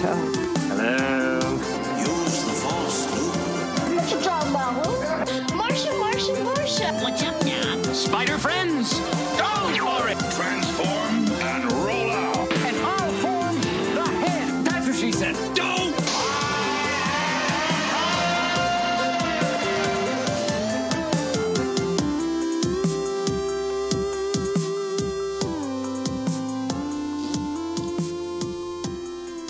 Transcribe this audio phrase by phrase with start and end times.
[0.00, 0.16] tell.
[0.70, 1.58] Hello.
[1.98, 3.34] Use the force, Luke.
[3.98, 4.22] Mr.
[4.22, 4.92] John Marvel.
[5.56, 6.92] Marcia, Marcia, Marcia.
[7.02, 7.82] What's up now?
[7.92, 8.67] Spider friends,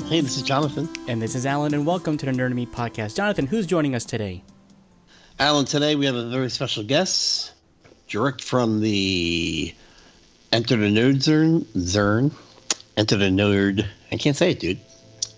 [0.08, 0.88] Hey, this is Jonathan.
[1.06, 3.14] And this is Alan, and welcome to the Nerd Me podcast.
[3.14, 4.42] Jonathan, who's joining us today?
[5.38, 7.52] Alan, today we have a very special guest,
[8.06, 9.74] direct from the
[10.50, 12.32] Enter the Nerd Zern, Zern,
[12.96, 14.80] Enter the Nerd, I can't say it, dude.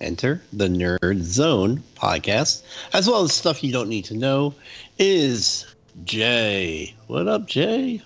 [0.00, 2.62] Enter the Nerd Zone podcast,
[2.92, 4.54] as well as stuff you don't need to know,
[5.00, 5.66] is
[6.04, 6.94] Jay.
[7.08, 8.00] What up, Jay?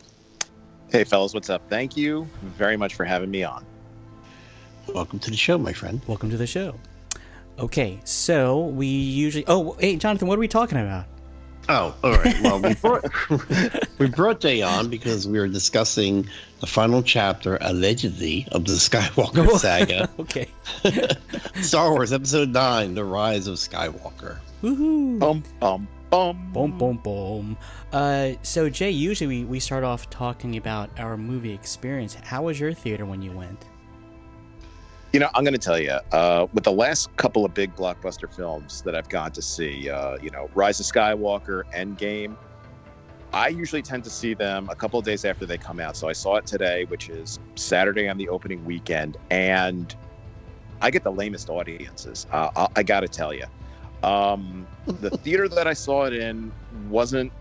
[0.90, 1.68] Hey, fellas, what's up?
[1.68, 2.26] Thank you
[2.56, 3.66] very much for having me on.
[4.92, 6.00] Welcome to the show, my friend.
[6.06, 6.74] Welcome to the show.
[7.58, 9.44] Okay, so we usually.
[9.46, 11.06] Oh, hey, Jonathan, what are we talking about?
[11.68, 12.34] Oh, all right.
[12.42, 13.04] Well, we brought,
[13.98, 16.28] we brought Jay on because we were discussing
[16.60, 20.10] the final chapter, allegedly, of the Skywalker saga.
[20.18, 20.46] okay.
[21.62, 24.38] Star Wars Episode 9 The Rise of Skywalker.
[24.62, 25.18] Woohoo.
[25.18, 26.50] Bum, bum, bum.
[26.52, 27.56] Boom, boom, boom.
[27.92, 32.14] Uh, so, Jay, usually we, we start off talking about our movie experience.
[32.14, 33.64] How was your theater when you went?
[35.14, 38.28] You know, I'm going to tell you, uh, with the last couple of big blockbuster
[38.34, 42.36] films that I've gone to see, uh, you know, Rise of Skywalker, Endgame,
[43.32, 45.96] I usually tend to see them a couple of days after they come out.
[45.96, 49.94] So I saw it today, which is Saturday on the opening weekend, and
[50.80, 52.26] I get the lamest audiences.
[52.32, 53.44] Uh, I, I got to tell you,
[54.02, 56.52] um, the theater that I saw it in
[56.88, 57.32] wasn't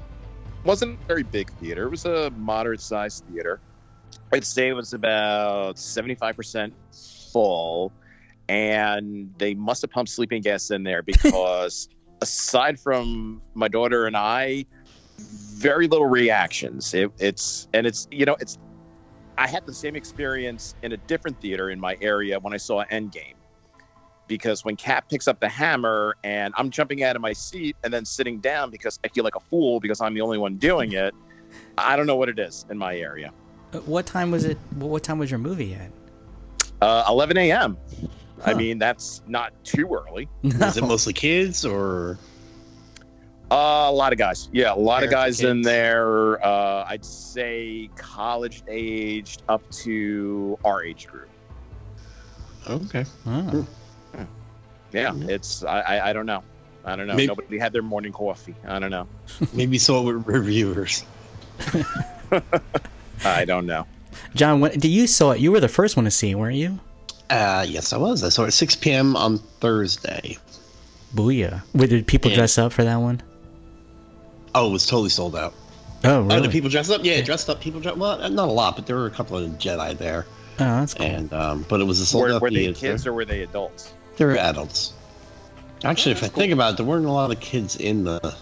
[0.64, 1.88] wasn't a very big theater.
[1.88, 3.62] It was a moderate sized theater.
[4.32, 6.76] I'd say it was about seventy five percent
[7.34, 7.92] full,
[8.48, 11.90] and they must have pumped sleeping gas in there because
[12.22, 14.66] aside from my daughter and I,
[15.18, 16.94] very little reactions.
[16.94, 18.58] It, it's and it's you know it's.
[19.38, 22.86] I had the same experience in a different theater in my area when I saw
[22.86, 23.34] Endgame,
[24.28, 27.92] because when Cap picks up the hammer and I'm jumping out of my seat and
[27.92, 30.92] then sitting down because I feel like a fool because I'm the only one doing
[30.94, 31.16] it.
[31.78, 33.32] I don't know what it is in my area.
[33.86, 34.58] What time was it?
[34.76, 35.92] What time was your movie at?
[36.84, 37.78] Uh, 11 a.m.
[38.46, 40.28] I mean, that's not too early.
[40.44, 42.18] Is it mostly kids or.
[43.52, 44.50] Uh, a lot of guys.
[44.52, 46.44] Yeah, a lot of guys and in there.
[46.46, 51.30] Uh, I'd say college aged up to our age group.
[52.70, 53.06] Okay.
[53.28, 53.68] Oh.
[54.92, 56.44] Yeah, it's I, I I don't know.
[56.86, 57.16] I don't know.
[57.16, 58.56] Maybe- Nobody had their morning coffee.
[58.68, 59.08] I don't know.
[59.54, 61.04] Maybe saw it with reviewers.
[63.26, 63.86] I don't know.
[64.36, 65.40] John, when, did you saw it?
[65.40, 66.80] You were the first one to see, weren't you?
[67.30, 68.24] Uh, yes, I was.
[68.24, 69.16] I saw it at 6 p.m.
[69.16, 70.38] on Thursday.
[71.16, 71.62] Booyah.
[71.74, 72.38] Wait, did people Yeah.
[72.38, 73.22] dress up for that one?
[74.56, 75.54] Oh, it was totally sold out.
[76.04, 76.42] Oh, Oh, really?
[76.42, 77.02] did people dress up?
[77.04, 77.62] Yeah, dressed up.
[77.62, 80.26] People dressed Well, not a lot, but there were a couple of Jedi there.
[80.60, 81.06] oh, that's cool.
[81.06, 82.80] And um, But it was a sold Were, out were they theater.
[82.80, 83.94] kids or were they adults?
[84.18, 84.94] They were adults.
[85.84, 88.36] Actually, if I think about it, there weren't a lot of kids in the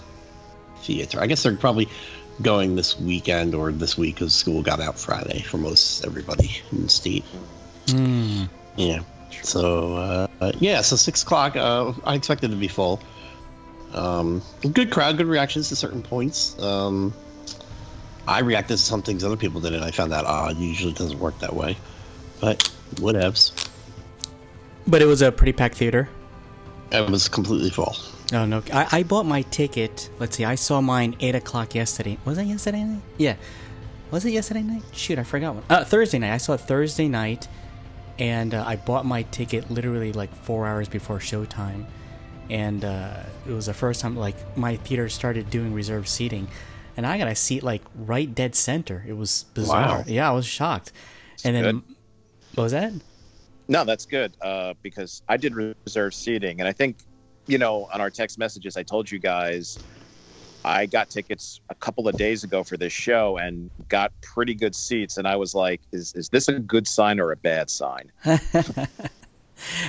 [0.79, 1.21] theater.
[1.21, 1.87] I guess they're probably
[2.41, 6.83] going this weekend or this week because school got out Friday for most everybody in
[6.83, 7.23] the state.
[7.89, 8.43] Hmm.
[8.75, 9.01] Yeah.
[9.43, 9.95] So
[10.41, 11.55] uh, yeah, so six o'clock.
[11.55, 13.01] Uh, I expected it to be full.
[13.93, 14.41] Um,
[14.73, 16.57] good crowd, good reactions to certain points.
[16.61, 17.13] Um,
[18.27, 20.57] I reacted to some things other people did, and I found that odd.
[20.57, 21.75] Usually, it doesn't work that way,
[22.39, 23.67] but whatevs.
[24.87, 26.09] But it was a pretty packed theater.
[26.91, 27.95] It was completely full.
[28.33, 28.63] Oh no!
[28.71, 30.09] I, I bought my ticket.
[30.19, 30.45] Let's see.
[30.45, 32.17] I saw mine eight o'clock yesterday.
[32.23, 33.01] Was it yesterday night?
[33.17, 33.35] Yeah.
[34.11, 34.83] Was it yesterday night?
[34.93, 35.63] Shoot, I forgot one.
[35.69, 36.33] Uh, Thursday night.
[36.33, 37.47] I saw it Thursday night,
[38.19, 41.85] and uh, I bought my ticket literally like four hours before showtime,
[42.49, 46.47] and uh, it was the first time like my theater started doing reserved seating,
[46.97, 49.03] and I got a seat like right dead center.
[49.07, 49.99] It was bizarre.
[49.99, 50.03] Wow.
[50.07, 50.91] Yeah, I was shocked.
[51.43, 51.83] and then, good.
[52.55, 52.93] what was that?
[53.67, 56.97] No, that's good uh, because I did reserve seating, and I think
[57.51, 59.77] you know on our text messages I told you guys
[60.63, 64.75] I got tickets a couple of days ago for this show and got pretty good
[64.75, 68.11] seats, and I was like, is is this a good sign or a bad sign?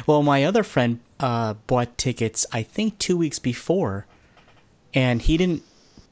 [0.07, 4.07] Well, my other friend uh, bought tickets, I think, two weeks before,
[4.93, 5.63] and he didn't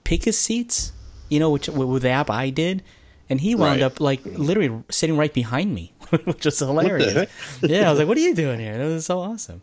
[0.05, 0.93] pick his seats.
[1.29, 2.83] You know, which with the app I did,
[3.29, 3.87] and he wound Right.
[3.87, 5.93] up like literally sitting right behind me,
[6.25, 7.29] which was hilarious.
[7.63, 9.61] yeah, I was like, "What are you doing here?" That was so awesome.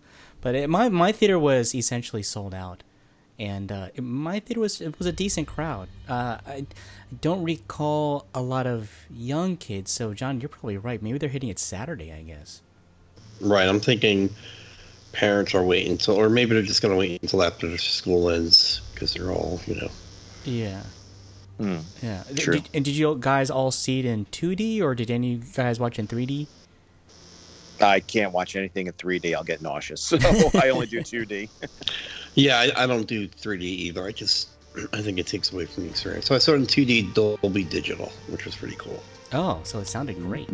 [0.47, 2.81] But it, my my theater was essentially sold out,
[3.37, 5.89] and uh, it, my theater was it was a decent crowd.
[6.07, 6.65] Uh, I, I
[7.19, 9.91] don't recall a lot of young kids.
[9.91, 11.03] So, John, you're probably right.
[11.03, 12.61] Maybe they're hitting it Saturday, I guess.
[13.41, 13.67] Right.
[13.67, 14.29] I'm thinking
[15.11, 18.79] parents are waiting until, or maybe they're just going to wait until after school ends
[18.93, 19.91] because they're all, you know.
[20.45, 20.83] Yeah.
[21.57, 21.79] Hmm.
[22.01, 22.23] Yeah.
[22.37, 22.53] True.
[22.53, 25.53] Did, and did you guys all see it in 2D or did any of you
[25.53, 26.47] guys watch in 3D?
[27.81, 29.35] I can't watch anything in 3D.
[29.35, 30.01] I'll get nauseous.
[30.21, 31.49] So I only do 2D.
[32.35, 34.05] Yeah, I, I don't do 3D either.
[34.05, 34.49] I just,
[34.93, 36.25] I think it takes away from the experience.
[36.25, 39.01] So I saw it in 2D Dolby Digital, which was pretty cool.
[39.33, 40.49] Oh, so it sounded great.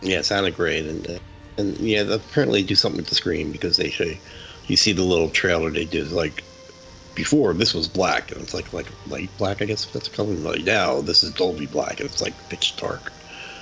[0.00, 1.18] Yeah, it sounded great, and uh,
[1.58, 4.10] and yeah, they apparently do something with the screen because they show
[4.66, 6.42] you see the little trailer they did like
[7.14, 10.10] before this was black and it's like like light black I guess if that's a
[10.10, 10.34] color.
[10.34, 13.12] Like now this is Dolby black and it's like pitch dark.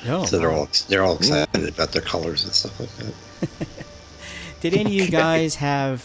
[0.06, 3.68] Oh, so they're all they're all excited about their colors and stuff like that.
[4.60, 6.04] Did any of you guys have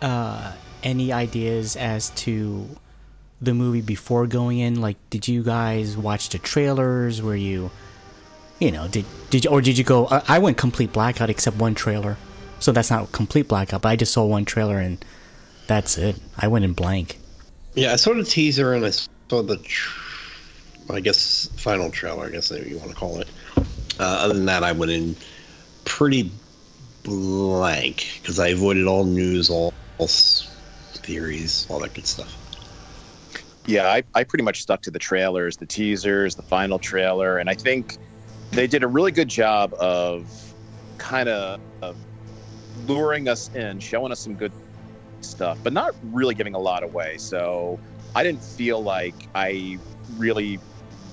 [0.00, 0.52] uh,
[0.82, 2.66] any ideas as to
[3.40, 4.80] the movie before going in?
[4.80, 7.20] Like, did you guys watch the trailers?
[7.20, 7.70] Were you,
[8.58, 10.06] you know, did did you, or did you go?
[10.06, 12.16] I, I went complete blackout except one trailer,
[12.58, 13.82] so that's not complete blackout.
[13.82, 15.04] But I just saw one trailer and
[15.66, 16.16] that's it.
[16.38, 17.18] I went in blank.
[17.74, 19.56] Yeah, I saw the teaser and I saw the,
[20.92, 22.26] I guess final trailer.
[22.26, 23.28] I guess you want to call it.
[23.98, 25.16] Uh, other than that, I went in
[25.84, 26.30] pretty
[27.02, 32.36] blank because I avoided all news, all, all theories, all that good stuff.
[33.66, 37.50] yeah, I, I pretty much stuck to the trailers, the teasers, the final trailer, and
[37.50, 37.96] I think
[38.52, 40.54] they did a really good job of
[40.98, 41.58] kind of
[42.86, 44.52] luring us in, showing us some good
[45.20, 47.16] stuff, but not really giving a lot away.
[47.18, 47.80] So
[48.14, 49.78] I didn't feel like I
[50.16, 50.58] really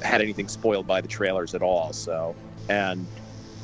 [0.01, 1.94] had anything spoiled by the trailers at all.
[1.94, 2.35] So,
[2.69, 3.05] and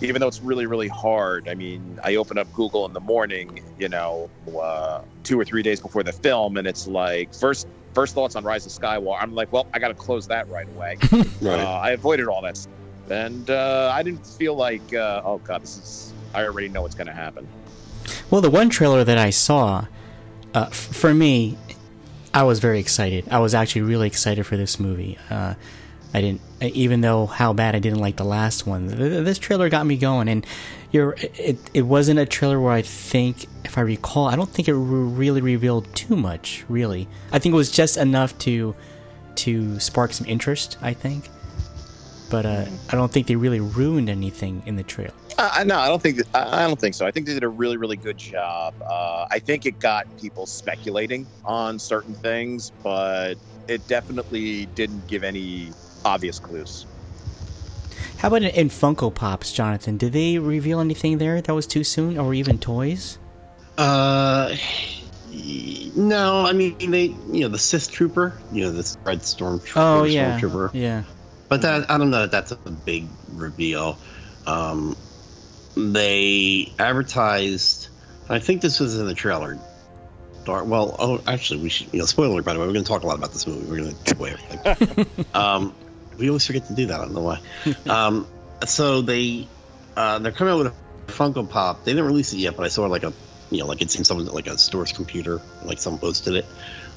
[0.01, 3.62] even though it's really, really hard, I mean, I open up Google in the morning,
[3.80, 8.15] you know, uh, two or three days before the film, and it's like first first
[8.15, 9.18] thoughts on Rise of Skywalker.
[9.21, 10.97] I'm like, well, I got to close that right away.
[11.44, 11.50] Uh,
[11.81, 12.74] I avoided all that, stuff.
[13.09, 16.13] and uh, I didn't feel like, uh, oh god, this is.
[16.33, 17.47] I already know what's going to happen.
[18.31, 19.86] Well, the one trailer that I saw,
[20.56, 21.57] uh, f- for me,
[22.33, 23.25] I was very excited.
[23.29, 25.19] I was actually really excited for this movie.
[26.13, 28.88] Uh, I didn't, even though how bad I didn't like the last one.
[28.88, 30.45] th- th- This trailer got me going, and
[30.92, 31.15] you're.
[31.21, 34.74] It, it wasn't a trailer where I think, if I recall, I don't think it
[34.74, 36.65] re- really revealed too much.
[36.69, 38.75] Really, I think it was just enough to
[39.36, 40.77] to spark some interest.
[40.81, 41.30] I think,
[42.30, 45.13] but uh, I don't think they really ruined anything in the trailer.
[45.38, 46.21] Uh, no, I don't think.
[46.36, 47.07] I don't think so.
[47.07, 48.75] I think they did a really, really good job.
[48.88, 53.36] Uh, I think it got people speculating on certain things, but
[53.68, 55.71] it definitely didn't give any
[56.05, 56.85] obvious clues.
[58.17, 59.97] How about in- in Funko Pops, Jonathan?
[59.97, 63.17] Did they reveal anything there that was too soon, or even toys?
[63.77, 64.55] Uh,
[65.95, 69.79] no, I mean they, you know, the Sith Trooper, you know, this red storm Trooper.
[69.79, 70.71] Oh yeah, stormtrooper.
[70.73, 71.03] yeah.
[71.50, 72.21] But that I don't know.
[72.27, 73.97] that That's a big reveal.
[74.45, 74.95] Um,
[75.75, 77.89] they advertised.
[78.29, 79.59] I think this was in the trailer.
[80.45, 80.65] Dark.
[80.65, 81.94] Well, oh, actually, we should.
[81.94, 82.41] You know, spoiler.
[82.41, 83.65] By the way, we're going to talk a lot about this movie.
[83.69, 85.25] We're going to give away everything.
[85.33, 85.73] um,
[86.18, 87.00] we always forget to do that.
[87.00, 87.39] I don't know why.
[87.89, 88.27] um,
[88.65, 89.48] so they
[89.95, 91.83] uh, they're coming out with a Funko Pop.
[91.83, 93.13] They didn't release it yet, but I saw like a
[93.51, 95.42] you know like it's in someone like a store's computer.
[95.63, 96.45] Like someone posted it.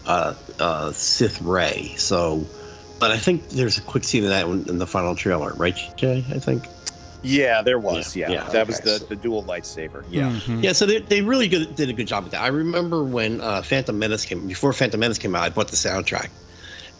[0.06, 1.94] Uh, uh, Sith Rey.
[1.96, 2.46] So
[2.98, 5.76] but I think there's a quick scene of that in in the final trailer, right,
[5.96, 6.24] Jay?
[6.30, 6.64] I think.
[7.22, 8.14] Yeah, there was.
[8.14, 8.98] Yeah, Yeah, yeah, that was okay.
[8.98, 10.04] the, the dual lightsaber.
[10.08, 10.30] Yeah.
[10.30, 10.62] Mhm.
[10.62, 12.42] Yeah, so they, they really good, did a good job with that.
[12.42, 15.76] I remember when uh, Phantom Menace came before Phantom Menace came out, I bought the
[15.76, 16.28] soundtrack,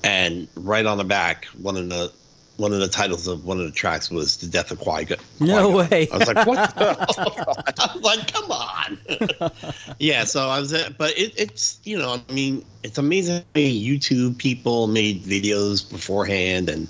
[0.07, 2.13] and right on the back, one of the
[2.59, 5.19] one of the titles of one of the tracks was "The Death of Qui Gon."
[5.41, 6.09] No way.
[6.13, 6.85] I was like, "What?" the
[7.37, 7.57] hell?
[7.79, 8.99] I was like, "Come on!"
[9.99, 13.45] yeah, so I was, at, but it, it's you know, I mean, it's amazing.
[13.55, 16.87] YouTube people made videos beforehand and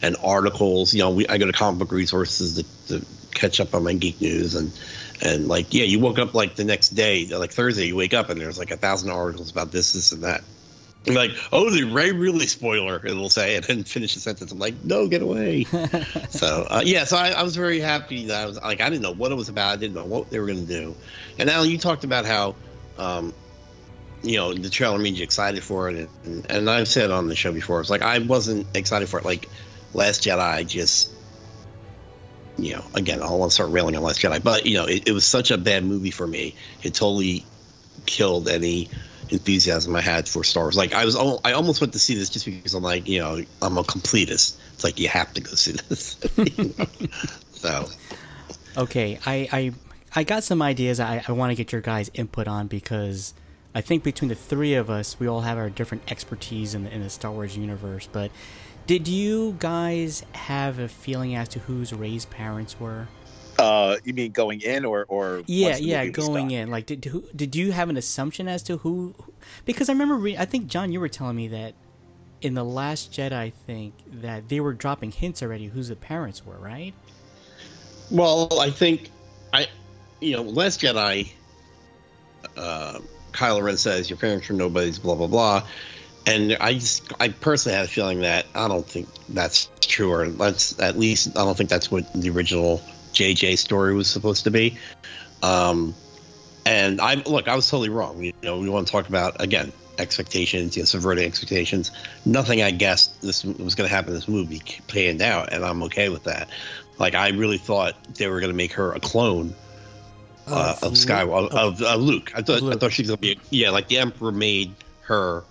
[0.00, 0.94] and articles.
[0.94, 3.94] You know, we, I go to comic book resources to, to catch up on my
[3.94, 4.70] geek news and
[5.20, 8.30] and like yeah, you woke up like the next day, like Thursday, you wake up
[8.30, 10.44] and there's like a thousand articles about this, this, and that.
[11.06, 14.52] Like, oh, the Rey really spoiler, it'll say, and then finish the sentence.
[14.52, 15.64] I'm like, no, get away.
[16.30, 19.02] so uh, yeah, so I, I was very happy that I was like, I didn't
[19.02, 20.94] know what it was about, I didn't know what they were going to do.
[21.38, 22.54] And Alan, you talked about how,
[22.96, 23.34] um,
[24.22, 27.36] you know, the trailer made you excited for it, and, and I've said on the
[27.36, 29.26] show before, it's like I wasn't excited for it.
[29.26, 29.48] Like
[29.92, 31.10] Last Jedi, just
[32.56, 34.86] you know, again, I don't want to start railing on Last Jedi, but you know,
[34.86, 36.54] it, it was such a bad movie for me.
[36.82, 37.44] It totally
[38.06, 38.88] killed any
[39.34, 40.76] enthusiasm I had for Star Wars.
[40.76, 43.40] Like I was, I almost went to see this just because I'm like, you know,
[43.62, 44.56] I'm a completist.
[44.72, 46.18] It's like you have to go see this.
[47.64, 47.86] So
[48.76, 49.72] Okay, I, I
[50.14, 53.34] I got some ideas I, I want to get your guys' input on because
[53.74, 56.92] I think between the three of us, we all have our different expertise in the,
[56.92, 58.08] in the Star Wars universe.
[58.10, 58.30] But
[58.86, 63.08] did you guys have a feeling as to whose Rey's parents were?
[63.58, 66.70] Uh, you mean going in or or Yeah, yeah, going in.
[66.70, 69.14] Like, did who, did you have an assumption as to who?
[69.22, 69.32] who-
[69.64, 71.74] Because I remember, re- I think John, you were telling me that
[72.42, 76.44] in the Last Jedi, I think that they were dropping hints already who the parents
[76.44, 76.92] were, right?
[78.10, 79.10] Well, I think
[79.52, 79.68] I,
[80.20, 81.30] you know, Last Jedi.
[82.56, 82.98] Uh,
[83.32, 85.66] Kylo Ren says your parents are nobody's, blah blah blah,
[86.26, 90.28] and I just, I personally had a feeling that I don't think that's true, or
[90.28, 92.80] that's at least I don't think that's what the original
[93.14, 94.78] JJ story was supposed to be.
[95.42, 95.94] Um,
[96.66, 98.22] and I look, I was totally wrong.
[98.22, 101.90] You know, we want to talk about again expectations, you know, subverting expectations.
[102.24, 105.82] Nothing I guessed this was going to happen in this movie panned out, and I'm
[105.84, 106.48] okay with that.
[106.98, 109.54] Like I really thought they were going to make her a clone
[110.46, 112.32] uh, of Luke- Skywalker of, uh, Luke.
[112.34, 115.44] I thought I thought she was going to be yeah, like the Emperor made her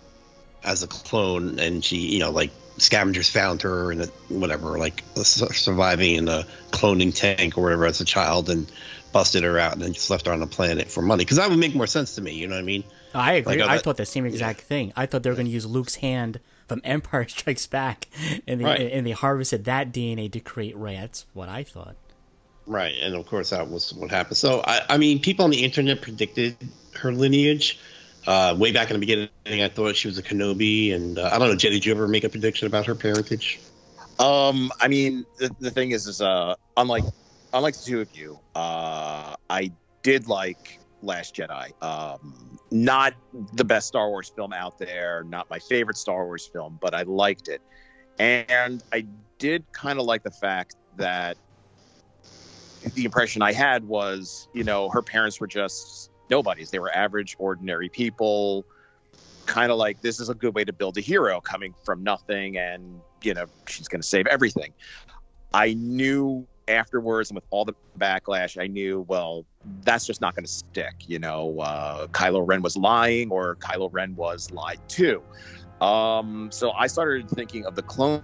[0.64, 6.16] as a clone, and she you know like scavengers found her and whatever, like surviving
[6.16, 8.72] in a cloning tank or whatever as a child, and
[9.12, 11.24] busted her out and then just left her on the planet for money.
[11.24, 12.34] Because that would make more sense to me.
[12.34, 12.84] You know what I mean?
[13.14, 13.58] I agree.
[13.58, 14.92] Like, uh, I thought the same exact thing.
[14.96, 18.08] I thought they were going to use Luke's hand from Empire Strikes Back,
[18.48, 18.92] and they, Right.
[18.92, 20.96] and they harvested that DNA to create Rey.
[20.96, 21.96] That's what I thought.
[22.66, 24.38] Right, and of course that was what happened.
[24.38, 26.56] So I, I mean, people on the internet predicted
[26.96, 27.78] her lineage.
[28.26, 31.40] Uh, way back in the beginning, I thought she was a Kenobi, and uh, I
[31.40, 31.56] don't know.
[31.56, 33.60] Jay, did you ever make a prediction about her parentage?
[34.20, 37.04] Um, I mean, the, the thing is, is uh, unlike
[37.54, 39.72] unlike the two of you, uh, I
[40.04, 41.72] did like Last Jedi.
[41.84, 43.14] Um, not
[43.54, 47.04] the best Star Wars film out there, not my favorite Star Wars film, but I
[47.04, 47.62] liked it,
[48.20, 49.06] and I
[49.38, 51.36] did kind of like the fact that
[52.96, 56.72] the impression I had was, you know, her parents were just nobodies.
[56.72, 58.66] They were average, ordinary people.
[59.46, 62.58] Kind of like this is a good way to build a hero coming from nothing,
[62.58, 64.74] and you know she's going to save everything.
[65.54, 69.46] I knew afterwards, and with all the backlash, I knew well
[69.84, 70.94] that's just not going to stick.
[71.08, 75.22] You know, uh, Kylo Ren was lying, or Kylo Ren was lied to.
[75.82, 78.24] Um, so I started thinking of the clone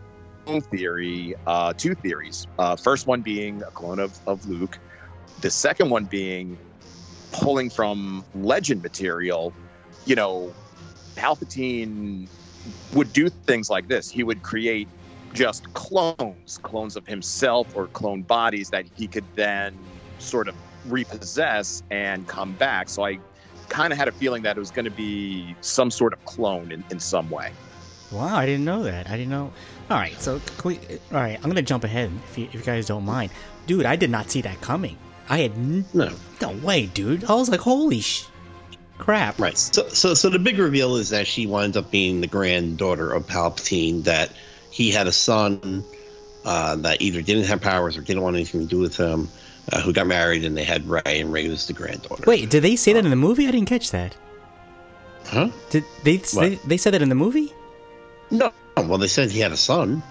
[0.72, 2.48] theory, uh, two theories.
[2.58, 4.80] Uh, first one being a clone of, of Luke.
[5.42, 6.58] The second one being
[7.32, 9.54] pulling from legend material.
[10.06, 10.54] You know,
[11.16, 12.28] Palpatine
[12.94, 14.10] would do things like this.
[14.10, 14.88] He would create
[15.34, 19.78] just clones, clones of himself or clone bodies that he could then
[20.18, 20.56] sort of
[20.86, 22.90] repossess and come back.
[22.90, 23.20] So I
[23.70, 26.72] kind of had a feeling that it was going to be some sort of clone
[26.72, 27.52] in, in some way.
[28.12, 29.08] Wow, I didn't know that.
[29.08, 29.54] I didn't know.
[29.90, 30.72] All right, so all
[31.12, 33.32] right, I'm gonna jump ahead if you, if you guys don't mind,
[33.68, 33.86] dude.
[33.86, 34.98] I did not see that coming.
[35.30, 36.12] I had n- No.
[36.42, 37.24] no way, dude.
[37.26, 38.26] I was like, holy sh,
[38.98, 39.40] crap.
[39.40, 39.58] Right.
[39.58, 43.28] So, so, so the big reveal is that she winds up being the granddaughter of
[43.28, 44.04] Palpatine.
[44.06, 44.32] That
[44.72, 45.84] he had a son
[46.46, 49.30] uh, that either didn't have powers or didn't want anything to do with him,
[49.72, 52.24] uh, who got married, and they had Rey, and Rey was the granddaughter.
[52.26, 53.48] Wait, did they say that in the movie?
[53.48, 54.16] I didn't catch that.
[55.26, 55.50] Huh?
[55.70, 57.54] Did they they, they said that in the movie?
[58.32, 58.52] No.
[58.78, 60.02] Well, they said he had a son.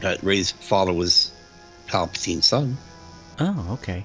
[0.00, 1.32] That Rey's father was
[1.86, 2.76] Palpatine's son.
[3.38, 4.04] Oh, okay.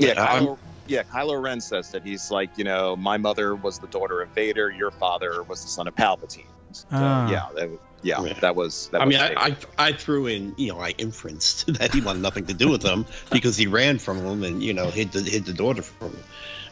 [0.00, 3.54] Yeah, Uh, I'm- Kylo, yeah, Kylo Ren says that he's like, you know, my mother
[3.54, 6.44] was the daughter of Vader, your father was the son of Palpatine.
[6.72, 7.30] So, Ah.
[7.30, 7.68] yeah, that,
[8.02, 8.32] yeah, Yeah.
[8.40, 8.88] that was.
[8.92, 9.20] That I was mean.
[9.22, 12.68] I, I I threw in, you know, I inferenced that he wanted nothing to do
[12.68, 15.82] with them because he ran from them and you know hid the hid the daughter
[15.82, 16.24] from him.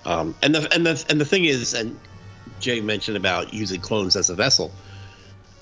[0.04, 1.98] Um, and the and the and the thing is, and
[2.60, 4.72] Jay mentioned about using clones as a vessel.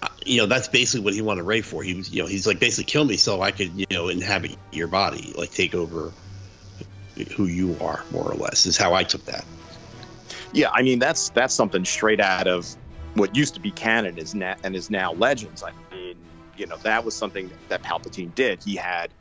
[0.03, 1.83] Uh, you know, that's basically what he wanted Rey for.
[1.83, 4.55] He was, you know, he's like basically kill me so I could, you know, inhabit
[4.71, 6.13] your body, like take over
[7.37, 8.67] who you are, more or less.
[8.67, 9.45] Is how I took that.
[10.53, 12.75] Yeah, I mean that's that's something straight out of
[13.15, 15.63] what used to be canon is na- and is now legends.
[15.63, 16.17] I mean,
[16.57, 18.63] you know, that was something that Palpatine did.
[18.63, 19.13] He had,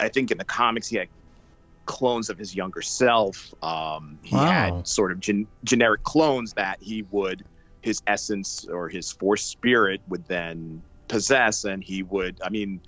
[0.00, 1.08] I think, in the comics, he had
[1.86, 3.52] clones of his younger self.
[3.62, 4.76] Um, he Wow.
[4.76, 7.44] had sort of gen- generic clones that he would
[7.82, 12.38] his essence or his force spirit would then possess, and he would.
[12.44, 12.80] I mean.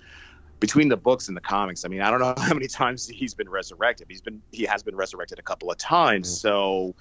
[0.60, 3.34] Between the books and the comics, I mean, I don't know how many times he's
[3.34, 4.06] been resurrected.
[4.10, 6.28] He's been he has been resurrected a couple of times.
[6.28, 6.40] Mhm.
[6.40, 6.94] So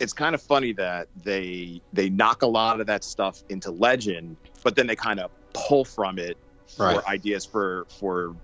[0.00, 4.36] it's kind of funny that they they knock a lot of that stuff into legend,
[4.62, 6.36] but then they kind of pull from it
[6.78, 6.96] Right.
[7.00, 8.34] for ideas for for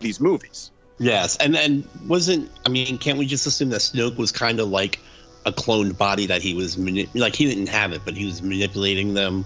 [0.00, 0.70] these movies.
[0.98, 4.68] Yes, and and wasn't I mean, can't we just assume that Snoke was kind of
[4.68, 4.98] like
[5.44, 8.42] a cloned body that he was mani- like he didn't have it, but he was
[8.42, 9.44] manipulating them.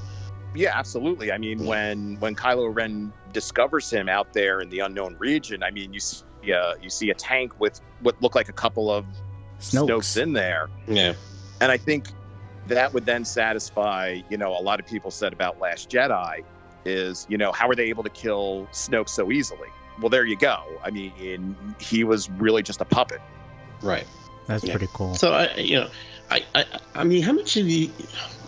[0.55, 1.31] Yeah, absolutely.
[1.33, 5.71] I mean, when when Kylo Ren discovers him out there in the unknown region, I
[5.71, 9.05] mean, you see uh, you see a tank with what look like a couple of
[9.61, 9.89] Snokes.
[9.89, 11.13] Snokes in there, Yeah,
[11.61, 12.13] and I think
[12.67, 16.43] that would then satisfy you know a lot of people said about Last Jedi
[16.87, 19.69] is you know how are they able to kill Snoke so easily?
[20.01, 20.57] well, there you go.
[20.83, 23.21] I mean, he was really just a puppet.
[23.83, 24.07] Right.
[24.47, 24.73] That's Yeah.
[24.73, 25.15] pretty cool.
[25.15, 25.91] So I, you know,
[26.31, 27.93] I, I, I mean, how much of you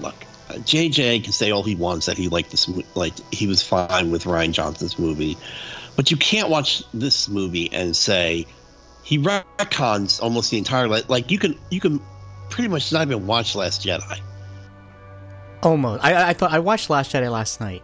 [0.01, 0.15] look?
[0.61, 4.25] JJ can say all he wants that he liked this, like he was fine with
[4.25, 5.37] Rian Johnson's movie,
[5.97, 8.47] but you can't watch this movie and say
[9.03, 12.01] he retcons almost the entire like, like you can you can
[12.51, 14.21] pretty much not even watch Last Jedi.
[15.63, 16.05] Almost.
[16.05, 17.83] I, I thought I watched Last Jedi last night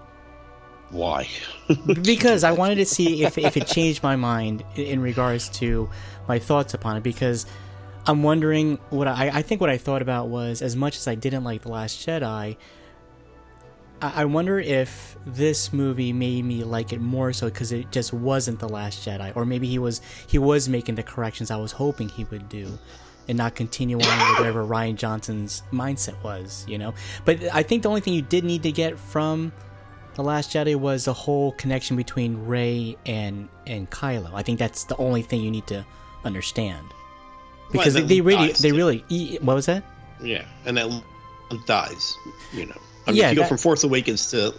[0.90, 1.28] Why?
[2.02, 5.88] because I wanted to see if if it changed my mind in, in regards to
[6.26, 7.02] my thoughts upon it.
[7.02, 7.46] Because
[8.08, 11.14] I'm wondering what I I think what I thought about was as much as I
[11.14, 12.22] didn't like the Last Jedi.
[12.24, 12.56] I
[14.00, 18.60] I wonder if this movie made me like it more so because it just wasn't
[18.60, 22.08] the Last Jedi, or maybe he was he was making the corrections I was hoping
[22.08, 22.78] he would do,
[23.28, 26.94] and not continue on with whatever Rian Johnson's mindset was, you know.
[27.26, 29.52] But I think the only thing you did need to get from
[30.14, 34.32] the Last Jedi was the whole connection between Rey and and Kylo.
[34.32, 35.84] I think that's the only thing you need to
[36.24, 36.86] understand
[37.72, 38.76] because Well, they, they really dies, they too.
[38.76, 39.84] really e- what was that?
[40.22, 41.02] Yeah, and that
[41.66, 42.14] dies.
[42.52, 44.54] You know, I mean, Yeah, if you go that- from Force Awakens to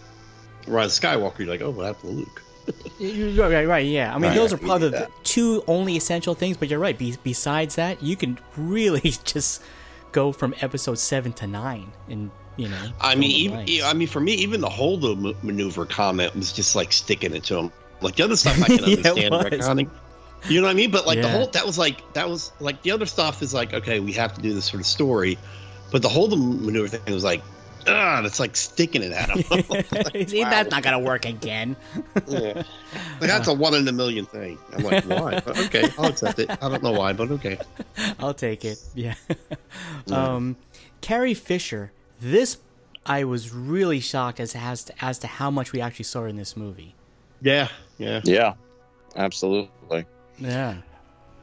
[0.67, 2.43] Rise of Skywalker, you're like, oh, what happened to Luke?
[2.99, 4.11] Right, right, right, yeah.
[4.13, 6.55] I mean, Right, those are probably the two only essential things.
[6.55, 6.95] But you're right.
[6.97, 9.63] Be- besides that, you can really just
[10.11, 12.89] go from episode seven to nine, and you know.
[13.01, 13.81] I mean, even.
[13.83, 17.43] I mean, for me, even the Holdo ma- maneuver comment was just like sticking it
[17.45, 17.71] to him.
[18.01, 19.89] Like the other stuff, I can understand retconning.
[20.47, 20.91] You know what I mean?
[20.91, 23.73] But like the whole that was like that was like the other stuff is like
[23.73, 25.37] okay, we have to do this sort of story,
[25.91, 27.41] but the Holdo maneuver thing was like,
[27.87, 29.43] ah, that's like sticking it at him.
[30.27, 31.75] See, that's not gonna work again.
[32.27, 32.63] Yeah.
[33.19, 34.57] Like, that's a one in a million thing.
[34.73, 35.39] I'm like, why?
[35.39, 36.49] But okay, I'll accept it.
[36.49, 37.59] I don't know why, but okay.
[38.19, 38.81] I'll take it.
[38.95, 39.15] Yeah.
[40.11, 40.55] um,
[41.01, 41.91] Carrie Fisher.
[42.21, 42.57] This
[43.05, 46.35] I was really shocked as as to, as to how much we actually saw in
[46.35, 46.95] this movie.
[47.41, 48.21] Yeah, yeah.
[48.23, 48.53] Yeah,
[49.15, 50.05] absolutely.
[50.39, 50.75] Yeah.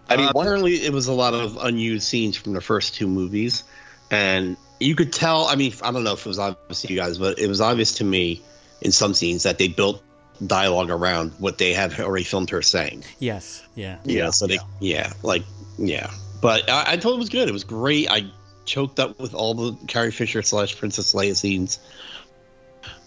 [0.08, 3.06] I mean, Uh, apparently it was a lot of unused scenes from the first two
[3.08, 3.64] movies,
[4.10, 5.46] and you could tell.
[5.46, 7.60] I mean, I don't know if it was obvious to you guys, but it was
[7.60, 8.42] obvious to me
[8.80, 10.02] in some scenes that they built
[10.46, 13.04] dialogue around what they had already filmed her saying.
[13.18, 13.64] Yes.
[13.74, 13.98] Yeah.
[14.04, 14.30] Yeah.
[14.30, 15.42] so they, yeah, like,
[15.78, 16.10] yeah.
[16.42, 17.48] But I, I thought it was good.
[17.48, 18.10] It was great.
[18.10, 18.26] I
[18.66, 21.78] choked up with all the Carrie Fisher slash Princess Leia scenes.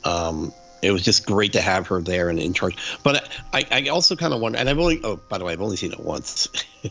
[0.04, 2.76] Um, it was just great to have her there and in charge.
[3.04, 5.62] But I, I also kind of wonder, and I've only, oh, by the way, I've
[5.62, 6.48] only seen it once.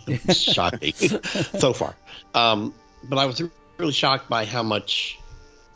[0.33, 0.92] Shocking
[1.59, 1.94] so far.
[2.35, 2.74] Um,
[3.09, 3.42] but I was
[3.79, 5.18] really shocked by how much.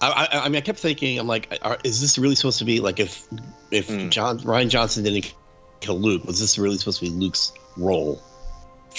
[0.00, 2.64] I, I, I mean, I kept thinking, I'm like, are, is this really supposed to
[2.64, 3.26] be like if
[3.70, 4.10] if Mm.
[4.10, 5.32] John Rian Johnson didn't
[5.80, 8.20] kill Luke, was this really supposed to be Luke's role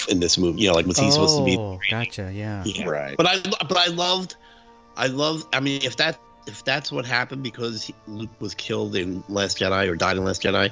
[0.08, 0.62] in this movie?
[0.62, 1.56] You know, like was he supposed to be?
[1.58, 2.32] Oh, gotcha.
[2.32, 2.64] Yeah.
[2.64, 2.86] Yeah.
[2.88, 3.16] Right.
[3.16, 4.36] But I but I loved,
[4.96, 5.46] I loved.
[5.54, 9.88] I mean, if that if that's what happened because Luke was killed in Last Jedi
[9.88, 10.70] or died in Last Jedi,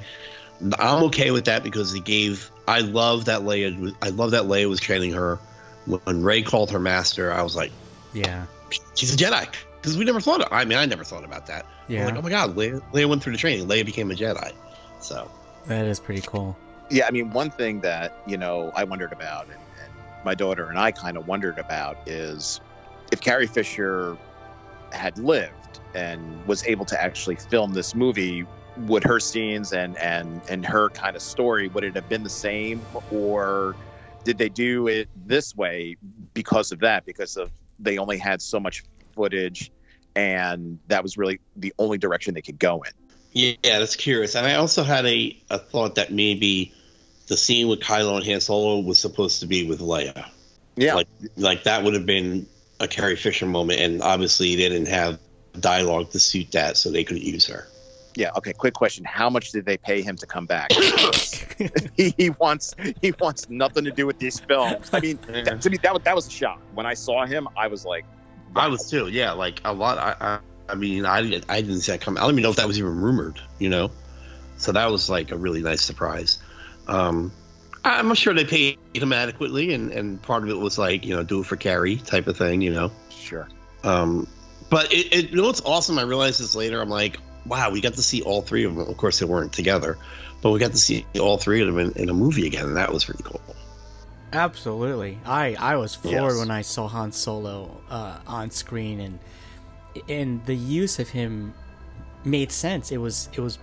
[0.79, 2.49] I'm okay with that because he gave.
[2.67, 3.77] I love that Leia.
[3.79, 5.37] was- I love that Leia was training her.
[5.85, 7.71] When Rey called her master, I was like,
[8.13, 8.45] Yeah.
[8.95, 9.47] she's a Jedi.
[9.81, 10.41] Because we never thought.
[10.41, 11.65] Of, I mean, I never thought about that.
[11.89, 12.05] I'm Yeah.
[12.05, 13.67] like, oh my god, Leia, Leia went through the training.
[13.67, 14.53] Leia became a Jedi.
[15.01, 15.29] So
[15.67, 16.55] That is pretty cool.
[16.89, 19.91] yeah, I mean, one thing that you know I wondered about, and, and
[20.23, 22.61] my daughter and I kind of wondered about, is
[23.11, 24.15] if Carrie Fisher
[24.93, 25.51] had lived
[25.95, 28.45] and was able to actually film this movie,
[28.77, 32.29] would her scenes and and and her kind of story would it have been the
[32.29, 33.75] same, or
[34.23, 35.97] did they do it this way
[36.33, 37.05] because of that?
[37.05, 38.83] Because of they only had so much
[39.15, 39.71] footage,
[40.15, 42.91] and that was really the only direction they could go in.
[43.33, 44.35] yeah, that's curious.
[44.35, 46.73] And I also had a, a thought that maybe
[47.27, 50.29] the scene with Kylo and Han Solo was supposed to be with Leia.
[50.75, 52.47] Yeah, Like like that would have been
[52.79, 55.19] a Carrie Fisher moment, and obviously they didn't have
[55.59, 57.67] dialogue to suit that, so they couldn't use her.
[58.15, 58.31] Yeah.
[58.37, 58.53] Okay.
[58.53, 60.71] Quick question: How much did they pay him to come back?
[61.95, 64.89] he, he wants he wants nothing to do with these films.
[64.93, 66.59] I mean, that, to me, that was that was a shock.
[66.73, 68.05] When I saw him, I was like,
[68.55, 69.31] I was too, yeah.
[69.31, 69.97] Like a lot.
[69.97, 70.39] I I,
[70.69, 72.19] I mean, I didn't I didn't see that coming.
[72.19, 73.91] I don't even know if that was even rumored, you know.
[74.57, 76.39] So that was like a really nice surprise.
[76.87, 77.31] Um,
[77.85, 81.23] I'm sure they paid him adequately, and and part of it was like you know
[81.23, 82.91] do it for Carrie type of thing, you know.
[83.09, 83.47] sure.
[83.83, 84.27] Um,
[84.73, 85.97] but it, it, you know what's awesome?
[85.99, 86.81] I realized this later.
[86.81, 88.87] I'm like, wow, we got to see all three of them.
[88.87, 89.97] Of course, they weren't together,
[90.41, 92.77] but we got to see all three of them in, in a movie again, and
[92.77, 93.41] that was pretty cool.
[94.31, 95.19] Absolutely.
[95.25, 96.39] I I was floored Yes.
[96.39, 99.19] when I saw Han Solo uh, on screen and
[100.09, 101.53] and the use of him
[102.25, 102.91] made sense.
[102.91, 103.59] It was it was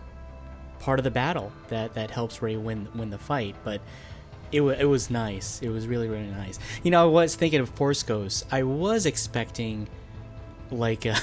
[0.79, 3.81] part of the battle that that helps Rey win win the fight, but
[4.53, 5.61] it wa it was nice.
[5.61, 6.61] It was really really nice.
[6.85, 8.45] You know, I was thinking of Force Ghosts.
[8.53, 9.89] I was expecting
[10.71, 11.17] like a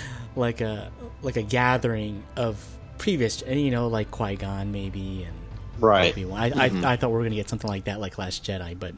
[0.36, 0.90] like a
[1.22, 2.64] like a gathering of
[2.98, 5.36] previous, and you know, like Qui Gon maybe and
[5.80, 6.12] Right.
[6.12, 6.52] Obi Wan.
[6.52, 8.94] I, I I thought we were gonna get something like that, like Last Jedi, but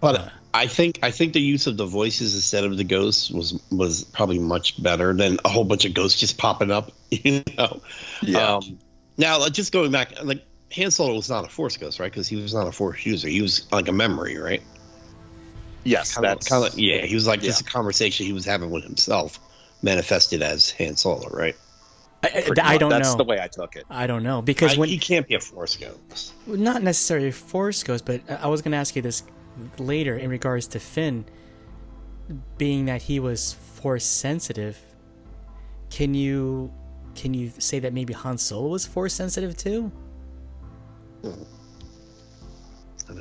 [0.00, 3.60] But I think I think the use of the voices instead of the ghosts was
[3.70, 6.92] was probably much better than a whole bunch of ghosts just popping up.
[7.10, 7.80] You know.
[8.22, 8.56] Yeah.
[8.56, 8.78] Um,
[9.16, 12.10] now, just going back, like Han Solo was not a Force ghost, right?
[12.10, 13.28] Because he was not a Force user.
[13.28, 14.62] He was like a memory, right?
[15.84, 17.04] Yes, Kind of, that's kind of, yeah.
[17.06, 17.48] He was like yeah.
[17.48, 19.38] just a conversation he was having with himself,
[19.82, 21.56] manifested as Han Solo, right?
[22.22, 23.18] I, I, I don't That's know.
[23.18, 23.84] the way I took it.
[23.90, 26.32] I don't know because I- when he can't be a Force ghost.
[26.46, 29.22] not necessarily a Force Ghost, but I was going to ask you this
[29.78, 31.26] later in regards to Finn,
[32.56, 34.78] being that he was Force sensitive.
[35.90, 36.72] Can you
[37.14, 39.92] can you say that maybe Han Solo was Force sensitive too?
[41.22, 41.42] Hmm.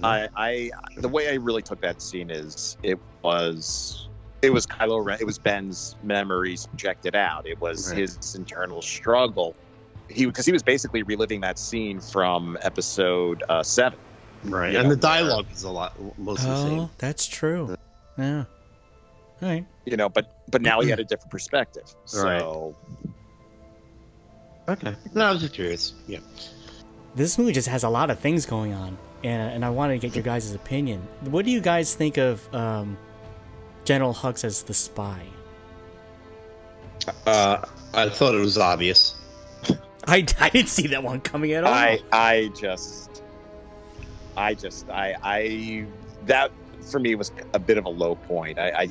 [0.01, 4.07] I, I, the way I really took that scene is it was,
[4.41, 5.17] it was Kylo Ren.
[5.21, 7.47] It was Ben's memories projected out.
[7.47, 7.99] It was Right.
[7.99, 9.55] his internal struggle.
[10.09, 13.97] He because he was basically reliving that scene from episode uh, seven.
[14.43, 16.79] right, you and know, the dialogue is a lot mostly the same.
[16.79, 17.73] Oh, that's true.
[18.17, 18.43] Yeah.
[19.41, 19.65] All right.
[19.85, 21.83] You know, but but now he had a different perspective.
[22.05, 22.75] So
[24.67, 25.93] Okay, no, I was just curious.
[26.07, 26.19] Yeah,
[27.15, 30.07] This movie just has a lot of things going on, and and I wanted to
[30.07, 31.07] get your guys' opinion.
[31.21, 32.97] What do you guys think of um,
[33.85, 35.21] General Hux as the spy?
[37.25, 39.15] uh, I thought it was obvious.
[40.07, 41.73] I, I didn't see that one coming at all.
[41.73, 43.23] I I just
[44.35, 45.85] I just I I
[46.25, 48.59] that for me was a bit of a low point.
[48.59, 48.83] I, I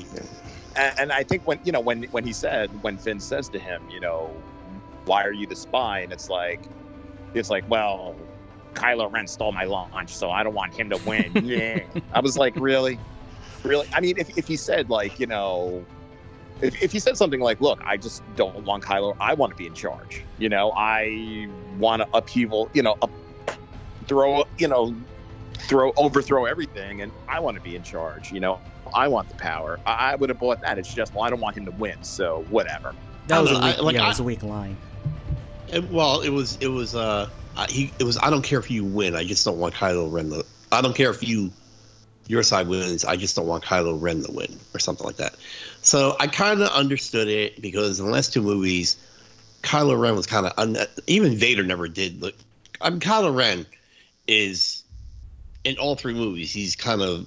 [0.76, 3.58] and, and I think when you know when when he said when Finn says to
[3.58, 4.30] him, you know,
[5.04, 6.00] why are you the spy?
[6.00, 6.60] And it's like
[7.34, 8.14] it's like well.
[8.74, 11.30] Kylo Ren stole my launch, so I don't want him to win.
[11.44, 11.80] yeah,
[12.14, 12.98] I was like, really,
[13.64, 13.86] really.
[13.92, 15.84] I mean, if if he said like, you know,
[16.62, 19.14] if, if he said something like, "Look, I just don't want Kylo.
[19.20, 20.24] I want to be in charge.
[20.38, 22.70] You know, I want to upheaval.
[22.72, 23.10] You know, up,
[24.06, 24.44] throw.
[24.56, 24.94] You know,
[25.68, 28.32] throw overthrow everything, and I want to be in charge.
[28.32, 28.58] You know,
[28.94, 29.78] I want the power.
[29.84, 30.78] I, I would have bought that.
[30.78, 32.02] It's just, well, I don't want him to win.
[32.02, 32.94] So whatever.
[33.28, 34.78] that I was a weak, I- like, yeah, it I- was a weak line.
[35.72, 37.28] It, well, it was it was uh
[37.68, 40.30] he it was I don't care if you win, I just don't want Kylo Ren
[40.30, 40.44] to.
[40.70, 41.50] I don't care if you
[42.28, 45.34] your side wins, I just don't want Kylo Ren to win or something like that.
[45.82, 48.96] So I kind of understood it because in the last two movies,
[49.62, 52.22] Kylo Ren was kind of un- even Vader never did.
[52.22, 52.34] Look,
[52.80, 53.66] I mean Kylo Ren
[54.28, 54.84] is
[55.64, 57.26] in all three movies he's kind of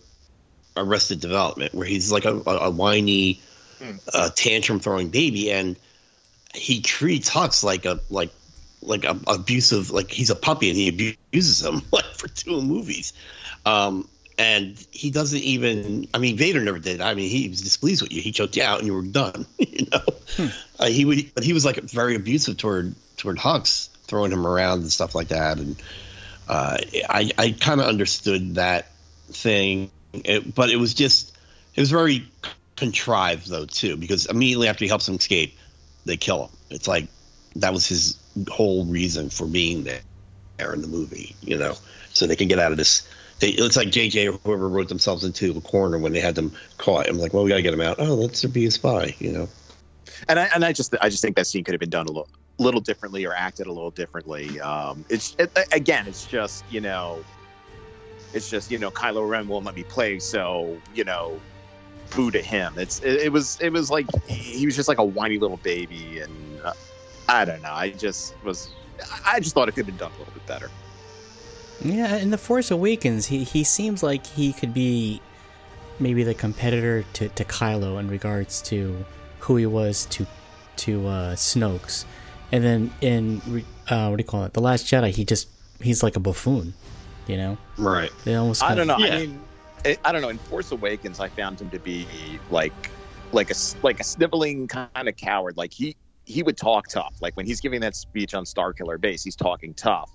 [0.77, 3.39] arrested development where he's like a, a, a whiny
[3.79, 3.97] Hmm.
[4.13, 5.75] uh, tantrum throwing baby and
[6.55, 8.31] he treats Hux like a like
[8.81, 13.13] like a abusive like he's a puppy and he abuses him like for two movies.
[13.65, 17.01] Um and he doesn't even i mean vader never did.
[17.01, 18.21] I mean he was displeased with you.
[18.21, 20.49] He choked you out and you were done you know?
[20.79, 24.81] Uh, he would but he was like very abusive toward toward hux throwing him around
[24.81, 25.57] and stuff like that.
[25.57, 25.81] And
[26.47, 26.77] uh
[27.09, 28.91] i i kind of understood that
[29.29, 29.89] thing.
[30.13, 31.35] It, but it was just
[31.75, 32.27] it was very
[32.75, 35.57] contrived though too because immediately after he helps him escape
[36.05, 37.07] they kill him it's like
[37.55, 38.17] that was his
[38.49, 40.01] whole reason for being there
[40.73, 41.75] in the movie, you know,
[42.13, 43.07] so they can get out of this.
[43.39, 46.53] They, it's like JJ or whoever wrote themselves into a corner when they had them
[46.77, 47.09] caught.
[47.09, 47.97] I'm like, well, we got to get them out.
[47.99, 49.49] Oh, let's be a spy, you know.
[50.29, 52.11] And I and I just I just think that scene could have been done a
[52.11, 54.59] little little differently or acted a little differently.
[54.61, 57.19] Um, it's it, again, it's just you know,
[58.33, 61.41] it's just you know, Kylo Ren won't let me play, so you know,
[62.11, 62.73] boo to him.
[62.77, 66.19] It's it, it was it was like he was just like a whiny little baby,
[66.19, 66.73] and uh,
[67.27, 67.73] I don't know.
[67.73, 68.69] I just was
[69.25, 70.69] I just thought it could have been done a little bit better.
[71.83, 75.21] Yeah, in The Force Awakens, he, he seems like he could be
[75.99, 79.05] maybe the competitor to, to Kylo in regards to
[79.39, 80.25] who he was to
[80.77, 82.05] to uh, Snoke's.
[82.51, 84.53] And then in uh, what do you call it?
[84.53, 85.49] The Last Jedi, he just
[85.81, 86.73] he's like a buffoon,
[87.27, 87.57] you know.
[87.77, 88.11] Right.
[88.23, 88.97] They almost I don't know.
[88.97, 89.15] Yeah.
[89.15, 89.41] I mean,
[89.85, 90.29] I, I don't know.
[90.29, 92.07] In Force Awakens, I found him to be
[92.49, 92.91] like,
[93.31, 95.57] like a s- like a sniveling kind of coward.
[95.57, 95.95] Like he
[96.25, 97.15] he would talk tough.
[97.21, 100.11] Like when he's giving that speech on Starkiller Base, he's talking tough.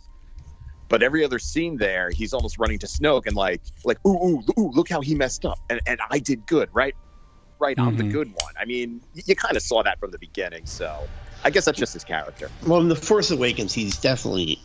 [0.88, 4.42] But every other scene there, he's almost running to Snoke and like like ooh ooh
[4.59, 6.96] ooh look how he messed up and and I did good right,
[7.61, 8.12] right I'm the mm-hmm.
[8.12, 8.54] good one.
[8.59, 10.66] I mean, you kind of saw that from the beginning.
[10.66, 11.06] So
[11.44, 12.50] I guess that's just his character.
[12.66, 14.61] Well, in The Force Awakens, he's definitely.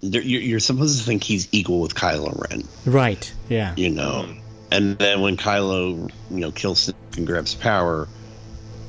[0.00, 3.32] You're, you're supposed to think he's equal with Kylo Ren, Right.
[3.48, 3.74] Yeah.
[3.76, 4.28] you know.
[4.70, 8.08] And then when Kylo, you know, kills and grabs power,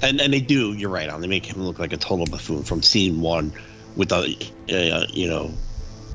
[0.02, 1.22] and and they do, you're right on.
[1.22, 3.54] They make him look like a total buffoon from scene one,
[3.96, 4.17] with the,
[4.70, 5.52] uh, you know,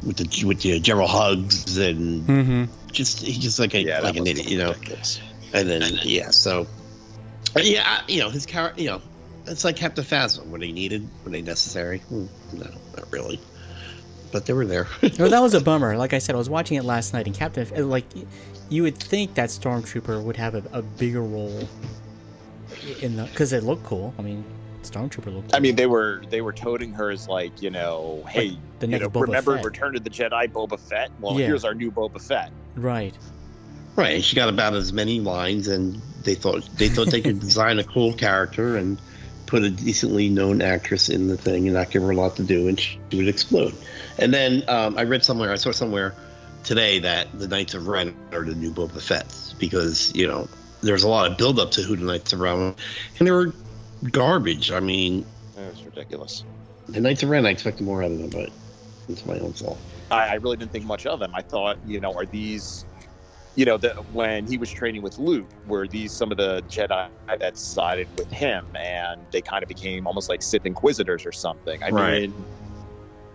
[0.05, 2.65] with the with the general Hux and Mm-hmm.
[2.93, 4.73] just he's just like a Yeah, like an idiot, you know.
[4.73, 5.21] ridiculous.
[5.55, 6.67] And then yeah, so
[7.57, 9.01] yeah, I- you know his character, you know,
[9.47, 11.99] it's like Captain Phasma when they needed, when they necessary.
[12.01, 13.41] Hmm, no, not really.
[14.33, 14.89] But they were there.
[15.19, 15.97] Well, that was a bummer.
[15.97, 18.05] Like I said, I was watching it last night, and Captain, uh, like,
[18.71, 21.69] you would think that Stormtrooper would have a, a bigger role
[23.01, 24.15] in the because it looked cool.
[24.19, 24.45] I mean,
[24.83, 25.49] Stormtrooper looked.
[25.51, 25.57] Cool.
[25.57, 28.93] I mean, they were they were toting her as like you know, hey, the you
[28.99, 29.65] next know, remember Fett.
[29.65, 31.11] Return of the Jedi, Boba Fett?
[31.21, 31.47] Well, Yeah.
[31.47, 32.51] here's our new Boba Fett.
[32.77, 33.15] right.
[33.97, 37.79] right, she got about as many lines, and they thought they thought they could design
[37.79, 38.99] a cool character and
[39.53, 42.43] put a decently known actress in the thing and not give her a lot to
[42.43, 43.75] do, and she would explode.
[44.17, 46.15] And then um, I read somewhere, I saw somewhere
[46.65, 50.49] today that the Knights of Ren are the new Boba Fett's because you know
[50.81, 52.75] there's a lot of build up to who the Knights of Ren, are,
[53.19, 53.53] and they were
[54.11, 54.73] garbage.
[54.73, 56.45] I mean, That's ridiculous.
[56.89, 58.49] the Knights of Ren, I expected more out of them, but
[59.11, 59.79] it's my own fault.
[60.11, 61.33] I, I really didn't think much of them.
[61.35, 62.87] I thought, you know, are these,
[63.55, 67.09] you know, the, when he was training with Luke, were these some of the Jedi
[67.39, 71.83] that sided with him, and they kind of became almost like Sith Inquisitors or something?
[71.83, 72.31] I Right.
[72.31, 72.45] mean,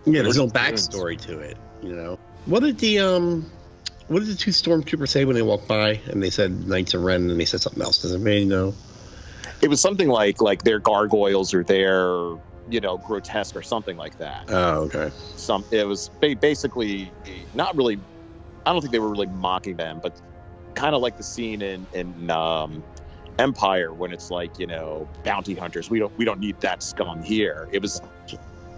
[0.06, 2.18] Yeah, there's no backstory to it, you know.
[2.46, 3.50] What did the um,
[4.08, 7.02] what did the two stormtroopers say when they walked by and they said Knights of
[7.02, 7.98] Ren and they said something else?
[8.02, 8.74] Does anybody know?
[9.60, 12.06] it was something like like their gargoyles or their,
[12.70, 14.44] you know, grotesque or something like that.
[14.48, 15.10] Oh, okay.
[15.36, 17.12] Some it was ba- basically
[17.54, 17.98] not really.
[18.68, 20.20] I don't think they were really mocking them, but
[20.74, 22.84] kind of like the scene in in um,
[23.38, 25.88] Empire when it's like you know bounty hunters.
[25.88, 27.66] We don't we don't need that scum here.
[27.72, 28.02] It was.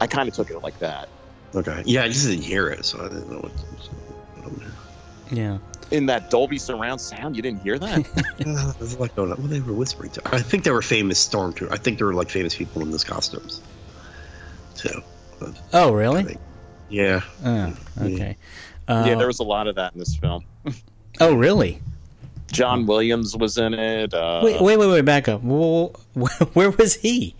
[0.00, 1.08] I kind of took it like that.
[1.56, 1.82] Okay.
[1.84, 3.52] Yeah, I just didn't hear it, so I didn't know what.
[5.32, 5.58] Yeah.
[5.90, 8.04] In that Dolby surround sound, you didn't hear that?
[8.78, 9.40] There's a lot going on.
[9.42, 10.22] What they were whispering to?
[10.26, 11.72] I think they were famous stormtroopers.
[11.72, 13.60] I think they were like famous people in those costumes.
[14.74, 15.02] So,
[15.72, 16.38] Oh, really?
[16.88, 17.22] yeah.
[17.44, 18.36] Oh, okay.
[18.90, 20.44] Uh, yeah, there was a lot of that in this film.
[21.20, 21.80] Oh, really?
[22.50, 24.12] John Williams was in it.
[24.12, 25.04] Uh, Wait, wait, wait, wait.
[25.04, 25.40] Back up.
[25.42, 27.34] Wh- wh- Where was he?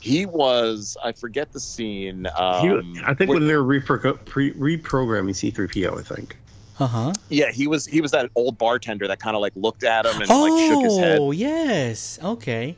[0.00, 0.96] He was.
[1.02, 2.24] I forget the scene.
[2.24, 6.36] He- Um, I think where- when they were repro- pre- reprogramming C3PO, I think.
[6.80, 7.12] Uh huh.
[7.28, 7.86] yeah, he was.
[7.86, 10.84] He was that old bartender that kind of like looked at him and like shook
[10.84, 11.18] his head.
[11.20, 12.18] Oh, yes.
[12.22, 12.76] Okay.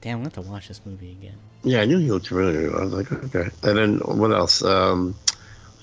[0.00, 1.34] Damn, I have to watch this movie again.
[1.62, 2.74] Yeah, I knew he looked familiar.
[2.74, 3.50] I was like, okay.
[3.64, 4.62] And then what else?
[4.64, 5.14] Um,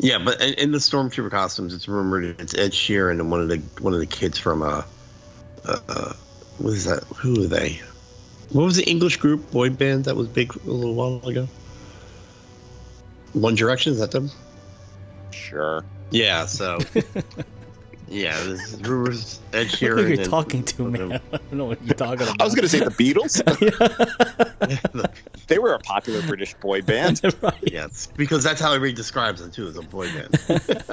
[0.03, 3.47] yeah, but in, in the stormtrooper costumes, it's rumored it's Ed Sheeran and one of
[3.47, 4.83] the one of the kids from uh,
[5.65, 6.13] uh, uh
[6.57, 7.03] what is that?
[7.05, 7.79] Who are they?
[8.51, 11.47] What was the English group boy band that was big a little while ago?
[13.31, 14.29] One Direction is that them?
[15.31, 15.85] Sure.
[16.11, 16.47] Yeah.
[16.47, 16.79] So.
[18.13, 19.97] yeah, this is rumors Ed Look Sheeran.
[20.03, 21.11] who you're and- talking to, man.
[21.33, 22.39] I don't know what you're talking about.
[22.41, 23.41] I was going to say the Beatles.
[25.47, 27.21] they were a popular British boy band.
[27.41, 27.53] right.
[27.63, 30.85] Yes, because that's how everybody describes them too, as a boy band.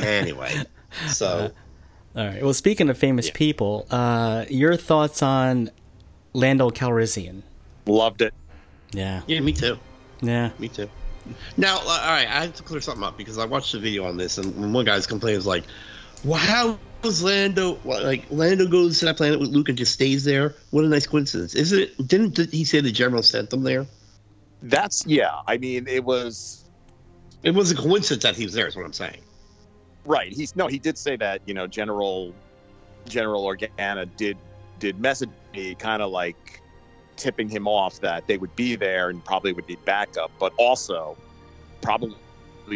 [0.00, 0.54] anyway,
[1.08, 1.52] so
[2.16, 2.42] All right.
[2.42, 5.70] Well, speaking of famous people, uh, your thoughts on
[6.32, 7.42] Lando Calrissian?
[7.86, 8.32] Loved it.
[8.92, 9.22] Yeah.
[9.26, 9.78] yeah, me too.
[10.20, 10.50] Yeah.
[10.58, 10.88] Me too.
[11.56, 14.04] Now, uh, all right, I have to clear something up because I watched the video
[14.04, 15.64] on this, and one guy's complaining, was like,
[16.24, 20.24] "Well, how does Lando like Lando goes to that planet with Luke and just stays
[20.24, 20.54] there?
[20.70, 21.54] What a nice coincidence!
[21.54, 22.06] Is it?
[22.06, 23.86] Didn't he say the general sent them there?
[24.62, 25.40] That's yeah.
[25.46, 26.64] I mean, it was
[27.42, 28.66] It was a coincidence that he was there.
[28.66, 29.20] Is what I'm saying.
[30.04, 30.32] right.
[30.32, 30.66] He's no.
[30.66, 31.40] He did say that.
[31.46, 32.34] You know, General
[33.08, 34.36] General Organa did
[34.78, 36.59] did message me, kind of like
[37.20, 41.16] tipping him off that they would be there and probably would need backup, but also
[41.82, 42.14] probably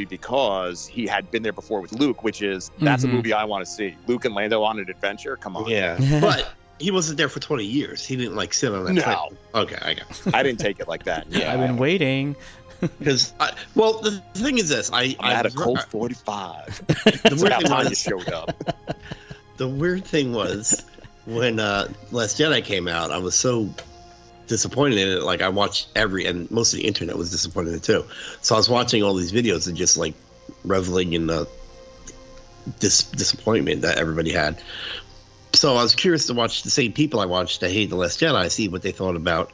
[0.09, 3.11] because he had been there before with Luke, which is that's Mhm.
[3.11, 3.97] a movie I want to see.
[4.07, 5.37] Luke and Lando on an adventure.
[5.37, 5.69] Come on.
[5.69, 8.05] Yeah, but he wasn't there for 20 years.
[8.05, 8.93] He didn't like sit on that.
[8.95, 9.03] No.
[9.03, 9.33] planet.
[9.55, 10.35] Okay, I got.
[10.35, 11.27] I didn't take it like that.
[11.31, 11.53] Yeah.
[11.53, 12.37] I've been waiting.
[12.99, 13.33] Because
[13.75, 16.83] well, the thing is this: I I I had a cold Colt 45.
[16.89, 18.53] The weird thing was, showed up.
[19.57, 20.85] the weird thing was
[21.25, 23.71] when uh, Last Jedi came out, I was so
[24.47, 25.23] disappointed in it.
[25.23, 28.05] Like I watched every, and most of the internet was disappointed in it too.
[28.43, 30.15] So I was watching all these videos and just like
[30.65, 31.49] reveling in the
[32.81, 34.61] dis- disappointment that everybody had.
[35.53, 38.21] So I was curious to watch the same people I watched that hate the Last
[38.21, 39.53] Jedi, see what they thought about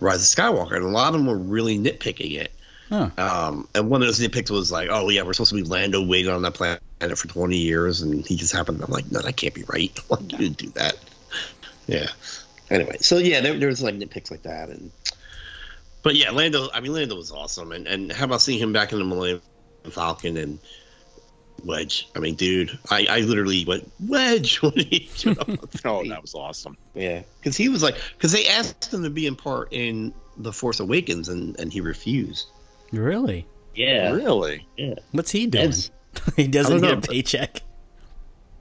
[0.00, 2.52] Rise of Skywalker, and a lot of them were really nitpicking it.
[2.88, 3.08] Huh.
[3.16, 6.04] Um, and one of those nitpicks was like, "Oh yeah, we're supposed to be Lando
[6.04, 9.36] waiting on that planet for 20 years, and he just happened." I'm like, "No, that
[9.36, 9.96] can't be right.
[10.08, 10.96] Why you didn't do that?"
[11.86, 12.08] Yeah.
[12.72, 14.90] Anyway, so yeah, there, there was like nitpicks like that, and
[16.02, 16.68] but yeah, Lando.
[16.72, 19.42] I mean, Lando was awesome, and and how about seeing him back in the Millennium
[19.90, 20.58] Falcon and
[21.64, 22.08] Wedge?
[22.16, 25.48] I mean, dude, I, I literally went Wedge when he showed up.
[25.84, 26.76] Oh, that was awesome.
[26.94, 30.52] Yeah, because he was like, because they asked him to be in part in the
[30.52, 32.48] Force Awakens, and and he refused.
[32.90, 33.46] Really?
[33.74, 34.66] Yeah, Really?
[34.76, 34.94] Yeah.
[35.12, 35.64] What's he doing?
[35.66, 35.90] Yes.
[36.36, 37.14] he doesn't I don't get a know.
[37.14, 37.62] paycheck.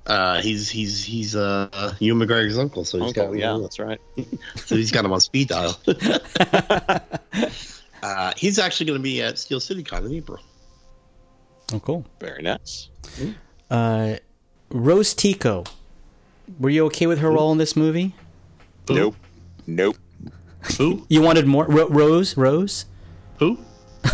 [0.08, 4.02] Uh, he's he's he's uh Ewan McGregor's uncle, so he's Uncle, got yeah, that's right.
[4.56, 5.80] so he's got him on speed dial.
[8.04, 10.40] Uh, he's actually going to be at Steel City Con in April.
[11.74, 12.06] Oh, cool.
[12.20, 12.90] Very nice.
[13.70, 14.16] Uh,
[14.70, 15.66] Rose Tico.
[16.60, 18.16] Were you okay with her role in this movie?
[18.90, 19.16] Nope.
[19.68, 19.98] Nope.
[20.78, 21.06] Who?
[21.10, 21.66] You wanted more?
[21.66, 22.36] Ro- Rose?
[22.36, 22.86] Rose?
[23.40, 23.60] Who?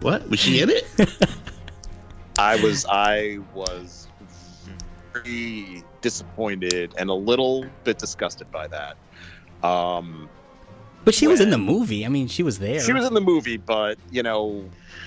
[0.00, 0.28] what?
[0.28, 0.86] Was she in it?
[2.38, 4.08] I was I was
[5.12, 8.96] very disappointed and a little bit disgusted by that.
[9.62, 10.28] Um,
[11.04, 12.04] But she was in the movie.
[12.06, 12.80] I mean, she was there.
[12.80, 14.64] she was in the movie, but you know,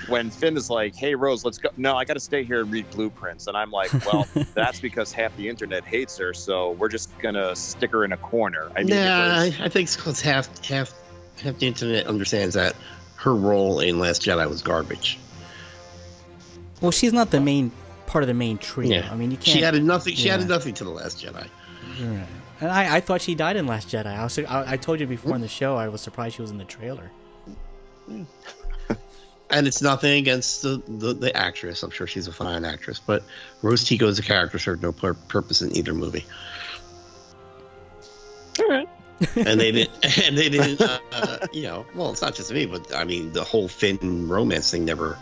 [0.07, 2.71] when Finn is like, "Hey Rose, let's go," no, I got to stay here and
[2.71, 6.89] read blueprints, and I'm like, "Well, that's because half the internet hates her, so we're
[6.89, 9.87] just gonna stick her in a corner." I mean, it nah, was- I, I think
[9.87, 10.93] it's because half half
[11.41, 12.75] half the internet understands that
[13.15, 15.17] her role in Last Jedi was garbage.
[16.81, 17.71] Well, she's not the main
[18.05, 19.01] part of the main trio.
[19.01, 19.57] I mean, you can't.
[19.57, 20.15] She added nothing.
[20.15, 20.35] She yeah.
[20.35, 21.47] added nothing to the Last Jedi.
[21.99, 22.27] Right.
[22.61, 24.07] And I, I thought she died in Last Jedi.
[24.07, 25.75] I, was, I, I told you before in the show.
[25.75, 27.11] I was surprised she was in the trailer.
[29.47, 31.83] And it's nothing against the, the, the actress.
[31.83, 33.23] I'm sure she's a fine actress, but
[33.61, 36.25] Rose Tico as a character served no pur- purpose in either movie.
[38.59, 38.89] all right.
[39.35, 42.93] and they didn't and they didn't uh, you know well it's not just me but
[42.93, 45.17] i mean the whole finn romance thing never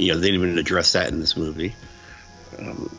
[0.00, 1.74] you know they didn't even address that in this movie
[2.58, 2.90] um,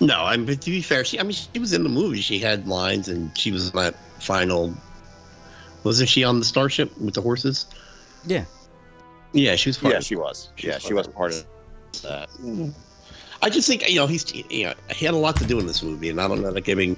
[0.00, 2.38] no i mean to be fair she i mean she was in the movie she
[2.38, 4.74] had lines and she was in that final
[5.84, 7.66] wasn't she on the starship with the horses
[8.26, 8.44] Yeah.
[9.32, 10.48] yeah she was part Yeah, of she was.
[10.56, 12.28] She Yeah, was she was part part of that.
[13.42, 15.66] I just think you know he's you know he had a lot to do in
[15.66, 16.96] this movie, and I don't know that giving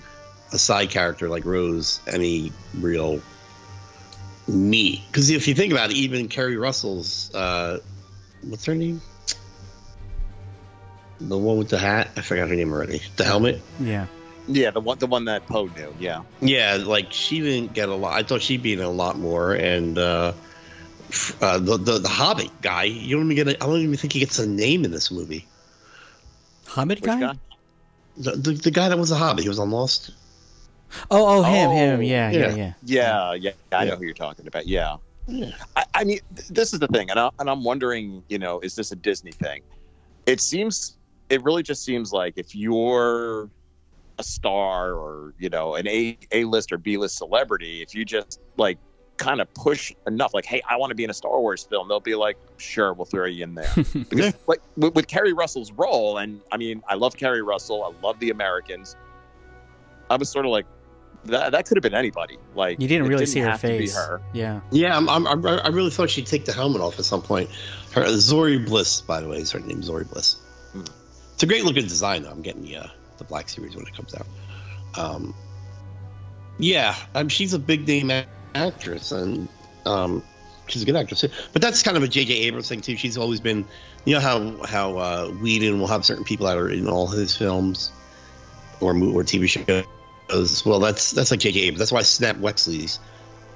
[0.52, 3.20] a side character like Rose any real
[4.46, 5.00] meat.
[5.06, 7.80] Because if you think about it, even Keri Russell's uh,
[8.42, 9.00] what's her name?
[11.20, 12.10] The one with the hat.
[12.16, 13.00] I forgot her name already.
[13.16, 13.60] The helmet.
[13.80, 14.06] Yeah.
[14.46, 15.94] Yeah, the one the one that Poe knew.
[15.98, 16.22] Yeah.
[16.40, 18.12] Yeah, like she didn't get a lot.
[18.14, 20.32] I thought she'd be in a lot more, and uh,
[21.40, 22.84] uh, the, the the Hobbit guy.
[22.84, 23.56] You don't even get.
[23.56, 25.46] A, I don't even think he gets a name in this movie.
[26.66, 27.20] Hobbit Which guy?
[27.20, 27.34] guy?
[28.16, 29.42] The, the, the guy that was a Hobbit.
[29.44, 30.10] He was on Lost.
[31.10, 31.98] Oh, oh, him, him.
[32.00, 32.54] Oh, Yeah, yeah, yeah.
[32.54, 32.72] yeah.
[32.84, 33.90] Yeah, yeah, I Yeah.
[33.90, 34.66] know who you're talking about.
[34.66, 34.96] Yeah.
[35.26, 35.50] Yeah.
[35.74, 38.60] I, I mean, th- this is the thing, and, I, and I'm wondering, you know,
[38.60, 39.62] is this a Disney thing?
[40.26, 40.96] It seems,
[41.28, 43.48] it really just seems like if you're
[44.18, 48.04] a star or you know an A A list or B list celebrity, if you
[48.04, 48.78] just like
[49.16, 51.88] kind of push enough, like, hey, I want to be in a Star Wars film,
[51.88, 53.70] they'll be like, sure, we'll throw you in there.
[54.10, 58.06] Because like with, with Keri Russell's role, and I mean, I love Keri Russell, I
[58.06, 58.96] love the Americans.
[60.10, 60.66] I was sort of like,
[61.26, 62.38] that that could have been anybody.
[62.54, 63.96] Like You didn't it really see her have to be face.
[63.96, 64.20] her.
[64.32, 64.60] Yeah.
[64.70, 67.50] Yeah, I'm, I'm, I'm, I really thought she'd take the helmet off at some point.
[67.92, 69.80] Her Zorii Bliss, by the way, is her name.
[69.80, 70.36] Zorii Bliss.
[71.44, 72.22] A great looking design.
[72.22, 72.30] though.
[72.30, 72.86] I'm getting the uh,
[73.18, 74.26] the Black Series when it comes out.
[74.96, 75.34] Um,
[76.58, 78.10] yeah, um, she's a big name
[78.54, 79.46] actress, and
[79.84, 80.22] um,
[80.68, 81.22] she's a good actress.
[81.52, 82.32] But that's kind of a J.J.
[82.32, 82.96] Abrams thing too.
[82.96, 83.66] She's always been,
[84.06, 87.36] you know how how uh, Whedon will have certain people that are in all his
[87.36, 87.92] films
[88.80, 90.64] or or TV shows.
[90.64, 91.60] Well, that's that's like J.J.
[91.60, 91.78] Abrams.
[91.78, 93.00] That's why Snap Wexley's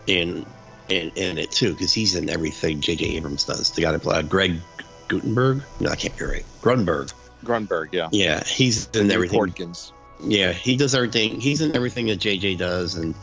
[0.06, 0.44] in
[0.90, 3.16] in, in it too, because he's in everything J.J.
[3.16, 3.70] Abrams does.
[3.70, 4.60] The guy that played Greg
[5.08, 5.62] Gutenberg.
[5.80, 6.44] No, I can't be right.
[6.60, 7.14] Grunberg.
[7.48, 8.08] Grunberg, yeah.
[8.12, 9.40] Yeah, he's in everything.
[9.40, 9.92] Portkins.
[10.20, 11.40] Yeah, he does everything.
[11.40, 13.14] He's in everything that JJ does, and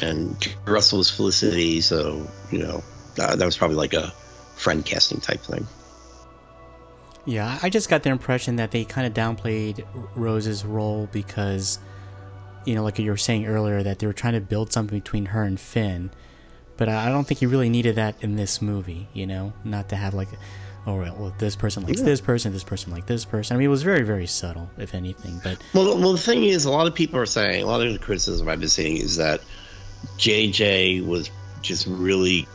[0.00, 1.80] and Russell is Felicity.
[1.80, 2.82] So you know
[3.18, 4.12] uh, that was probably like a
[4.56, 5.66] friend casting type thing.
[7.28, 9.84] Yeah, I just got the impression that they kind of downplayed
[10.16, 11.78] Rose's role because,
[12.64, 15.26] you know, like you were saying earlier, that they were trying to build something between
[15.26, 16.10] her and Finn.
[16.78, 19.52] But I I don't think you really needed that in this movie, you know?
[19.62, 20.28] Not to have like,
[20.88, 22.06] oh, right, well, this person likes Yeah.
[22.06, 23.54] this person, this person like this person.
[23.54, 25.40] I mean, it was very, very subtle, if anything.
[25.44, 27.92] But Well, well, the thing is, a lot of people are saying a lot of
[27.92, 29.40] the criticism I've been seeing is that
[30.16, 32.48] JJ was just really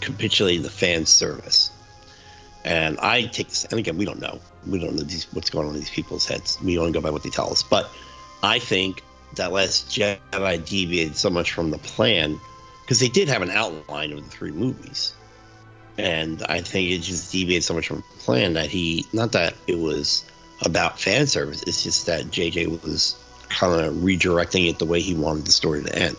[0.00, 1.70] capitulating the fan service.
[2.64, 4.40] And I take this, and again, we don't know.
[4.66, 6.58] We don't know these, what's going on in these people's heads.
[6.62, 7.62] We only go by what they tell us.
[7.62, 7.90] But
[8.42, 9.02] I think
[9.36, 12.38] that Last Jedi deviated so much from the plan
[12.82, 15.12] because they did have an outline of the three movies.
[15.98, 19.78] And I think it just deviated so much from plan that he, not that it
[19.78, 20.24] was
[20.64, 23.16] about fan service, it's just that JJ was
[23.50, 26.16] kind of redirecting it the way he wanted the story to end.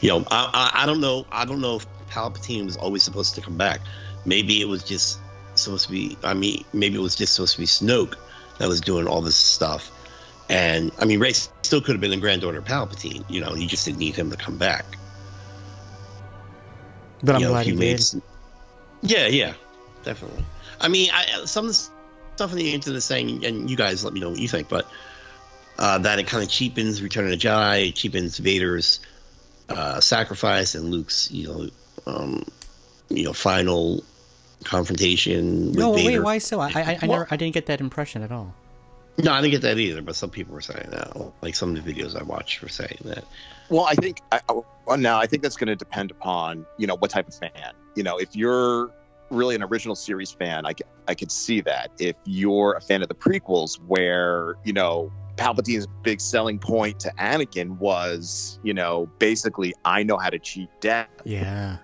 [0.00, 1.26] You know, I, I, I don't know.
[1.30, 3.82] I don't know if Palpatine was always supposed to come back.
[4.24, 5.22] Maybe it was just
[5.54, 6.18] supposed to be.
[6.24, 8.14] I mean, maybe it was just supposed to be Snoke
[8.58, 9.92] that was doing all this stuff.
[10.48, 13.24] And I mean, Rey still could have been the granddaughter of Palpatine.
[13.28, 14.98] You know, he just didn't need him to come back.
[17.22, 18.04] but I'm You know, glad he made did.
[19.02, 19.54] Yeah, yeah,
[20.04, 20.44] definitely.
[20.80, 21.88] I mean, I, some of the
[22.36, 24.68] stuff in the internet is saying, and you guys let me know what you think,
[24.68, 24.86] but
[25.78, 29.00] uh, that it kind of cheapens Return of the Jedi, it cheapens Vader's
[29.68, 31.68] uh, sacrifice and Luke's, you know,
[32.06, 32.44] um,
[33.08, 34.04] you know, final
[34.64, 36.22] confrontation with No, wait, Vader.
[36.22, 36.60] why so?
[36.60, 38.54] I I, I, Well- never I didn't get that impression at all.
[39.22, 40.02] No, I didn't get that either.
[40.02, 41.16] But some people were saying that.
[41.42, 43.24] Like some of the videos I watched were saying that.
[43.68, 46.86] Well, I think I, I- well, now I think that's going to depend upon you
[46.86, 47.72] know what type of fan.
[47.94, 48.90] You know, if you're
[49.30, 50.74] really an original series fan, I
[51.08, 51.90] I could see that.
[51.98, 57.12] If you're a fan of the prequels, where you know Palpatine's big selling point to
[57.18, 61.08] Anakin was, you know, basically I know how to cheat death.
[61.24, 61.76] Yeah,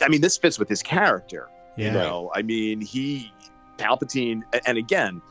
[0.00, 1.48] I mean, this fits with his character.
[1.76, 1.86] yeah.
[1.86, 3.32] You know, I mean, he
[3.78, 5.22] Palpatine, and again,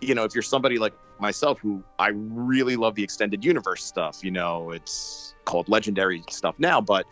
[0.00, 4.22] you know, if you're somebody like myself who I really love the extended universe stuff,
[4.22, 7.06] you know, it's called legendary stuff now, but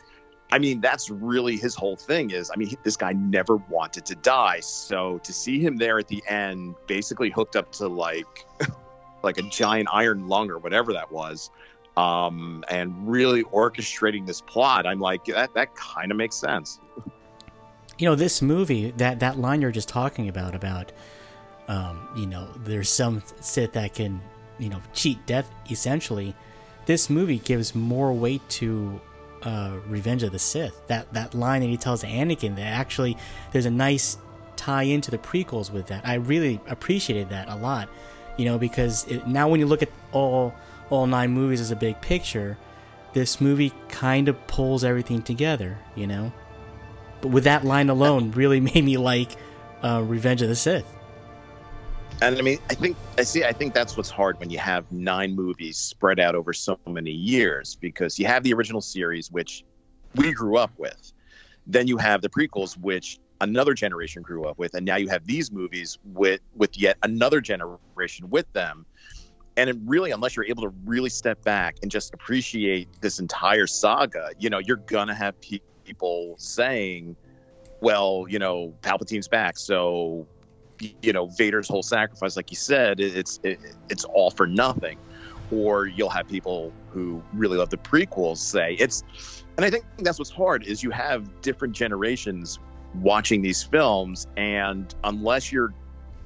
[0.52, 4.06] I mean, that's really his whole thing is, I mean, he- this guy never wanted
[4.06, 4.60] to die.
[4.60, 8.46] So to see him there at the end, basically hooked up to like,
[9.24, 11.50] like a giant iron lung or whatever that was,
[11.96, 16.78] um, and really orchestrating this plot, I'm like, that, that kind of makes sense.
[17.98, 20.92] you know this movie that that line you're just talking about about
[21.68, 24.20] um you know there's some sith that can
[24.58, 26.34] you know cheat death essentially.
[26.86, 29.00] This movie gives more weight to
[29.42, 30.86] uh revenge of the sith.
[30.86, 33.16] That that line that he tells anakin that actually
[33.52, 34.18] there's a nice
[34.56, 36.06] tie into the prequels with that.
[36.06, 37.88] I really appreciated that a lot
[38.36, 40.54] you know because it, now when you look at all
[40.90, 42.56] all nine movies as a big picture
[43.12, 46.32] this movie kind of pulls everything together you know?
[47.20, 49.36] But with that line alone really made me like
[49.82, 50.86] uh, Revenge of the Sith.
[52.22, 53.44] And I mean, I think I see.
[53.44, 57.10] I think that's what's hard when you have nine movies spread out over so many
[57.10, 59.64] years because you have the original series, which
[60.14, 61.12] we grew up with.
[61.66, 65.26] Then you have the prequels, which another generation grew up with, and now you have
[65.26, 68.86] these movies with with yet another generation with them.
[69.58, 73.66] And it really, unless you're able to really step back and just appreciate this entire
[73.66, 77.14] saga, you know, you're gonna have pe- people saying,
[77.80, 80.26] "Well, you know, Palpatine's back, so
[81.02, 83.58] you know Vader's whole sacrifice, like you said, it's it,
[83.88, 84.98] it's all for nothing.
[85.52, 89.04] Or you'll have people who really love the prequels say it's,
[89.56, 92.58] and I think that's what's hard is you have different generations
[93.00, 95.72] watching these films, and unless you're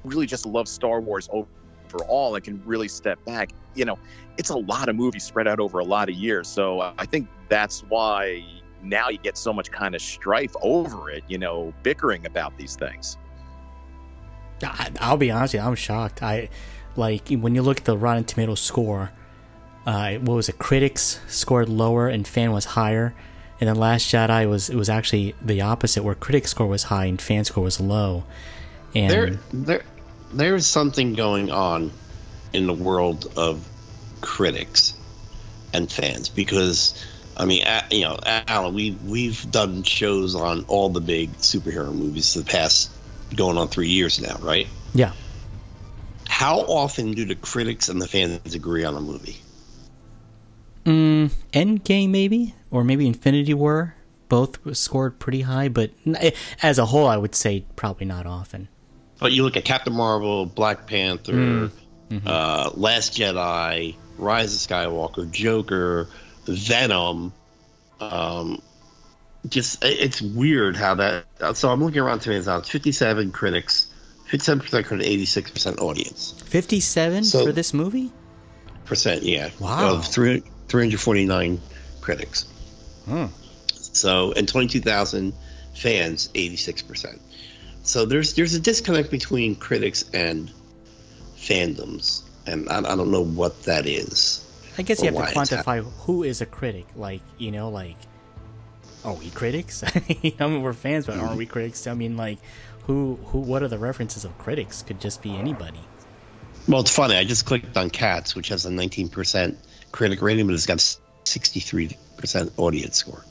[0.03, 3.99] really just love Star Wars overall and can really step back, you know,
[4.37, 6.47] it's a lot of movies spread out over a lot of years.
[6.47, 8.43] So uh, I think that's why
[8.83, 12.75] now you get so much kind of strife over it, you know, bickering about these
[12.75, 13.17] things.
[14.63, 16.21] I, I'll be honest with you, I'm shocked.
[16.23, 16.49] I
[16.95, 19.11] like when you look at the Rotten Tomatoes score.
[19.85, 20.59] Uh, what was it?
[20.59, 23.15] Critics scored lower and fan was higher,
[23.59, 27.05] and then Last Jedi was it was actually the opposite, where critic score was high
[27.05, 28.23] and fan score was low.
[28.93, 29.83] And There, there,
[30.33, 31.91] there's something going on
[32.53, 33.67] in the world of
[34.21, 34.93] critics
[35.73, 37.03] and fans because,
[37.37, 42.33] I mean, you know, Alan, we we've done shows on all the big superhero movies
[42.33, 42.91] the past
[43.35, 44.67] going on three years now, right?
[44.93, 45.13] yeah,
[46.27, 49.37] How often do the critics and the fans agree on a movie?
[50.85, 53.95] mm, Endgame maybe, or maybe Infinity War,
[54.29, 58.67] both scored pretty high, but eh, as a whole, I would say probably not often.
[59.19, 61.69] But you look at Captain Marvel, Black Panther,
[62.25, 66.07] uh, Last Jedi, Rise of Skywalker, Joker,
[66.45, 67.31] Venom.
[67.99, 68.61] Um,
[69.47, 71.25] just it's weird how that.
[71.55, 72.57] So I'm looking Rotten Tomatoes now.
[72.57, 73.91] It's 57 critics,
[74.27, 76.33] 57 percent critic, 86 percent audience.
[76.45, 78.11] Fifty-seven So- for this movie.
[78.85, 79.49] Percent, yeah.
[79.59, 79.95] Wow.
[79.95, 81.61] Of three, 349
[82.01, 82.43] critics.
[83.05, 83.27] Hmm.
[83.73, 85.33] So and 22,000
[85.75, 87.21] fans, 86 percent.
[87.83, 90.51] So there's there's a disconnect between critics and
[91.37, 94.45] fandoms, and I, I don't know what that is.
[94.77, 96.85] I guess you have to quantify who is a critic.
[96.95, 97.97] Like, you know, like,
[99.03, 99.83] are we critics?
[100.39, 101.87] I mean, we're fans, but are we critics?
[101.87, 102.37] I mean, like,
[102.87, 104.83] who, who, what are the references of critics?
[104.83, 105.79] Could just be anybody.
[106.67, 107.15] Well, it's funny.
[107.15, 109.55] I just clicked on Cats, which has a 19%
[109.91, 113.25] critic rating, but it's got 63% audience score.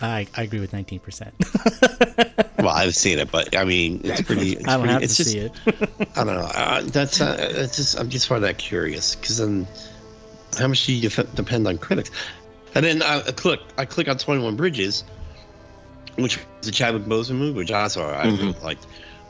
[0.00, 2.42] I, I agree with 19%.
[2.58, 4.52] Well, I've seen it, but I mean, it's pretty.
[4.52, 5.52] It's I don't pretty, have to just, see it.
[6.16, 6.50] I don't know.
[6.52, 9.66] Uh, that's uh, just I'm just find that curious because then
[10.58, 12.10] how much do you def- depend on critics?
[12.76, 15.04] And then I, I click I click on Twenty One Bridges,
[16.16, 18.36] which is a Chadwick Boseman movie, which I saw I mm-hmm.
[18.36, 18.86] really liked.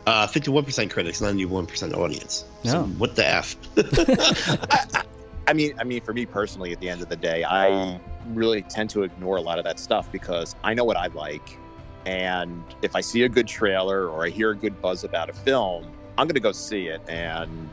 [0.07, 2.45] Uh, Fifty one percent critics, ninety one percent audience.
[2.65, 2.87] So No.
[2.95, 3.57] what the f?
[5.49, 8.63] I mean, I mean, for me personally, at the end of the day, I really
[8.63, 11.57] tend to ignore a lot of that stuff because I know what I like,
[12.05, 15.33] and if I see a good trailer or I hear a good buzz about a
[15.33, 15.87] film,
[16.19, 17.01] I'm gonna go see it.
[17.09, 17.69] And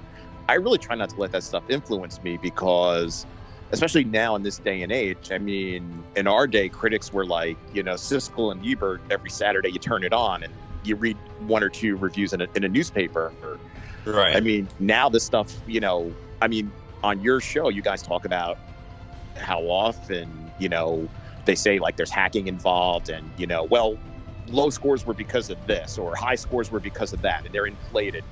[0.50, 3.26] I really try not to let that stuff influence me because,
[3.74, 5.32] especially now in this day and age.
[5.32, 9.02] I mean, in our day, critics were like, you know, Siskel and Ebert.
[9.10, 10.54] Every Saturday, you turn it on and
[10.84, 11.18] you read
[11.48, 13.34] one or two reviews in a, in a newspaper.
[14.06, 14.36] Right.
[14.36, 16.72] I mean, now this stuff, you know, I mean,
[17.02, 18.60] on your show, you guys talk about
[19.38, 21.10] how often, you know,
[21.46, 23.98] they say like there's hacking involved and, you know, well,
[24.48, 27.66] low scores were because of this or high scores were because of that and they're
[27.66, 28.24] inflated.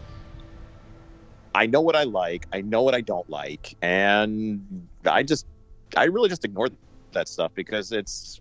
[1.54, 5.46] I know what I like, I know what I don't like, and I just
[5.96, 6.70] I really just ignore
[7.12, 8.40] that stuff because it's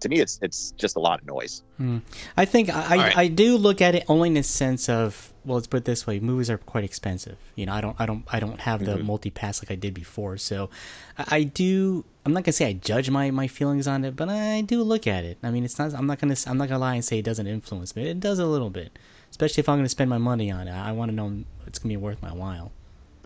[0.00, 1.62] to me it's it's just a lot of noise.
[1.76, 1.98] Hmm.
[2.36, 3.16] I think I, I, right.
[3.16, 6.06] I do look at it only in the sense of well, let's put it this
[6.06, 7.36] way: movies are quite expensive.
[7.54, 9.06] You know, I don't, I don't, I don't have the mm-hmm.
[9.06, 10.36] multi pass like I did before.
[10.36, 10.68] So,
[11.16, 12.04] I, I do.
[12.26, 15.06] I'm not gonna say I judge my my feelings on it, but I do look
[15.06, 15.38] at it.
[15.42, 15.94] I mean, it's not.
[15.94, 16.36] I'm not gonna.
[16.46, 18.10] I'm not gonna lie and say it doesn't influence me.
[18.10, 18.98] It does a little bit,
[19.30, 20.72] especially if I'm gonna spend my money on it.
[20.72, 22.72] I want to know it's gonna be worth my while.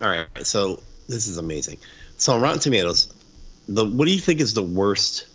[0.01, 0.27] All right.
[0.43, 1.77] So this is amazing.
[2.17, 3.13] So on Rotten Tomatoes,
[3.67, 5.27] the what do you think is the worst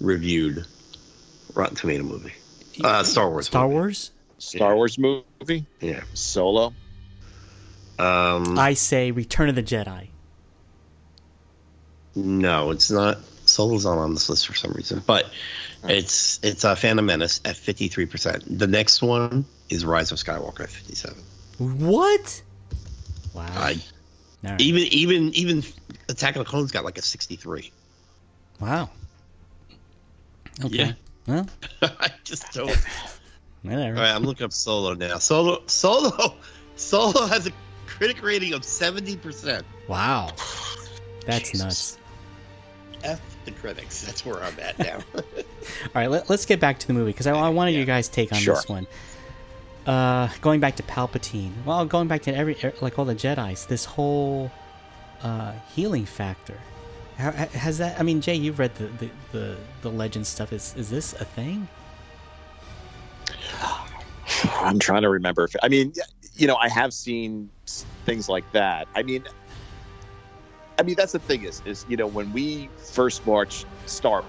[0.00, 0.64] reviewed
[1.54, 2.32] Rotten Tomato movie?
[2.82, 3.46] Uh, Star Wars.
[3.46, 3.74] Star movie.
[3.74, 4.10] Wars.
[4.38, 6.02] Star Wars movie, Yeah.
[6.14, 6.72] Solo.
[7.98, 10.08] Um, I say Return of the Jedi.
[12.14, 13.18] no, it's not.
[13.48, 15.30] Solo's not on this list for some reason, but
[15.84, 18.44] it's it's uh, Phantom Menace at fifty three percent.
[18.58, 21.22] The next one is Rise of Skywalker at fifty seven.
[21.58, 22.42] What?
[23.34, 23.46] Wow.
[23.54, 23.80] I
[24.44, 24.60] All right.
[24.60, 25.62] even even even
[26.08, 27.72] Attack of the Clones got like a sixty three.
[28.60, 28.90] Wow.
[30.64, 30.76] Okay.
[30.76, 30.92] Yeah.
[31.26, 31.46] Well,
[31.82, 32.70] I just don't.
[33.62, 33.96] whatever.
[33.96, 35.18] All right, I'm looking up Solo now.
[35.18, 36.36] Solo, Solo,
[36.76, 37.52] Solo has a
[37.86, 39.64] critic rating of seventy percent.
[39.88, 40.32] Wow.
[41.26, 41.62] That's Jesus.
[41.62, 41.98] nuts.
[43.04, 44.04] F the critics.
[44.04, 44.98] That's where I'm at now.
[45.14, 45.22] All
[45.94, 48.32] right, let, us get back to the movie because I, I wanted your guys' take
[48.32, 48.54] on Sure.
[48.54, 48.86] this one.
[49.86, 53.66] Uh, going back to Palpatine, well, going back to every er, like all the Jedi's,
[53.66, 54.50] this whole
[55.22, 56.58] uh, healing factor.
[57.16, 57.98] How, has that?
[57.98, 60.52] I mean, Jay, you've read the the, the, the legend stuff.
[60.52, 61.68] Is is this a thing?
[64.44, 65.94] I'm trying to remember if I mean,
[66.34, 67.50] you know, I have seen
[68.04, 68.86] things like that.
[68.94, 69.24] I mean,
[70.78, 74.24] I mean that's the thing is is you know when we first watched Star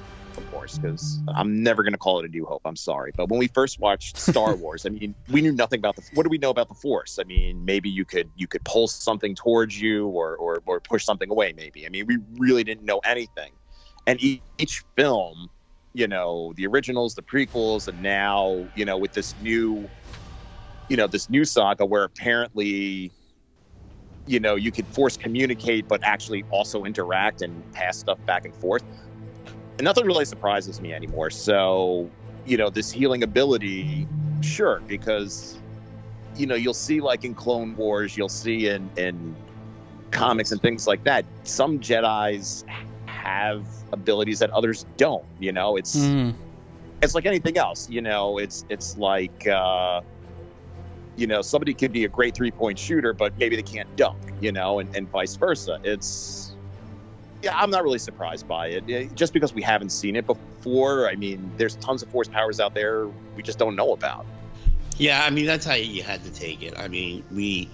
[0.51, 2.61] Wars because I'm never going to call it a New Hope.
[2.65, 5.95] I'm sorry, but when we first watched Star Wars, I mean, we knew nothing about
[5.95, 6.03] the.
[6.13, 7.19] What do we know about the Force?
[7.19, 11.03] I mean, maybe you could you could pull something towards you or or, or push
[11.03, 11.53] something away.
[11.55, 11.85] Maybe.
[11.85, 13.51] I mean, we really didn't know anything,
[14.07, 15.49] and each, each film
[15.93, 19.89] you know the originals the prequels and now you know with this new
[20.87, 23.11] you know this new saga where apparently
[24.29, 28.55] you know you could force communicate but actually also interact and pass stuff back and
[28.55, 28.83] forth.
[29.79, 31.31] And nothing really surprises me anymore.
[31.31, 32.11] So
[32.45, 34.07] you know this healing ability
[34.41, 35.57] sure because
[36.35, 39.35] you know you'll see like in clone wars you'll see in in
[40.11, 42.63] comics and things like that some jedis
[43.07, 45.75] have abilities that others don't you know?
[45.75, 46.35] It's Mm,
[47.01, 48.37] it's like anything else you know?
[48.37, 50.01] It's it's like uh
[51.15, 54.17] you know somebody could be a great three point shooter but maybe they can't dunk
[54.39, 56.55] you know and, and vice versa it's
[57.41, 61.15] yeah i'm not really surprised by it just because we haven't seen it before i
[61.15, 64.25] mean there's tons of force powers out there we just don't know about
[64.99, 66.77] yeah, I mean that's how you had to take it.
[66.77, 67.69] I mean, we,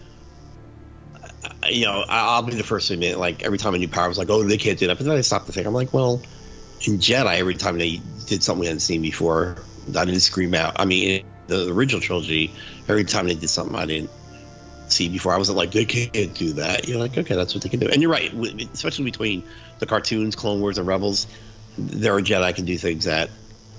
[1.67, 4.19] you know, I'll be the first to admit, like every time a new power was
[4.19, 5.65] like, oh, they can't do that, but then I stopped to think.
[5.65, 6.21] I'm like, well,
[6.85, 9.57] in Jedi, every time they did something we hadn't seen before,
[9.97, 10.75] I didn't scream out.
[10.77, 12.53] I mean, the original trilogy,
[12.87, 14.09] every time they did something I didn't
[14.87, 16.87] see before, I wasn't like, they can't do that.
[16.87, 17.87] You're like, okay, that's what they can do.
[17.89, 18.31] And you're right,
[18.73, 19.43] especially between
[19.79, 21.27] the cartoons, Clone Wars, and Rebels,
[21.77, 23.29] there are Jedi can do things that,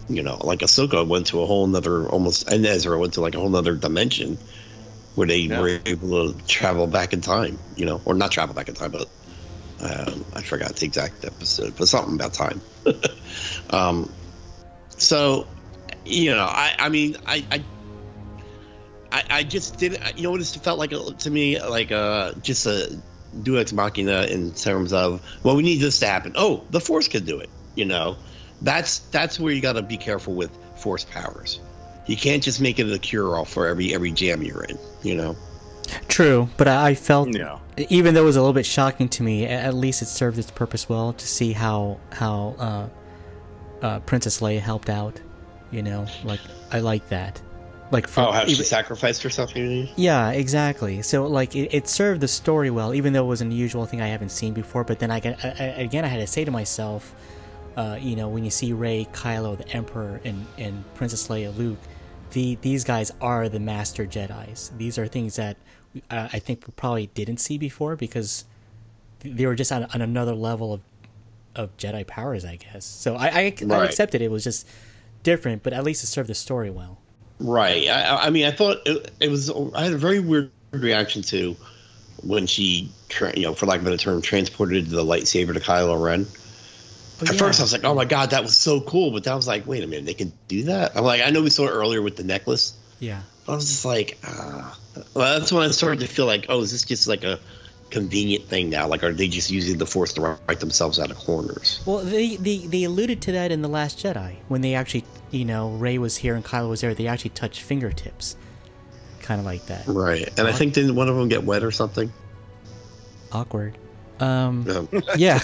[0.09, 3.35] you know, like Ahsoka went to a whole nother almost, and Ezra went to like
[3.35, 4.39] a whole nother dimension
[5.15, 5.61] where they Yeah.
[5.61, 8.91] were able to travel back in time, you know, or not travel back in time,
[8.91, 9.09] but
[9.81, 12.61] um, I forgot the exact episode, but something about time.
[13.71, 14.13] um,
[14.91, 15.47] so,
[16.05, 17.65] you know, I, I mean, I, I,
[19.13, 22.33] I, I just didn't, you know, what it felt like a- to me, like uh,
[22.43, 22.99] just a
[23.43, 26.33] deus ex machina in terms of, well, we need this to happen.
[26.37, 28.17] Oh, the Force can do it, you know.
[28.63, 31.61] That's that's where you got to be careful with Force powers.
[32.07, 35.15] You can't just make it a cure all for every every jam you're in, you
[35.15, 35.37] know.
[36.09, 37.59] true, but I, I felt Yeah.
[37.77, 40.51] even though it was a little bit shocking to me, at least it served its
[40.51, 45.21] purpose well to see how how uh, uh, Princess Leia helped out.
[45.71, 46.41] You know, like
[46.73, 47.41] I like that.
[47.91, 49.55] Like for Oh, how she even- sacrificed herself?
[49.55, 49.89] You mean?
[49.97, 51.03] Yeah, exactly.
[51.03, 54.01] So like it, it served the story well, even though it was an unusual thing
[54.01, 54.83] I haven't seen before.
[54.85, 57.15] But then I, get- I, I again I had to say to myself,
[57.77, 61.79] uh, you know, when you see Rey, Kylo, the Emperor, and and Princess Leia, Luke,
[62.33, 64.73] the these guys are the Master Jedi's.
[64.77, 65.57] These are things that
[66.11, 68.45] uh, I think we probably didn't see before because
[69.21, 70.81] they were just on, on another level of
[71.55, 72.85] of Jedi powers, I guess.
[72.85, 73.85] So I I, I Right.
[73.89, 74.67] accepted it was just
[75.23, 76.99] different, but at least it served the story well.
[77.39, 77.89] Right.
[77.89, 79.51] I, I- mean, I thought it, it was.
[79.51, 81.57] I had a very weird reaction to
[82.23, 82.91] when she,
[83.35, 86.27] you know, for lack of a better term, transported the lightsaber to Kylo Ren.
[86.29, 87.39] Oh, At yeah.
[87.39, 89.47] first, I was like, "Oh my god, that was so cool!" But then I was
[89.47, 91.71] like, "Wait a minute, they can do that?" I'm like, I know we saw it
[91.71, 93.21] earlier with the necklace, yeah.
[93.47, 94.79] but I was just like, ah.
[95.15, 97.39] Well, that's when I started to feel like, "Oh, is this just like a
[97.91, 98.87] convenient thing now?
[98.89, 102.37] Like, are they just using the Force to write themselves out of corners?" Well, they,
[102.37, 105.99] they they alluded to that in the Last Jedi when they actually, you know, Rey
[105.99, 106.95] was here and Kylo was there.
[106.95, 108.37] They actually touched fingertips,
[109.21, 109.87] kind of like that.
[109.87, 110.29] Right.
[110.39, 112.13] And I think didn't one of them get wet or something?
[113.33, 113.77] Awkward.
[114.21, 115.41] Um, Um, yeah.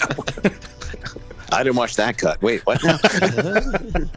[1.51, 2.41] I didn't watch that cut.
[2.41, 2.81] Wait, what?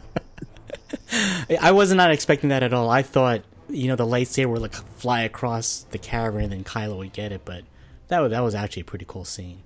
[1.61, 2.89] I was not expecting that at all.
[2.89, 6.97] I thought, you know, the lightsaber would like fly across the cavern and then Kylo
[6.97, 7.63] would get it, but
[8.09, 9.59] that was that was actually a pretty cool scene.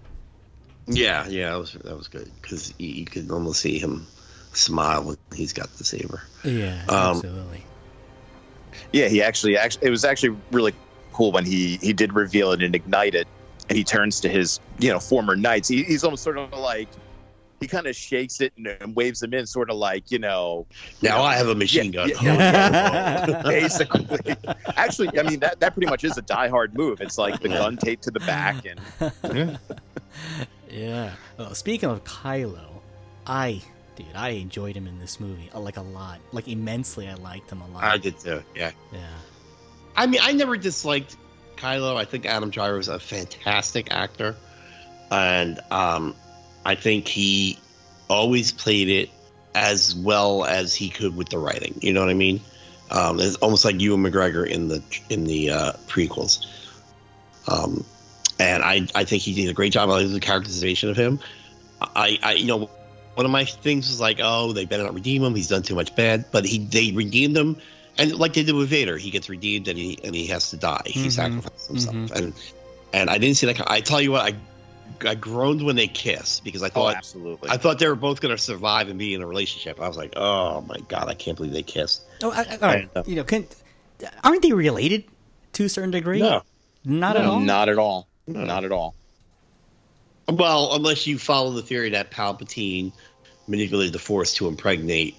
[0.88, 4.08] Yeah, yeah, that was that was good because you, you could almost see him
[4.54, 6.22] smile when he's got the saber.
[6.44, 7.64] Yeah, Um, absolutely.
[8.92, 10.74] yeah, he actually actually it was actually really
[11.14, 13.28] cool when he he did reveal it and ignite it,
[13.70, 15.68] and he turns to his you know former knights.
[15.68, 16.90] He, he's almost sort of like
[17.62, 20.66] he kind of shakes it and, and waves them in, sort of like you know
[21.02, 22.10] Now I have a machine Yeah, gun.
[22.10, 23.42] yeah, yeah.
[23.46, 24.36] basically.
[24.76, 27.00] Actually, I mean that that pretty much is a die-hard move.
[27.00, 28.80] It's like the gun taped to the back, and
[30.70, 31.14] Yeah.
[31.38, 32.82] Well, speaking of Kylo,
[33.28, 33.62] I
[33.96, 37.08] dude, I enjoyed him in this movie uh, like a lot, like immensely.
[37.08, 37.84] I liked him a lot.
[37.84, 38.42] I did too.
[38.56, 38.72] Yeah.
[38.92, 39.00] yeah.
[39.96, 41.18] I mean, I never disliked
[41.58, 41.98] Kylo.
[41.98, 44.36] I think Adam Driver is a fantastic actor,
[45.12, 46.16] and um,
[46.66, 47.58] I think he
[48.10, 49.10] always played it
[49.56, 51.78] as well as he could with the writing.
[51.82, 52.42] You know what I mean?
[52.90, 56.46] Um, it's almost like Ewan McGregor in the in the uh, prequels.
[57.48, 57.84] Um,
[58.40, 61.20] and I I think he did a great job of the characterization of him.
[61.82, 62.70] I, I you know
[63.16, 65.76] one of my things was like oh they better not redeem him he's done too
[65.76, 67.58] much bad but he they redeemed him
[67.98, 70.58] and like they did with Vader he gets redeemed and he and he has to
[70.58, 72.16] die he Mhm, sacrifices himself mhm.
[72.16, 72.34] and
[72.94, 74.36] and I didn't see that I tell you what I
[75.06, 77.50] I groaned when they kissed because I oh, thought absolutely.
[77.50, 79.98] I thought they were both going to survive and be in a relationship I was
[79.98, 82.82] like oh my god I can't believe they kissed Oh, I, I, all right.
[82.82, 83.48] And, uh, you know, can,
[84.24, 85.06] aren't they related
[85.54, 86.20] to a certain degree?
[86.20, 86.44] no
[86.84, 87.40] not at all.
[87.40, 88.08] Not at all.
[88.28, 88.44] No.
[88.44, 88.96] Not at all.
[90.30, 92.92] well unless you follow the theory that Palpatine
[93.48, 95.16] manipulated the Force to impregnate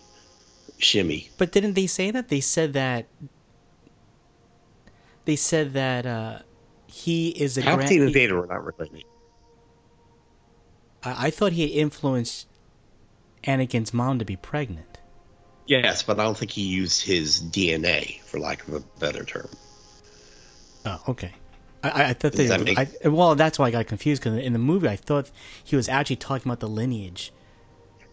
[0.78, 2.28] Shmi But didn't they say that?
[2.28, 3.07] They said that.
[5.24, 6.39] They said that uh,
[6.87, 7.83] he is a grand.
[7.83, 9.05] Palpatine and he- Vader were not related
[11.05, 12.46] I, I thought he influenced
[13.44, 14.98] Anakin's mom to be pregnant.
[15.66, 19.48] Yes, but I don't think he used his DNA, for lack of a better term.
[20.84, 21.32] Oh, okay.
[21.84, 22.46] I, I, I thought Does they.
[22.48, 25.30] that make- I, well, that's why I got confused because in the movie I thought
[25.62, 27.32] he was actually talking about the lineage.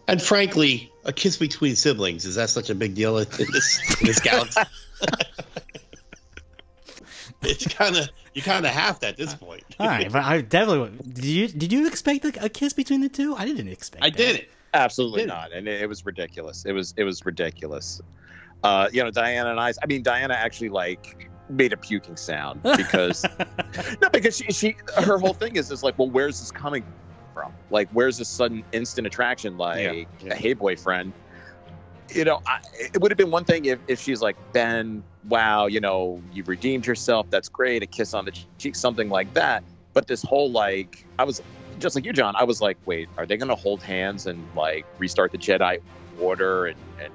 [0.06, 4.06] And frankly, a kiss between siblings is that such a big deal in this in
[4.06, 4.60] this galaxy?
[7.48, 9.62] it's kind of you kind of have to at this point.
[9.78, 11.24] All right, but I definitely did.
[11.24, 13.34] You did you expect a, a kiss between the two?
[13.36, 14.04] I didn't expect.
[14.04, 14.16] I that.
[14.16, 14.50] did it.
[14.72, 16.64] Absolutely Did- not, and it, it was ridiculous.
[16.64, 18.00] It was it was ridiculous.
[18.62, 19.72] Uh, you know, Diana and I.
[19.82, 23.24] I mean, Diana actually like made a puking sound because
[24.00, 26.84] no, because she, she her whole thing is is like, well, where's this coming
[27.34, 27.52] from?
[27.70, 29.56] Like, where's this sudden instant attraction?
[29.58, 30.32] Like, Yeah, yeah.
[30.32, 31.12] a hey boyfriend.
[32.12, 35.66] You know, I, it would have been one thing if, if she's like, Ben, wow,
[35.66, 37.26] you know, you've redeemed yourself.
[37.30, 37.82] That's great.
[37.82, 39.62] A kiss on the cheek, something like that.
[39.92, 41.42] But this whole like, I was
[41.78, 42.34] just like you, John.
[42.36, 45.80] I was like, wait, are they going to hold hands and like restart the Jedi
[46.20, 47.12] Order and, and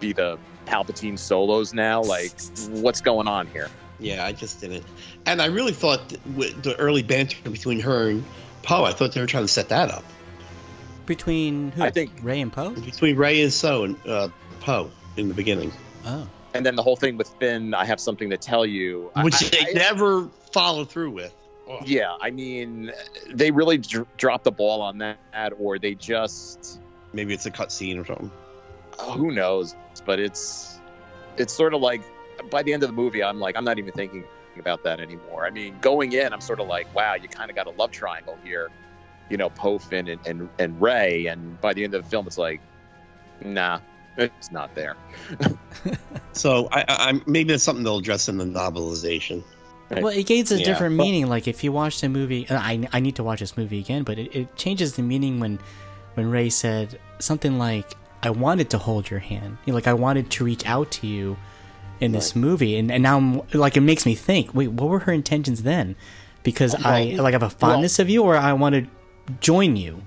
[0.00, 2.02] be the Palpatine solos now?
[2.02, 2.32] Like,
[2.70, 3.70] what's going on here?
[3.98, 4.84] Yeah, I just didn't.
[5.24, 8.24] And I really thought with the early banter between her and
[8.62, 10.04] Poe, I thought they were trying to set that up
[11.06, 11.82] Between who?
[11.82, 12.70] I think- Rey and Poe.
[12.70, 14.28] between Rey and So and uh,
[14.60, 15.72] Poe in the beginning,
[16.04, 19.10] Oh, And then the whole thing with Finn, I have something to tell you.
[19.22, 21.34] Which I- they I- never follow through with.
[21.68, 21.80] Oh.
[21.84, 22.92] Yeah, I mean,
[23.28, 25.18] they really dr- dropped the ball on that,
[25.58, 26.80] or they just
[27.12, 28.30] Maybe it's a cutscene or something.
[29.00, 29.74] oh, who knows?
[30.04, 30.78] But it's
[31.38, 32.02] it's sort of like
[32.50, 34.22] by the end of the movie, I'm like, I'm not even thinking
[34.58, 35.44] about that anymore.
[35.44, 37.90] I mean, going in, I'm sort of like, wow, you kind of got a love
[37.90, 38.68] triangle here,
[39.30, 42.26] you know, Poe, Finn, and, and and Rey, and by the end of the film,
[42.26, 42.60] it's like,
[43.44, 43.80] nah,
[44.16, 44.96] it's not there.
[46.32, 49.42] So I, I, I'm maybe that's something they'll address in the novelization.
[49.90, 50.02] Right.
[50.02, 50.64] well, it gains a Yeah.
[50.66, 51.28] different Well- meaning.
[51.28, 54.02] Like if you watch the movie, and I I need to watch this movie again,
[54.02, 55.58] but it, it changes the meaning when
[56.14, 59.94] when Rey said something like, "I wanted to hold your hand," you know, like I
[59.94, 61.38] wanted to reach out to you
[62.00, 64.98] in this movie, and and now I'm, like it makes me think, wait, what were
[65.00, 65.96] her intentions then?
[66.42, 68.86] Because I Well- like have a fondness of you, or I want to
[69.40, 70.02] join you.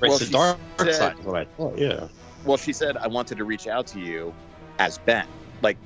[0.00, 1.78] Right, Well, the dark said- side is what I thought.
[1.78, 2.08] Yeah.
[2.44, 4.32] Well, she said I wanted to reach out to you
[4.78, 5.26] as Ben.
[5.62, 5.76] Like,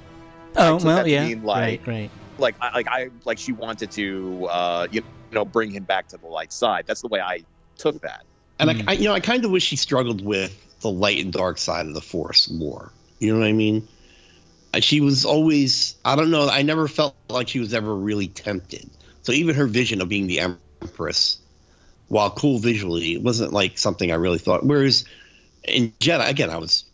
[0.57, 2.11] Oh took well, that yeah, mean, like- right, right.
[2.39, 5.03] like, I, like I, like she wanted to, uh, you
[5.33, 6.85] know, bring him back to the light side.
[6.87, 7.45] That's the way I
[7.79, 8.25] took that.
[8.59, 8.85] And Mhm.
[8.87, 11.57] I, I, you know, I kind of wish she struggled with the light and dark
[11.57, 12.93] side of the Force more.
[13.19, 13.89] You know what I mean?
[14.75, 18.29] Uh, She was always, I don't know, I never felt like she was ever really
[18.29, 18.91] tempted.
[19.23, 21.39] So even her vision of being the Empress,
[22.13, 24.63] while cool visually, it wasn't like something I really thought.
[24.63, 25.07] Whereas
[25.65, 26.85] in Jedi, again, I was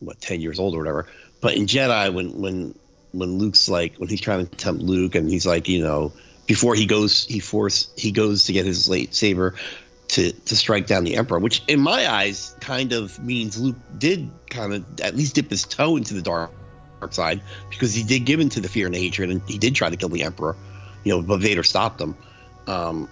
[0.00, 1.06] what ten years old or whatever.
[1.40, 2.78] But in Jedi, when when
[3.12, 6.12] when Luke's like when he's trying to tempt Luke, and he's like, you know,
[6.44, 9.56] before he goes, he force he goes to get his lightsaber
[10.08, 14.30] to to strike down the Emperor, which in my eyes kind of means Luke did
[14.50, 16.50] kind of at least dip his toe into the dark
[17.12, 19.88] side because he did give in to the fear and hatred, and he did try
[19.88, 20.54] to kill the Emperor,
[21.02, 22.14] you know, but Vader stopped him.
[22.66, 23.08] Um,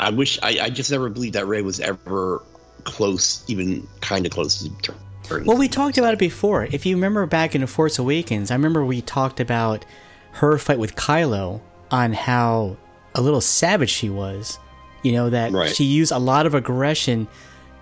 [0.00, 2.42] I wish I, I just never believed that Rey was ever
[2.84, 5.44] close, even kind of close to turn.
[5.44, 6.64] Well, we talked about it before.
[6.64, 9.84] If you remember back in The Force Awakens, I remember we talked about
[10.32, 12.76] her fight with Kylo on how
[13.14, 14.58] a little savage she was.
[15.02, 15.74] You know, that Right.
[15.74, 17.26] she used a lot of aggression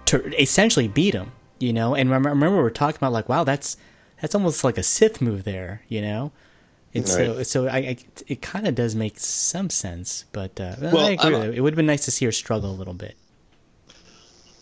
[0.06, 1.94] to essentially beat him, you know?
[1.94, 3.76] And remember, remember we were talking about, like, wow, that's
[4.20, 6.32] that's almost like a Sith move there, you know?
[7.04, 7.46] So, Right.
[7.46, 11.36] so I, I it kind of does make some sense, but uh, Well, I agree.
[11.36, 11.54] It.
[11.56, 13.14] It would have been nice to see her struggle a little bit.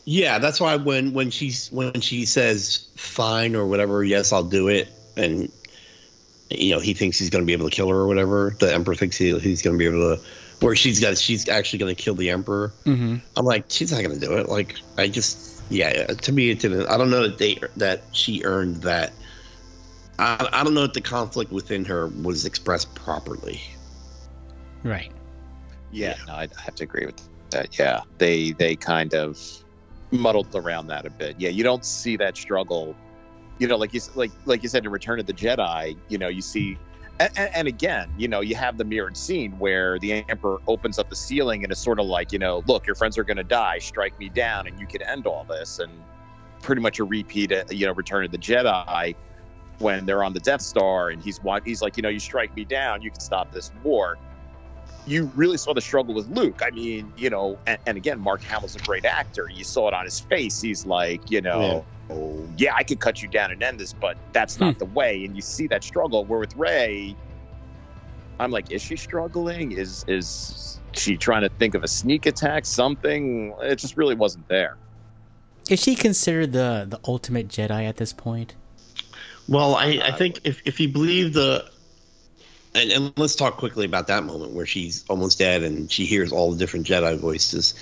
[0.04, 4.68] Yeah, that's why when when she's when she says fine or whatever, yes, I'll do
[4.68, 5.50] it, and
[6.48, 8.54] you know he thinks he's going to be able to kill her or whatever.
[8.58, 10.22] The emperor thinks he, he's going to be able to,
[10.64, 12.72] or she's got she's actually going to kill the emperor.
[12.84, 13.16] Mm-hmm.
[13.36, 14.48] I'm like, she's not going to do it.
[14.48, 16.86] Like, I just yeah, to me it didn't.
[16.86, 19.12] I don't know that they that she earned that.
[20.18, 23.60] I, I don't know if the conflict within her was expressed properly.
[24.82, 25.12] Right.
[25.92, 27.78] Yeah, no, I'd have to agree with that.
[27.78, 29.38] Yeah, they they kind of
[30.10, 31.36] muddled around that a bit.
[31.38, 32.94] Yeah, you don't see that struggle.
[33.58, 35.96] You know, like you like like you said in Return of the Jedi.
[36.08, 36.78] You know, you see,
[37.20, 41.08] and, and again, you know, you have the mirrored scene where the Emperor opens up
[41.08, 43.44] the ceiling and it's sort of like, you know, look, your friends are going to
[43.44, 43.78] die.
[43.78, 45.78] Strike me down, and you can end all this.
[45.78, 45.92] And
[46.62, 49.14] pretty much a repeat, of, you know, Return of the Jedi
[49.78, 52.64] when they're on the Death Star and he's he's like, you know, you strike me
[52.64, 54.16] down, you can stop this war
[55.06, 56.60] you really saw the struggle with Luke.
[56.62, 59.48] I mean, you know, and, and again, Mark Hamill's a great actor.
[59.48, 60.60] You saw it on his face.
[60.60, 64.16] He's like, you know, oh, yeah, I could cut you down and end this, but
[64.32, 64.78] that's not hmm.
[64.78, 65.24] the way.
[65.24, 66.24] And you see that struggle.
[66.24, 67.14] Where with Rey,
[68.40, 69.72] I'm like, is she struggling?
[69.72, 72.66] Is is she trying to think of a sneak attack?
[72.66, 73.54] Something?
[73.60, 74.76] It just really wasn't there.
[75.70, 78.56] Is she considered the the ultimate Jedi at this point?
[79.48, 81.68] Well, I, I think if, if you believe the,
[82.74, 86.32] and, and let's talk quickly about that moment where she's almost dead and she hears
[86.32, 87.74] all the different Jedi voices.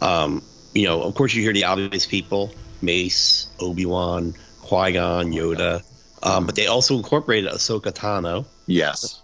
[0.00, 0.42] Um,
[0.74, 5.82] you know, of course, you hear the obvious people Mace, Obi Wan, Qui Gon, Yoda,
[6.22, 9.20] um, but they also incorporated Ahsoka Tano, Yes.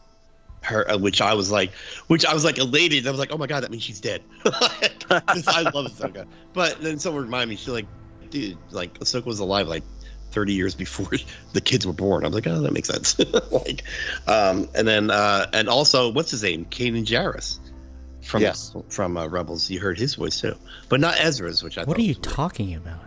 [0.62, 1.72] her, uh, which I was like,
[2.06, 3.06] which I was like elated.
[3.06, 4.22] I was like, oh my god, that means she's dead.
[4.44, 6.26] I love Ahsoka.
[6.52, 7.86] But then someone reminded me, she's like,
[8.30, 9.84] dude, like Ahsoka was alive like
[10.38, 11.10] 30 years before
[11.52, 12.24] the kids were born.
[12.24, 13.18] I was like, oh, that makes sense.
[13.50, 13.82] like,
[14.28, 16.64] um, and then, uh, and also, what's his name?
[16.66, 17.58] Kanan Jarrus
[18.22, 18.72] from Yes.
[18.88, 19.68] from uh, Rebels.
[19.68, 20.54] You heard his voice too,
[20.88, 22.22] but not Ezra's, which I What are you was weird.
[22.36, 23.00] talking about?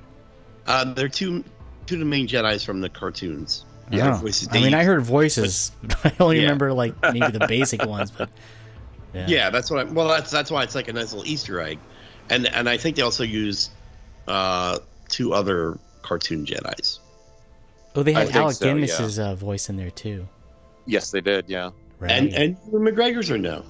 [0.68, 1.44] Uh, they're two
[1.86, 3.64] two of the main Jedi's from the cartoons.
[3.92, 4.48] Yeah, voices.
[4.52, 5.72] I mean, I heard voices.
[5.84, 6.44] but I only Yeah.
[6.44, 8.30] remember like maybe the basic ones, but
[9.14, 9.26] yeah.
[9.30, 9.80] Yeah, that's what.
[9.88, 11.80] I, well, that's that's why it's like a nice little Easter egg,
[12.30, 13.70] and and I think they also use
[14.28, 17.00] uh, two other cartoon Jedi's.
[17.96, 20.28] Oh, they had think Alec so, Guinness's uh, voice in there too,
[20.86, 21.46] Yes, they did.
[21.50, 21.72] Yeah.
[22.00, 22.12] right?
[22.12, 23.64] And and McGregor's or no.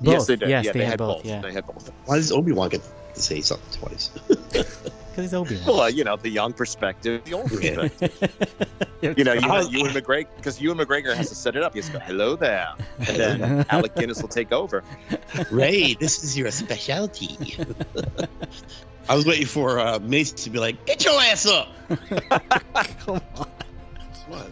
[0.00, 0.12] both.
[0.12, 0.48] Yes, they did.
[0.48, 1.16] Yes, yeah, they, they, had, had both.
[1.22, 1.26] both.
[1.26, 1.90] Yeah, They had both.
[2.06, 2.82] Why does Obi Wan get
[3.14, 4.08] to say something twice?
[4.28, 5.64] because he's Obi Wan.
[5.66, 7.74] Well, uh, you know, the young perspective, the old Yeah.
[7.88, 8.66] perspective.
[9.02, 11.74] You know, you, Ewan McGregor, because Ewan McGregor has to set it up.
[11.74, 12.70] He has to go, hello there.
[13.06, 14.82] And then Alec Guinness will take over.
[15.50, 17.36] Ray, this is your specialty.
[19.08, 21.68] I was waiting for uh, Mace to be like, "Get your ass up."
[23.00, 23.48] Come on.
[24.28, 24.50] What?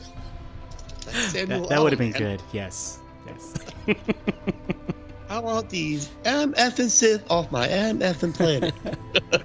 [1.06, 2.42] That's That, that would have been good.
[2.52, 2.98] Yes.
[3.26, 3.54] Yes.
[5.28, 8.74] I want these MF and Sith off my MF and planet.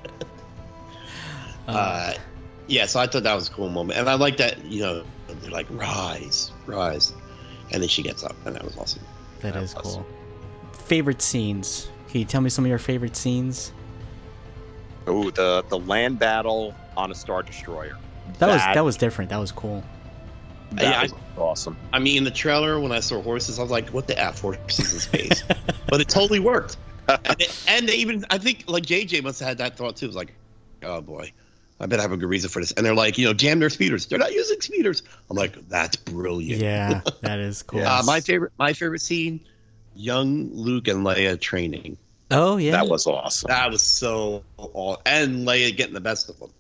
[1.68, 2.14] uh,
[2.68, 4.66] yeah, so I thought that was a cool moment, and I like that.
[4.66, 7.14] You know, they're like, "Rise, rise,"
[7.72, 9.04] and then she gets up, and that was awesome.
[9.42, 10.06] that that is was- cool.
[10.74, 11.90] Favorite scenes?
[12.10, 13.72] Can you tell me some of your favorite scenes?
[15.08, 17.98] Oh, the the land battle on a star destroyer.
[18.40, 19.30] That, was That- that was different.
[19.30, 19.84] That was cool.
[20.74, 21.78] That Yeah, I- was awesome.
[21.94, 24.42] I mean, in the trailer, when I saw horses, I was like, "What the f
[24.42, 25.44] horses in space?"
[25.88, 26.78] but it totally worked.
[27.08, 30.06] And, it, and they even, I think, like JJ must have had that thought too.
[30.08, 30.34] It was like,
[30.84, 31.32] "Oh boy,
[31.80, 32.72] I bet I have a good reason for this.
[32.74, 34.08] And they're like, you know, jam their speeders.
[34.08, 35.04] They're not using speeders.
[35.30, 36.62] I'm like, that's brilliant.
[36.62, 37.82] Yeah, that is cool.
[37.86, 39.40] Uh, my favorite, my favorite scene,
[39.96, 41.98] young Luke and Leia training.
[42.32, 43.48] Oh yeah, That was awesome.
[43.48, 46.52] That was so, aw- and Leia getting the best of them.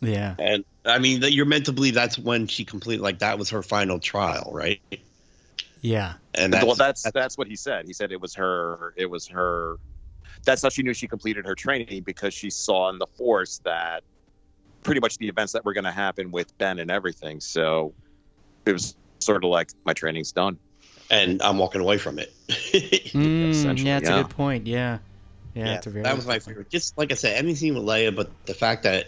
[0.00, 3.38] yeah, And I mean, that you're meant to believe that's when she completed, like that
[3.38, 4.80] was her final trial, right?
[5.80, 7.86] yeah, And that's, well, that's that's what he said.
[7.86, 8.94] He said it was her.
[8.96, 9.76] It was her.
[10.44, 14.04] That's how she knew she completed her training because she saw in the Force that
[14.82, 17.40] pretty much the events that were going to happen with Ben and everything.
[17.40, 17.94] So
[18.66, 20.58] it was sort of like my training's done.
[21.10, 22.32] And I'm walking away from it.
[23.08, 24.18] Mm, yeah, that's yeah.
[24.18, 24.66] a good point.
[24.66, 24.98] Yeah,
[25.54, 26.68] yeah, that's a very that was my favorite.
[26.68, 29.06] Just like I said, anything with Leia, but the fact that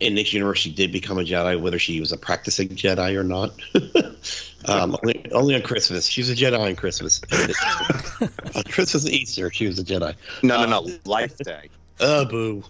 [0.00, 3.24] in this universe she did become a Jedi, whether she was a practicing Jedi or
[3.24, 3.52] not.
[4.66, 7.20] um, only, only on Christmas, she's a Jedi on Christmas.
[8.54, 10.14] on Christmas and Easter, she was a Jedi.
[10.42, 10.98] No, no, no.
[11.04, 11.70] Life Day.
[12.00, 12.64] Oh, boo.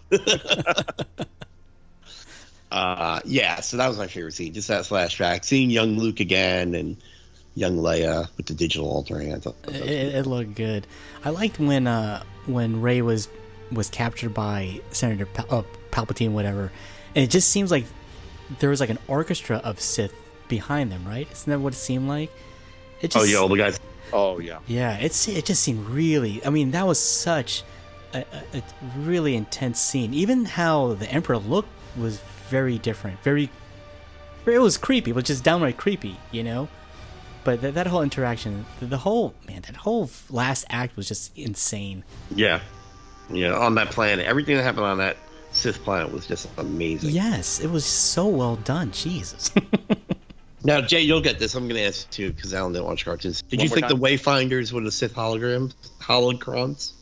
[2.71, 4.55] uh, yeah, so that was my favorite scene.
[4.55, 6.97] Just that flashback, seeing young Luke again and
[7.59, 9.35] young Leia with the digital altering.
[9.35, 10.87] I thought It, it looked good.
[11.25, 13.29] I liked when uh when Rey was
[13.71, 16.73] was captured by Senator Pal- uh, Palpatine, whatever,
[17.15, 17.85] and it just seems like
[18.61, 20.15] there was like an orchestra of Sith
[20.49, 21.31] behind them, right?
[21.31, 22.31] Isn't that what it seemed like?
[23.01, 23.79] It Oh yeah, all the guys.
[24.13, 24.61] Oh yeah.
[24.67, 24.97] yeah.
[24.97, 26.45] It's it just seemed really.
[26.45, 27.63] I mean, that was such
[28.15, 28.21] a,
[28.55, 28.63] a, a
[28.99, 30.15] really intense scene.
[30.15, 33.23] Even how the Emperor looked was very different.
[33.23, 33.51] Very,
[34.47, 36.69] it was creepy, but just downright creepy, you know.
[37.49, 41.35] But that, that whole interaction, the, the whole man, that whole last act was just
[41.35, 42.05] insane.
[42.35, 42.61] Yeah,
[43.31, 45.17] yeah, on that planet, everything that happened on that
[45.53, 47.09] Sith planet was just amazing.
[47.09, 48.91] Yes, it was so well done.
[48.93, 49.51] Jesus.
[50.65, 51.55] Now, Jay, you'll get this.
[51.55, 53.41] I'm going to ask you too, because Alan didn't watch cartoons.
[53.43, 53.97] Did One you think time.
[53.99, 56.93] the Wayfinders were the Sith holograms, holocrons?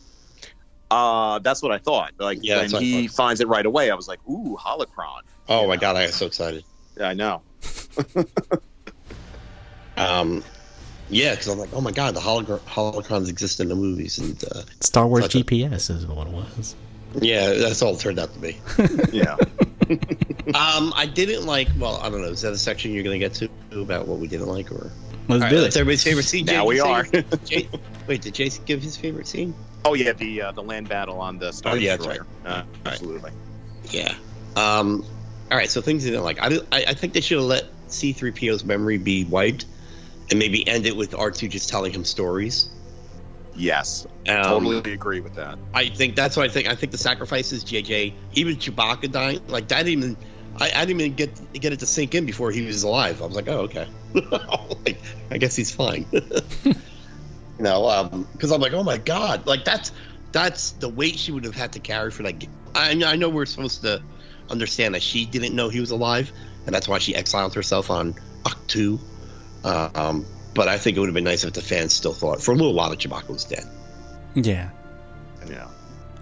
[0.90, 2.12] Uh, that's what I thought.
[2.18, 4.56] Like, Yeah, when that's what I he finds it right away, I was like, "Ooh,
[4.60, 6.62] holocron." Oh my god, I got so excited.
[6.98, 7.42] Yeah, I know.
[9.96, 10.42] Um,
[11.08, 14.42] yeah, because I'm like, oh my god, the hologra- holocrons exist in the movies, and
[14.52, 16.74] uh, Star Wars Such a- GPS is what it was.
[17.20, 18.58] yeah, that's all it turned out to be.
[19.12, 19.36] Yeah.
[20.54, 21.68] um, I didn't like.
[21.78, 22.28] Well, I don't know.
[22.28, 24.90] Is that a section you're going to get to about what we didn't like, or
[25.28, 25.80] Let's All right, do that's it.
[25.80, 26.44] everybody's favorite scene?
[26.44, 27.04] Now Jay, we are.
[27.44, 27.68] Jay,
[28.06, 29.54] wait, did Jason give his favorite scene?
[29.84, 32.26] oh yeah, the uh, the land battle on the Star Oh, yeah, that's Destroyer.
[32.44, 33.30] Uh, absolutely.
[33.90, 34.14] Yeah.
[34.56, 35.04] Um,
[35.50, 35.70] all right.
[35.70, 36.40] So things he didn't like.
[36.42, 39.66] I, didn't- I, I think they should have let C-3PO's memory be wiped,
[40.30, 42.68] and maybe end it with R2 just telling him stories.
[43.54, 45.58] Yes, Um, totally agree with that.
[45.72, 46.68] I think that's what I think.
[46.68, 50.16] I think the sacrifices, JJ, even Chewbacca dying, like that didn't even.
[50.58, 53.22] I, I didn't even get get it to sink in before he was alive.
[53.22, 53.88] I was like, oh okay,
[54.86, 55.00] like,
[55.30, 56.06] I guess he's fine.
[56.12, 56.74] you
[57.58, 59.92] know, um, because I'm like, oh my god, like that's
[60.32, 62.46] that's the weight she would have had to carry for that.
[62.74, 64.02] I I know we're supposed to
[64.50, 66.30] understand that she didn't know he was alive,
[66.66, 68.14] and that's why she exiled herself on
[68.44, 69.00] Ahch-To.
[69.66, 72.40] Uh, um, but I think it would have been nice if the fans still thought
[72.40, 73.64] for a little while that Chewbacca was dead.
[74.34, 74.70] Yeah.
[75.48, 75.68] Yeah.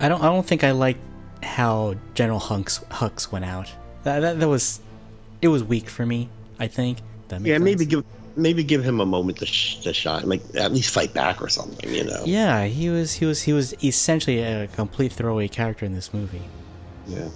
[0.01, 0.23] I don't.
[0.23, 0.97] I don't think I like
[1.43, 3.71] how General Hunks Hux went out.
[4.03, 4.81] That, that that was,
[5.41, 6.29] it was weak for me.
[6.59, 6.99] I think.
[7.29, 8.05] That makes Yeah, maybe give
[8.37, 11.49] maybe give him a moment to, sh- to shine, like at least fight back or
[11.49, 12.23] something, you know.
[12.25, 13.13] Yeah, he was.
[13.13, 13.43] He was.
[13.43, 16.43] He was essentially a complete throwaway character in this movie.
[17.07, 17.29] Yeah.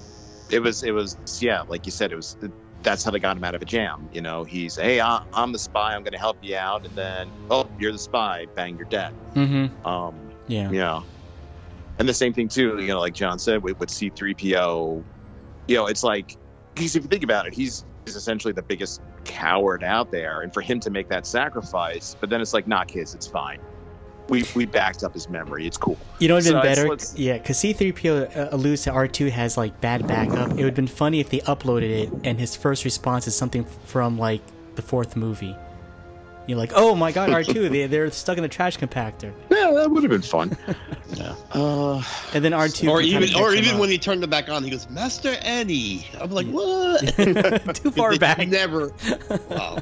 [0.50, 0.82] It was.
[0.82, 1.16] It was.
[1.40, 2.36] Yeah, like you said, it was.
[2.82, 4.08] That's how they got him out of a jam.
[4.12, 5.94] You know, he's, hey, I, I'm the spy.
[5.94, 8.46] I'm going to help you out, and then, oh, you're the spy.
[8.54, 9.12] Bang, you're dead.
[9.34, 9.86] Mm-hmm.
[9.86, 10.70] Um, Yeah.
[10.70, 11.02] Yeah.
[11.98, 15.04] And the same thing too, you know, like John said with, with C3PO,
[15.66, 16.36] you know, it's like
[16.74, 20.42] because if you think about it, he's he's essentially the biggest coward out there.
[20.42, 23.58] And for him to make that sacrifice, but then it's like, nah, kids, it's fine.
[24.28, 25.66] We we backed up his memory.
[25.66, 25.96] It's cool.
[26.18, 26.88] You know what would have So been better?
[26.88, 30.50] let's- Yeah, because C3PO uh, alludes to R2 has like bad backup.
[30.50, 33.64] It would have been funny if they uploaded it and his first response is something
[33.86, 34.42] from like
[34.74, 35.56] the fourth movie.
[36.46, 39.32] You're like, oh my god, R2, they, they're stuck in the trash compactor.
[39.50, 40.56] Yeah, that would have been fun.
[41.14, 41.34] Yeah.
[41.52, 42.02] uh,
[42.34, 42.86] And then R2.
[42.90, 43.80] Or even or even up.
[43.80, 46.06] when he turned it back on, he goes, Master Annie.
[46.20, 47.00] I'm like, what?
[47.76, 48.46] Too far back.
[48.46, 48.92] Never.
[49.48, 49.78] Wow.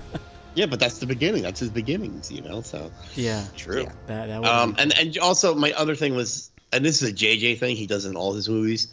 [0.57, 1.43] Yeah, but that's the beginning.
[1.43, 2.63] That's his beginnings, you know.
[2.63, 3.45] So, Yeah.
[3.55, 3.83] true.
[3.83, 3.93] Yeah.
[4.07, 7.59] That, that um, and and also my other thing was, and this is a JJ
[7.59, 8.89] thing he does in all his movies.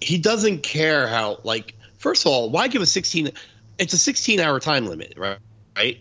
[0.00, 1.74] He doesn't care how like.
[1.98, 3.30] First of all, why give a 16?
[3.78, 5.38] It's a 16 hour time limit, right?
[5.76, 5.98] Right.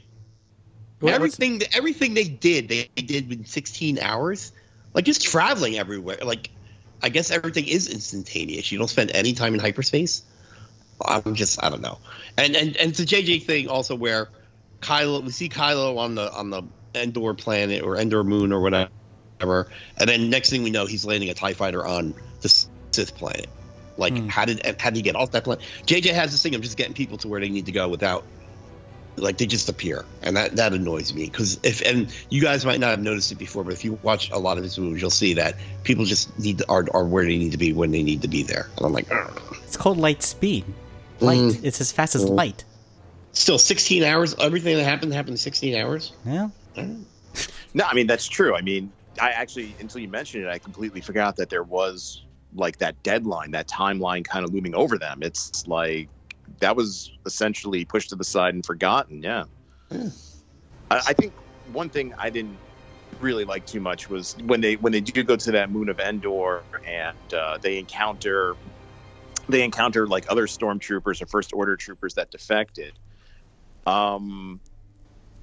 [1.00, 4.52] What's- everything everything they did they did in 16 hours
[4.96, 6.50] like just traveling everywhere like
[7.04, 10.24] i guess everything is instantaneous you don't spend any time in hyperspace
[11.06, 12.00] i'm just i don't know
[12.36, 14.30] and and and it's a jj thing also where
[14.82, 16.64] kylo we see kylo on the on the
[16.96, 19.68] endor planet or endor moon or whatever
[19.98, 23.48] and then next thing we know he's landing a tie fighter on the sith planet
[23.98, 24.28] Like, Hmm.
[24.28, 25.58] how did how did he get off that plane?
[25.88, 28.24] JJ has this thing of just getting people to where they need to go without,
[29.16, 32.80] like, they just appear, and that that annoys me because if and you guys might
[32.80, 35.10] not have noticed it before, but if you watch a lot of his movies, you'll
[35.10, 38.04] see that people just need to, are are where they need to be when they
[38.04, 39.42] need to be there, and I'm like, Ugh.
[39.64, 40.64] It's called light speed.
[41.20, 41.40] Light.
[41.40, 41.64] Mhm.
[41.64, 42.64] It's as fast as light.
[43.38, 44.36] Still 16 hours.
[44.40, 46.14] Everything that happened happened in 16 hours.
[46.26, 46.50] Yeah.
[47.74, 48.56] No, I mean that's true.
[48.56, 52.24] I mean, I actually until you mentioned it, I completely forgot that there was
[52.56, 55.20] like that deadline, that timeline kind of looming over them.
[55.22, 56.10] It's like
[56.60, 59.22] that was essentially pushed to the side and forgotten.
[59.22, 59.46] Yeah.
[59.92, 60.10] Yeah.
[60.90, 61.34] I, I think
[61.72, 62.58] one thing I didn't
[63.20, 66.00] really like too much was when they when they do go to that moon of
[66.00, 68.56] Endor and uh, they encounter
[69.50, 72.94] they encounter like other stormtroopers or first order troopers that defected.
[73.88, 74.60] Um,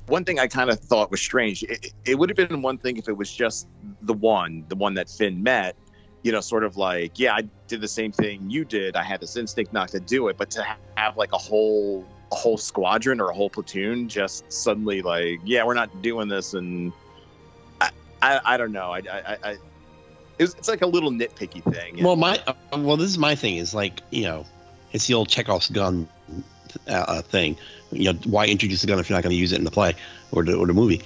[0.06, 1.62] one thing I kind of thought was strange.
[1.62, 3.66] It, it would have been one thing if it was just
[4.02, 5.76] the one, the one that Finn met.
[6.22, 8.96] You know, sort of like, yeah, I did the same thing you did.
[8.96, 10.66] I had this instinct not to do it, but to
[10.96, 15.64] have like a whole a whole squadron or a whole platoon just suddenly like, yeah,
[15.64, 16.92] we're not doing this, and
[17.80, 17.90] I
[18.22, 18.92] I, I don't know.
[18.92, 19.56] I I, I
[20.38, 22.02] it's, it's like a little nitpicky thing.
[22.02, 23.56] Well, my uh, well, this is my thing.
[23.56, 24.46] Is like you know,
[24.92, 26.08] it's the old Chekhov's gun
[26.88, 27.56] uh, thing.
[27.92, 29.70] You know, why introduce a gun if you're not going to use it in the
[29.70, 29.94] play
[30.32, 31.02] or the or the movie?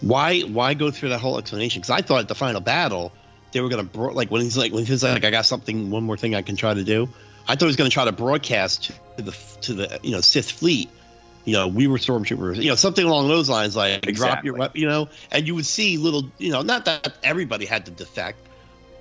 [0.00, 1.80] Why why go through that whole explanation?
[1.80, 3.12] Because I thought at the final battle
[3.52, 5.90] they were going to bro- like when he's like when he's like I got something
[5.90, 7.08] one more thing I can try to do.
[7.48, 10.20] I thought he was going to try to broadcast to the to the you know
[10.20, 10.90] Sith fleet.
[11.44, 12.56] You know, we were stormtroopers.
[12.56, 14.80] You know, something along those lines, like drop your weapon.
[14.80, 16.28] You know, and you would see little.
[16.38, 18.38] You know, not that everybody had to defect,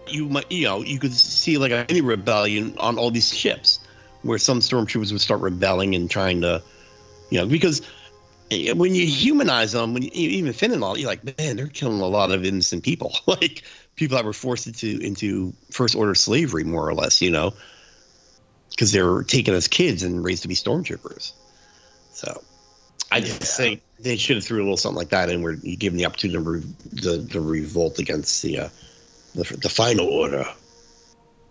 [0.07, 3.79] you might you know you could see like a mini rebellion on all these ships
[4.25, 6.61] where some stormtroopers would start rebelling and trying to
[7.29, 7.81] you know because
[8.51, 11.67] eh, when you humanize them when you even Finn and all you're like man they're
[11.67, 13.13] killing a lot of innocent people.
[13.27, 13.63] Like
[13.95, 17.53] people that were forced into into first order slavery more or less you know
[18.71, 21.31] because they were taken as kids and raised to be stormtroopers.
[22.11, 22.43] So
[23.11, 25.77] I just think they should have threw a little something like that in where you
[25.77, 26.63] give them the opportunity to, re-
[27.01, 28.69] to, to revolt against the uh,
[29.35, 30.45] the, the final order.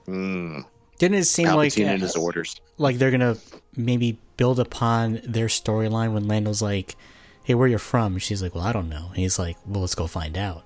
[0.07, 0.66] Mm,
[0.99, 2.61] Didn't it seem like and uh, his orders.
[2.78, 3.36] like they're gonna
[3.76, 6.97] maybe build upon their storyline when Lando's like,
[7.45, 9.95] "Hey, where you from?" She's like, "Well, I don't know." And he's like, "Well, let's
[9.95, 10.64] go find out."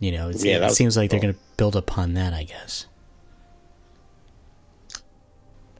[0.00, 2.32] You know, it's, Yeah, it seems like they're gonna build upon that.
[2.32, 2.86] I guess.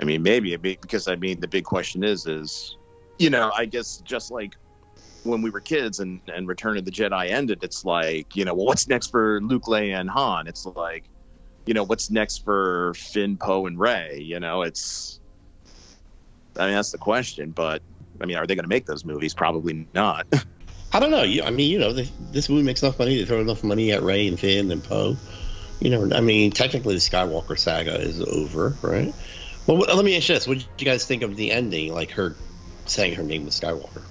[0.01, 2.77] I mean, maybe because I mean, the big question is, is
[3.19, 4.55] you know, I guess just like
[5.25, 8.55] when we were kids and and Return of the Jedi ended, it's like you know,
[8.55, 10.47] well, what's next for Luke, Leia, and Han?
[10.47, 11.05] It's like,
[11.67, 14.21] you know, what's next for Finn, Poe, and Rey?
[14.21, 15.21] You know, it's.
[16.59, 17.83] I mean, that's the question, but
[18.21, 19.33] I mean, are they going to make those movies?
[19.33, 20.27] Probably not.
[20.93, 21.23] I don't know.
[21.23, 24.29] I mean, you know, this movie makes enough money to throw enough money at Rey
[24.29, 25.17] and Finn and Poe.
[25.81, 29.13] You know, I mean, technically the Skywalker saga is over, right?
[29.67, 32.11] Well, let me ask you this: What did you guys think of the ending, like
[32.13, 32.37] her
[32.85, 34.03] saying her name was Skywalker?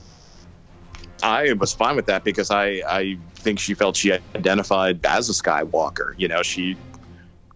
[1.23, 5.33] I was fine with that because I I think she felt she identified as a
[5.33, 6.15] Skywalker.
[6.17, 6.75] You know, she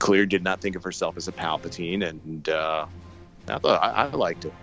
[0.05, 2.85] clearly did not think of herself as a Palpatine, and uh,
[3.47, 4.53] I thought I, I liked it.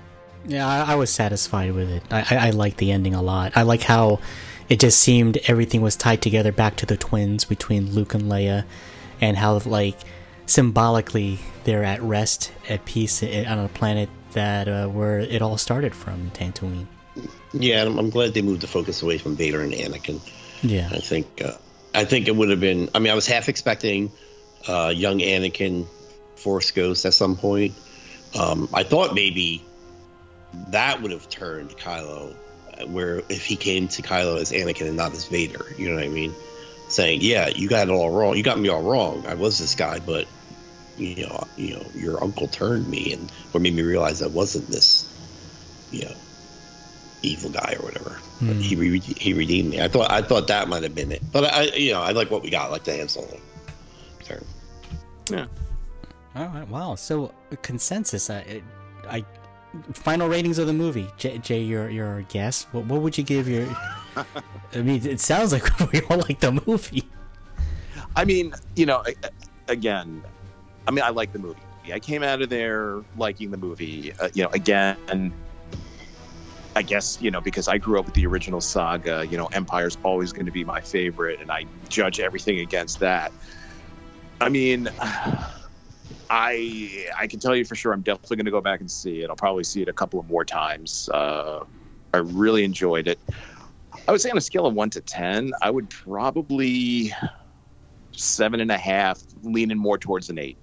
[0.46, 2.02] Yeah, I, I was satisfied with it.
[2.10, 3.56] I, I, I like the ending a lot.
[3.56, 4.20] I like how
[4.68, 8.64] it just seemed everything was tied together back to the twins between Luke and Leia,
[9.20, 9.96] and how like
[10.46, 15.92] symbolically they're at rest, at peace on a planet that uh, where it all started
[15.92, 16.86] from, Tatooine.
[17.52, 20.20] Yeah, I'm, I'm glad they moved the focus away from Vader and Anakin.
[20.62, 21.56] Yeah, I think uh,
[21.94, 22.88] I think it would have been.
[22.94, 24.12] I mean, I was half expecting
[24.68, 25.86] uh, young Anakin
[26.36, 27.74] Force Ghost at some point.
[28.38, 29.62] Um, I thought maybe
[30.68, 32.34] that would have turned Kylo,
[32.86, 36.04] where if he came to Kylo as Anakin and not as Vader, you know what
[36.04, 36.34] I mean?
[36.88, 38.36] Saying, "Yeah, you got it all wrong.
[38.36, 39.24] You got me all wrong.
[39.26, 40.26] I was this guy, but
[40.98, 44.68] you know, you know, your uncle turned me and or made me realize I wasn't
[44.68, 45.08] this,
[45.90, 46.14] you know."
[47.24, 48.18] evil guy or whatever.
[48.40, 49.80] But he re- he redeemed me.
[49.80, 51.22] I thought I thought that might have been it.
[51.30, 52.72] But I you know I like what we got.
[52.72, 53.38] Like the Han Solo
[54.22, 54.44] turn.
[56.34, 56.68] All right.
[56.68, 56.94] Wow.
[56.94, 58.30] So consensus.
[58.30, 58.64] I, it-
[59.08, 59.24] I
[59.94, 61.08] final ratings of the movie.
[61.16, 62.64] Jay, Jay your your guess.
[62.72, 63.66] What, what would you give your?
[64.74, 67.08] I mean, it sounds like we all like the movie.
[68.14, 69.02] I mean, you know,
[69.68, 70.22] again,
[70.86, 71.58] I mean, I like the movie.
[71.92, 74.12] I came out of there liking the movie.
[74.20, 75.32] Uh, you know, again,
[76.74, 79.26] I guess you know because I grew up with the original saga.
[79.28, 83.32] You know, Empire's always going to be my favorite, and I judge everything against that.
[84.42, 84.88] I mean,
[86.28, 89.22] I I can tell you for sure, I'm definitely going to go back and see
[89.22, 89.30] it.
[89.30, 91.08] I'll probably see it a couple of more times.
[91.08, 91.64] Uh,
[92.12, 93.18] I really enjoyed it.
[94.08, 97.14] I would say on a scale of one to ten, I would probably
[98.10, 100.56] seven and a half, leaning more towards an eight.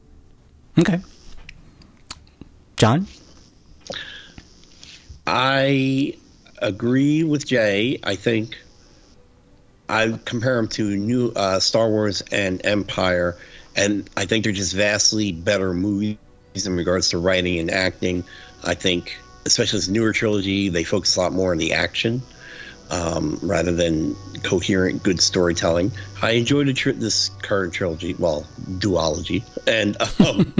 [0.77, 0.99] Okay.
[2.75, 3.07] John?
[5.25, 6.15] I
[6.61, 7.99] agree with Jay.
[8.03, 8.57] I think
[9.87, 13.37] I compare them to new uh, Star Wars and Empire,
[13.79, 16.17] and I think they're just vastly better movies
[16.65, 18.25] in regards to writing and acting.
[18.63, 22.21] I think, especially this newer trilogy, they focus a lot more on the action
[22.89, 25.93] um, rather than coherent, good storytelling.
[26.21, 28.45] I enjoyed the tr- this current trilogy, well,
[28.79, 30.53] duology, and um,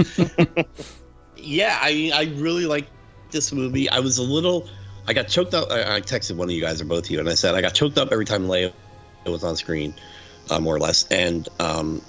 [1.36, 2.86] yeah, I I really like
[3.30, 3.90] this movie.
[3.90, 4.66] I was a little,
[5.06, 5.70] I got choked up.
[5.70, 7.60] I, I texted one of you guys or both of you, and I said I
[7.60, 8.72] got choked up every time Leia
[9.26, 9.92] was on screen,
[10.48, 11.06] uh, more or less.
[11.10, 12.00] And um,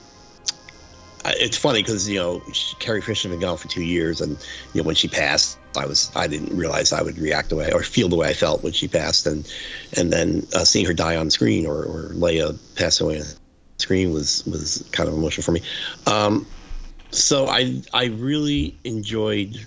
[1.25, 2.41] it's funny because you know
[2.79, 4.31] Carrie Fisher had been gone for two years, and
[4.73, 7.71] you know when she passed, I was I didn't realize I would react the way
[7.71, 9.51] or feel the way I felt when she passed, and
[9.97, 13.25] and then uh, seeing her die on screen or, or Leia pass away on
[13.77, 15.61] screen was was kind of emotional for me.
[16.07, 16.47] Um,
[17.11, 19.65] so I I really enjoyed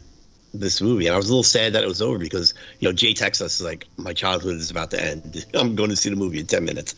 [0.55, 2.93] this movie, and I was a little sad that it was over because you know
[2.93, 5.45] Jay texts us like my childhood is about to end.
[5.55, 6.95] I'm going to see the movie in ten minutes,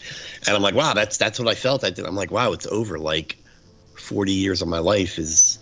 [0.47, 1.85] and I'm like, wow, that's that's what I felt.
[1.85, 2.07] I did.
[2.07, 2.99] I'm like, wow, it's over.
[2.99, 3.39] Like
[4.07, 5.59] 40 years of my life is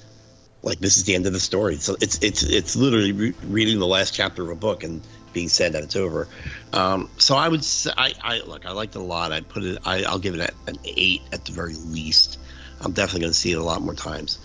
[0.62, 1.76] like this is the end of the story.
[1.76, 5.00] So it's it's it's literally re- reading the last chapter of a book and
[5.32, 6.28] being said that it's over.
[6.72, 9.32] Um, so I would say I, I look I liked it a lot.
[9.32, 12.38] I put it I, I'll give it an eight at the very least.
[12.82, 14.38] I'm definitely going to see it a lot more times.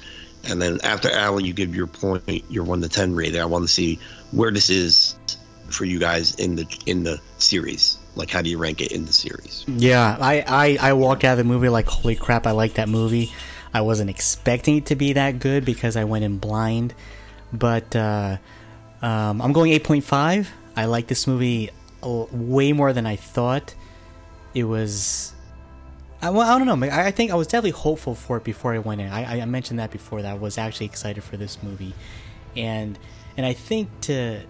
[0.48, 3.42] And then after Alan, you give your point, your one to ten rating.
[3.42, 4.00] I want to see
[4.32, 5.16] where this is
[5.68, 7.98] for you guys in the in the series.
[8.16, 9.66] Like, how do you rank it in the series?
[9.68, 12.90] Yeah, I, I, I walked out of the movie like, holy crap, I like that
[12.90, 13.32] movie.
[13.74, 16.94] I wasn't expecting it to be that good because I went in blind.
[17.54, 18.38] But uh,
[19.02, 20.48] um, I'm going 8.5.
[20.76, 21.70] I like this movie
[22.02, 23.76] way more than I thought.
[24.54, 25.34] It was.
[26.22, 26.88] I, well, I don't know.
[26.88, 29.08] I, I think I was definitely hopeful for it before I went in.
[29.08, 31.94] I, I mentioned that before that I was actually excited for this movie,
[32.56, 32.98] and
[33.38, 34.42] and I think to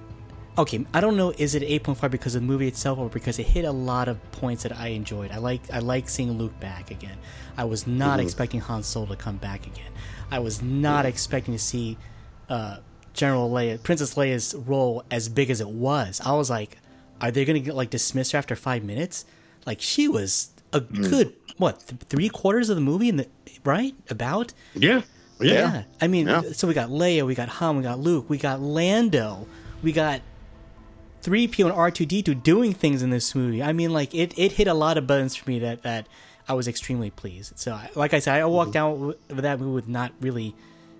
[0.60, 3.48] okay, I don't know is it 8.5 because of the movie itself or because it
[3.48, 5.32] hit a lot of points that I enjoyed.
[5.32, 7.18] I like I like seeing Luke back again.
[7.58, 9.92] I was not expecting Han Solo to come back again.
[10.32, 11.98] I was not expecting to see
[12.50, 12.78] uh,
[13.14, 16.22] General Leia, Princess Leia's role as big as it was.
[16.24, 16.78] I was like,
[17.22, 19.26] are they gonna get like dismiss her after five minutes?
[19.66, 23.28] Like she was a good what th- three quarters of the movie in the
[23.66, 25.02] right about Yeah,
[25.42, 25.84] yeah.
[26.00, 26.42] I mean, Yeah.
[26.54, 29.48] so we got Leia, we got Han, we got Luke, we got Lando,
[29.84, 30.22] we got
[31.22, 33.62] 3PO and R2D2 doing things in this movie.
[33.62, 36.08] I mean, like, it, it hit a lot of buttons for me that, that
[36.48, 37.58] I was extremely pleased.
[37.60, 38.78] So, I- like I said, I walked mm-hmm.
[38.78, 40.56] out with with that movie with not really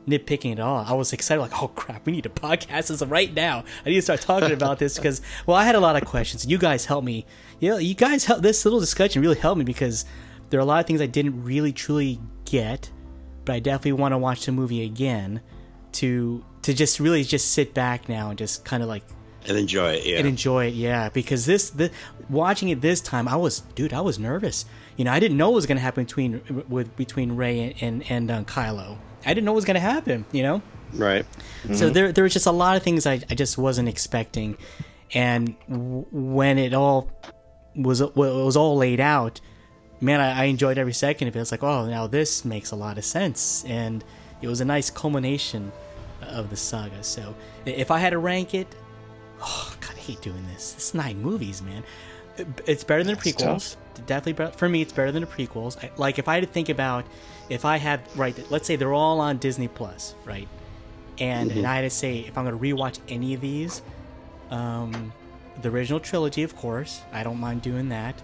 [0.08, 0.86] nitpicking at all.
[0.88, 3.64] I was excited, like, oh crap, we need to podcast this right now.
[3.86, 6.46] I need to start talking about this because, well, I had a lot of questions.
[6.46, 7.26] You guys helped me.
[7.60, 10.06] You know, you guys helped, this little discussion really helped me because
[10.50, 12.90] there are a lot of things I didn't really truly get
[13.50, 15.42] but I definitely want to watch the movie again
[15.94, 19.04] to to just really just sit back now and just kind of like
[19.50, 20.06] and enjoy it.
[20.06, 20.74] Yeah, and enjoy it.
[20.74, 21.92] Yeah, because this the
[22.30, 24.66] watching it this time, I was dude, I was nervous.
[24.96, 28.04] You know, I didn't know what was going to happen between with between Rey and
[28.10, 28.98] and, and uh, Kylo.
[29.26, 30.26] I didn't know what was going to happen.
[30.32, 30.62] You know,
[30.94, 31.26] right.
[31.74, 34.58] so there there was just a lot of things I, I just wasn't expecting,
[35.14, 37.12] and w- when it all
[37.76, 39.42] was it was all laid out,
[40.02, 41.40] man, I, I enjoyed every second of it.
[41.40, 44.04] It's like, oh, now this makes a lot of sense, and
[44.42, 45.72] it was a nice culmination
[46.22, 47.04] of the saga.
[47.04, 48.74] So if I had to rank it,
[49.42, 50.74] oh god, I hate doing this.
[50.76, 51.84] It's nine movies, man.
[52.66, 53.76] It's better than the prequels.
[54.06, 55.84] Definitely, better, for me, it's better than the prequels.
[55.84, 57.06] I, like if I had to think about,
[57.50, 60.48] if I had right, let's say they're all on Disney Plus, right?
[61.20, 63.82] And and I had to say if I'm gonna rewatch any of these,
[64.52, 65.12] um,
[65.62, 68.22] the original trilogy, of course, I don't mind doing that.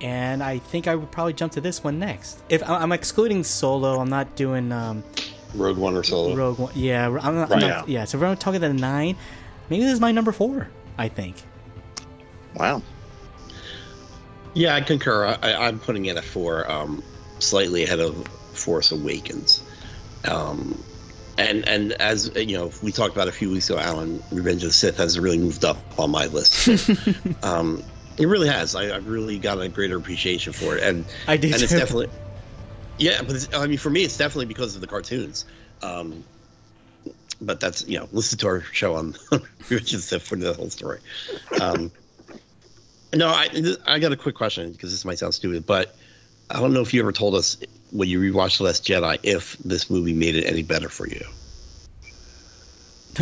[0.00, 2.42] And I think I would probably jump to this one next.
[2.50, 5.02] If I'm excluding Solo, I'm not doing um,
[5.54, 6.36] Rogue One or Solo.
[6.36, 6.72] Rogue One.
[6.74, 7.60] Yeah, I'm not, I'm Right.
[7.62, 8.04] not- yeah.
[8.04, 9.16] So if I'm talking about the nine,
[9.70, 10.68] maybe this is my number four.
[10.98, 11.36] I think.
[12.54, 12.82] Wow.
[14.54, 15.26] Yeah, I concur.
[15.26, 17.02] I, I, I'm putting it at four, um,
[17.40, 19.62] slightly ahead of Force Awakens.
[20.24, 20.82] Um,
[21.38, 24.70] and and as you know, we talked about a few weeks ago, Alan, Revenge of
[24.70, 26.68] the Sith has really moved up on my list.
[27.42, 27.82] um,
[28.16, 28.74] it really has.
[28.74, 32.08] I, I've really got a greater appreciation for it, and I did and it's definitely
[32.96, 33.20] yeah.
[33.20, 35.44] But it's, I mean, for me, it's definitely because of the cartoons.
[35.82, 36.24] Um,
[37.40, 39.12] but that's you know, listen to our show on
[39.68, 41.00] the Sith for the whole story.
[41.60, 41.90] Um,
[43.14, 43.48] no, I
[43.86, 45.96] I got a quick question because this might sound stupid, but
[46.50, 47.56] I don't know if you ever told us
[47.92, 51.24] when you rewatched The Last Jedi if this movie made it any better for you.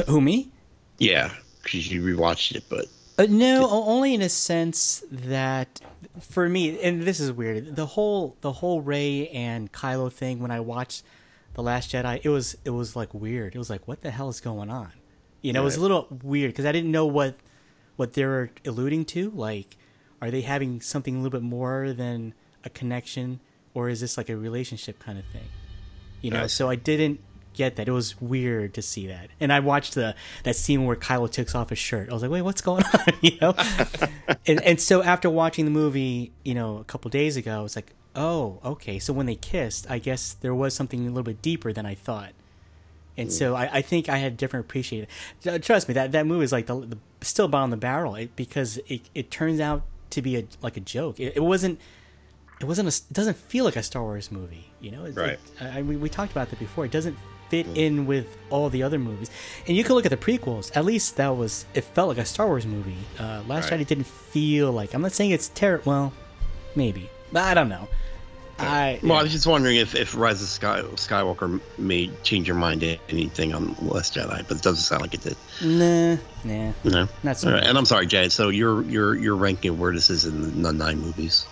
[0.07, 0.51] Who me?
[0.99, 1.33] Yeah,
[1.63, 2.87] because you rewatched it, but
[3.17, 5.81] Uh, no, only in a sense that
[6.21, 7.77] for me, and this is weird.
[7.77, 11.05] The whole the whole Rey and Kylo thing when I watched
[11.55, 13.55] the Last Jedi, it was it was like weird.
[13.55, 14.93] It was like, what the hell is going on?
[15.41, 17.37] You know, it was a little weird because I didn't know what
[17.97, 19.31] what they were alluding to.
[19.31, 19.77] Like,
[20.21, 23.41] are they having something a little bit more than a connection,
[23.73, 25.49] or is this like a relationship kind of thing?
[26.23, 27.21] You know, I so I didn't
[27.53, 27.89] get that.
[27.89, 29.31] It was weird to see that.
[29.39, 32.11] And I watched the that scene where Kylo takes off his shirt.
[32.11, 33.01] I was like, wait, what's going on?
[33.21, 33.55] you know,
[34.47, 37.77] and and so after watching the movie, you know, a couple days ago, I was
[37.77, 38.99] like, oh, okay.
[38.99, 41.95] So when they kissed, I guess there was something a little bit deeper than I
[41.95, 42.33] thought.
[43.17, 45.07] And so I, I think I had a different appreciation.
[45.63, 48.79] Trust me, that that movie is like the, the still bottom the barrel it, because
[48.89, 51.21] it, it turns out to be a like a joke.
[51.21, 51.79] It, it wasn't.
[52.61, 52.89] It wasn't.
[52.89, 54.67] A, it doesn't feel like a Star Wars movie.
[54.81, 55.39] You know, It's Right.
[55.61, 56.85] like- I, we, we talked about that before.
[56.85, 57.17] It doesn't
[57.51, 59.31] fit in with all the other movies.
[59.69, 60.77] And you can look at the prequels.
[60.77, 61.67] At least that was.
[61.75, 62.97] It felt like a Star Wars movie.
[63.19, 63.79] Uh, Last Right.
[63.81, 64.93] Jedi didn't feel like.
[64.93, 65.85] I'm not saying it's terrible.
[65.93, 66.13] Well,
[66.75, 67.11] maybe.
[67.33, 67.89] But I don't know.
[68.59, 72.57] I Well, I was just wondering if, if Rise of Sky, Skywalker may change your
[72.57, 75.37] mind to anything on Last Jedi, but it doesn't sound like it did.
[75.63, 77.09] nah, nah, No.
[77.23, 77.65] not so All right.
[77.65, 78.29] And I'm sorry, Jay.
[78.29, 81.45] So you're you're you're ranking where this is in the nine movies.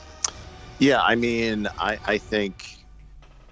[0.78, 2.64] Yeah, I mean, I, I think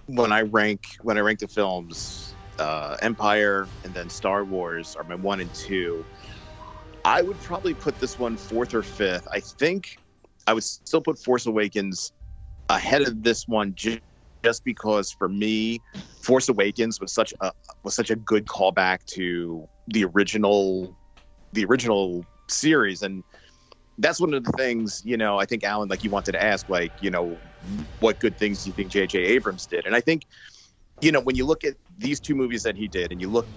[0.06, 5.04] when I rank when I rank the films, uh, Empire and then Star Wars are
[5.04, 6.04] my one and two.
[7.04, 9.26] I would probably put this one fourth or fifth.
[9.32, 9.98] I think
[10.46, 12.12] I would still put Force Awakens
[12.76, 13.98] ahead of this one ju-
[14.44, 15.80] just because for me,
[16.22, 17.52] Force Awakens was such a
[17.82, 20.94] was such a good callback to the original
[21.52, 23.02] the original series.
[23.02, 23.24] And
[24.00, 26.68] that's one of the things you know i think alan like you wanted to ask
[26.68, 27.38] like you know
[28.00, 29.84] what good things do you think jj abrams did?
[29.86, 30.26] And i think
[31.00, 33.48] you know when you look at these two movies that he did and you look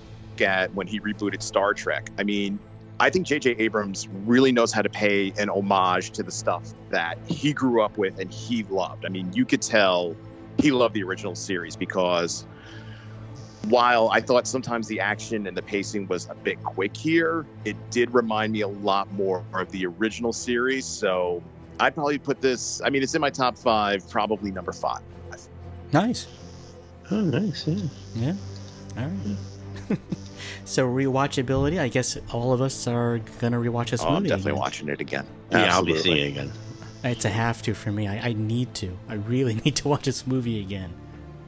[0.41, 2.59] at when he rebooted star trek i mean
[2.99, 7.17] i think jj abrams really knows how to pay an homage to the stuff that
[7.27, 10.15] he grew up with and he loved i mean you could tell
[10.59, 12.45] he loved the original series because
[13.69, 17.77] while I thought sometimes the action and the pacing was a bit quick here, it
[17.91, 20.85] did remind me a lot more of the original series.
[20.85, 21.41] So
[21.79, 25.01] I'd probably put this, I mean, it's in my top five, probably number five.
[25.91, 26.27] Nice.
[27.11, 27.67] Oh, nice.
[27.67, 27.83] Yeah.
[28.15, 28.33] Yeah.
[28.97, 29.99] All right.
[30.65, 31.79] so rewatchability.
[31.79, 34.29] I guess all of us are gonna rewatch this Oh, I'm movie.
[34.29, 34.59] definitely again.
[34.59, 35.25] watching it again.
[35.51, 36.51] Yeah, I'll be seeing it again.
[37.03, 38.07] It's a have to for me.
[38.07, 38.97] I, I need to.
[39.09, 40.93] I really need to watch this movie again.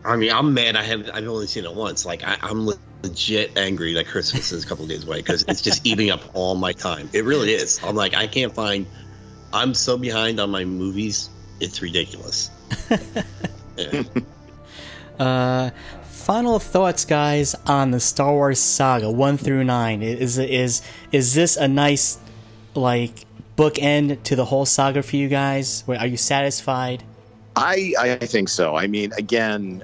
[0.03, 0.75] I mean, I'm mad.
[0.75, 2.05] I have I've only seen it once.
[2.05, 2.69] Like I, I'm
[3.03, 6.55] legit angry that Christmas is a couple days away because it's just eating up all
[6.55, 7.09] my time.
[7.13, 7.79] It really is.
[7.83, 8.85] I'm like I can't find.
[9.53, 11.29] I'm so behind on my movies.
[11.59, 12.49] It's ridiculous.
[13.77, 14.03] Yeah.
[15.19, 15.69] Uh,
[16.25, 20.01] final thoughts, guys, on the Star Wars saga one through nine.
[20.01, 20.81] Is is
[21.11, 22.17] is this a nice
[22.73, 25.83] like bookend to the whole saga for you guys?
[25.87, 27.03] Are you satisfied?
[27.55, 28.75] I, I think so.
[28.75, 29.83] I mean, again,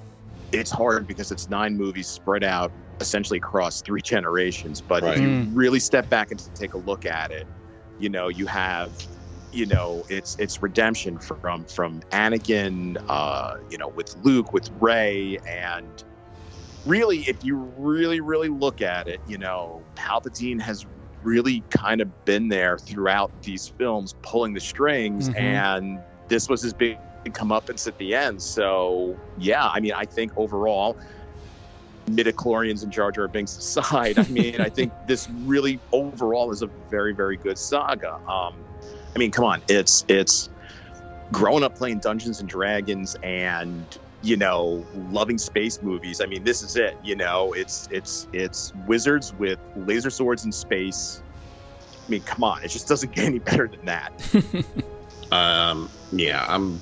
[0.51, 4.81] it's hard because it's nine movies spread out essentially across three generations.
[4.81, 5.17] But Right.
[5.17, 5.51] if you Mm.
[5.53, 7.47] really step back and take a look at it,
[7.99, 8.91] you know, you have,
[9.53, 15.37] you know, it's it's redemption from from Anakin, uh, you know, with Luke, with Rey,
[15.47, 16.03] and
[16.85, 20.85] really, if you really really look at it, you know, Palpatine has
[21.23, 25.39] really kind of been there throughout these films, pulling the strings, Mhm.
[25.39, 28.41] and this was his big comeuppance at the end.
[28.41, 30.97] So yeah, I mean, I think overall,
[32.07, 36.69] midichlorians and Jar Jar Binks aside, I mean, I think this really overall is a
[36.89, 38.15] very very good saga.
[38.27, 38.55] Um,
[39.15, 40.49] I mean, come on, it's it's
[41.31, 46.21] growing up playing Dungeons and Dragons and you know loving space movies.
[46.21, 46.97] I mean, this is it.
[47.03, 51.21] You know, it's it's it's wizards with laser swords in space.
[52.05, 54.11] I mean, come on, it just doesn't get any better than that.
[55.31, 56.79] Um, yeah, I'm.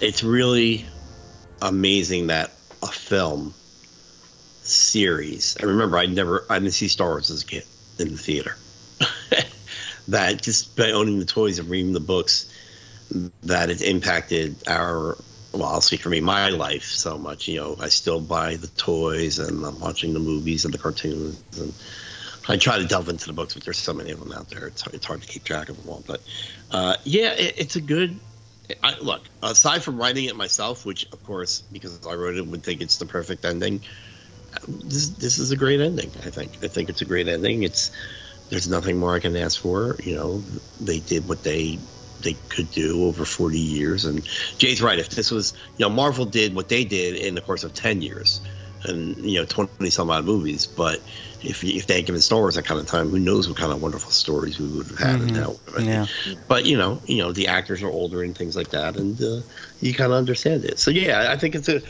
[0.00, 0.86] It's really
[1.60, 2.52] amazing that
[2.82, 3.54] a film
[4.62, 5.56] series.
[5.60, 7.64] I remember I never I didn't see Star Wars as a kid
[7.98, 8.56] in the theater.
[10.08, 12.52] that just by owning the toys and reading the books,
[13.42, 15.18] that it impacted our.
[15.52, 17.48] Well, I'll speak for me, my life so much.
[17.48, 21.42] You know, I still buy the toys and I'm watching the movies and the cartoons
[21.58, 21.72] and.
[22.48, 24.66] I try to delve into the books, but there's so many of them out there.
[24.66, 26.02] It's it's hard to keep track of them all.
[26.04, 26.20] But
[26.70, 28.18] uh, yeah, it, it's a good.
[28.82, 32.62] I, look, aside from writing it myself, which of course, because I wrote it, would
[32.64, 33.82] think it's the perfect ending.
[34.66, 36.10] This this is a great ending.
[36.24, 36.64] I think.
[36.64, 37.62] I think it's a great ending.
[37.62, 37.92] It's
[38.48, 39.96] there's nothing more I can ask for.
[40.02, 40.42] You know,
[40.80, 41.78] they did what they
[42.22, 44.04] they could do over 40 years.
[44.04, 44.24] And
[44.58, 44.98] Jay's right.
[44.98, 48.02] If this was, you know, Marvel did what they did in the course of 10
[48.02, 48.40] years,
[48.84, 51.02] and you know, 20 some odd movies, but
[51.42, 53.72] if, if they had given Star Wars that kind of time, who knows what kind
[53.72, 55.32] of wonderful stories we would have had Mhm.
[55.32, 55.82] now.
[55.82, 56.06] Yeah.
[56.48, 59.40] But you know, you know, the actors are older and things like that, and uh,
[59.80, 60.78] you kind of understand it.
[60.78, 61.82] So yeah, I think it's a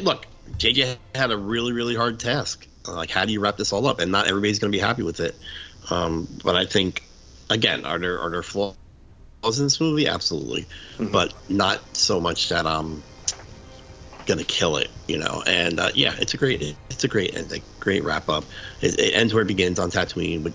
[0.00, 0.26] look.
[0.58, 2.66] JJ had a really, really hard task.
[2.88, 3.98] Like, how do you wrap this all up?
[4.00, 5.34] And not everybody's going to be happy with it.
[5.90, 7.02] Um, but I think,
[7.50, 8.74] again, are there are there flaws
[9.58, 10.06] in this movie?
[10.06, 10.66] Absolutely,
[10.98, 13.02] but not so much that I'm
[14.26, 14.90] going to kill it.
[15.06, 18.44] You know, and uh, yeah, it's a great it's a great ending, great wrap up.
[18.80, 20.42] It, it ends where it begins on Tatooine.
[20.42, 20.52] But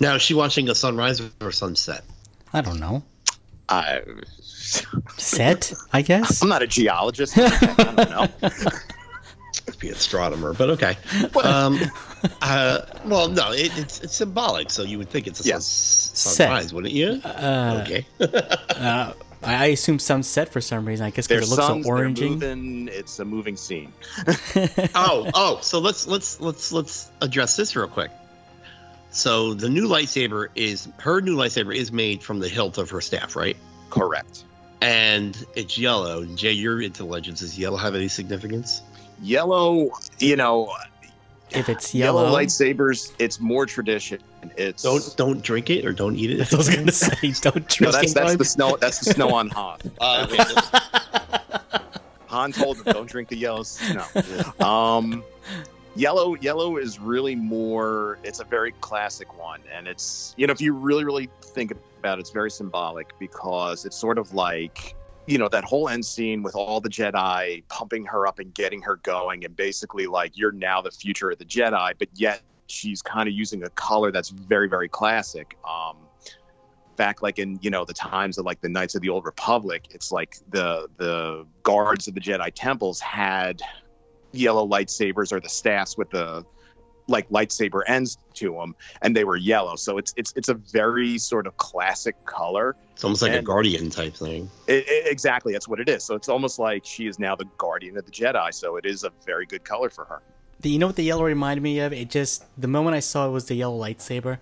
[0.00, 2.04] now, is she watching a sunrise or sunset?
[2.52, 3.02] I don't know.
[3.68, 4.02] I,
[5.16, 6.42] Set, I guess.
[6.42, 7.36] I'm not a geologist.
[7.36, 8.28] I don't know.
[9.82, 10.96] be astronomer, but okay.
[11.44, 11.78] Um,
[12.40, 15.66] uh, well, no, it, it's it's symbolic, so you would think it's a Yes.
[15.66, 17.20] sun, sunrise, wouldn't you?
[17.24, 18.06] Uh, okay.
[18.20, 21.04] uh, I I assume sunset for some reason.
[21.04, 22.30] I guess because it looks suns, so they're orangey.
[22.30, 22.88] moving.
[22.92, 23.92] It's a moving scene.
[24.94, 28.10] oh, oh, so let's let's let's let's address this real quick.
[29.10, 33.00] So the new lightsaber is her new lightsaber is made from the hilt of her
[33.00, 33.56] staff, right?
[33.90, 34.44] Correct.
[34.80, 36.24] And it's yellow.
[36.24, 37.40] Jay, you're into legends.
[37.40, 38.80] Does yellow have any significance?
[39.22, 40.72] Yellow, you know,
[41.50, 44.18] If it's yellow, yellow, lightsabers, it's more tradition.
[44.56, 46.38] It's Don't don't drink it or don't eat it.
[46.38, 47.14] That's I was gonna say.
[47.42, 48.14] Don't No, drink that's it.
[48.14, 48.76] that's the snow.
[48.80, 49.78] That's the snow on Han.
[50.00, 50.44] Uh, okay.
[52.26, 54.04] Han told him, "Don't drink the yellow snow."
[54.66, 55.22] Um,
[55.94, 58.18] yellow, yellow is really more.
[58.24, 62.18] It's a very classic one, and it's you know if you really really think about
[62.18, 64.96] it, it's very symbolic because it's sort of like
[65.26, 68.82] you know that whole end scene with all the Jedi pumping her up and getting
[68.82, 73.02] her going, and basically like you're now the future of the Jedi, but yet she's
[73.02, 75.56] kind of using a color that's very very classic.
[75.68, 75.96] Um,
[76.96, 79.86] back like in you know the times of like the knights of the old republic
[79.90, 83.62] it's like the the guards of the jedi temples had
[84.32, 86.44] yellow lightsabers or the staffs with the
[87.08, 91.18] like lightsaber ends to them and they were yellow so it's it's it's a very
[91.18, 94.48] sort of classic color It's almost like a guardian type thing.
[94.68, 97.46] it, it- exactly that's what it is so it's almost like she is now the
[97.58, 100.22] guardian of the jedi so it is a very good color for her
[100.60, 101.92] The- You know what the yellow reminded me of?
[101.92, 104.38] It just the moment I saw it was the yellow lightsaber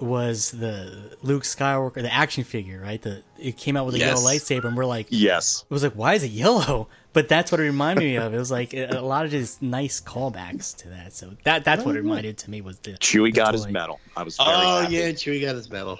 [0.00, 3.00] was the Luke Skywalker, the action figure, right?
[3.00, 4.08] The it came out with a Yes.
[4.18, 5.64] yellow lightsaber, and we're like, yes.
[5.68, 6.88] it was like, why is it yellow?
[7.14, 8.34] But that's what it reminded me of.
[8.34, 11.14] It was like a, a lot of just nice callbacks to that.
[11.14, 12.02] So that that's what it oh.
[12.02, 14.94] reminded to me was the chewie the got his medal i was very Oh happy.
[14.94, 15.98] yeah, Chewie got his medal.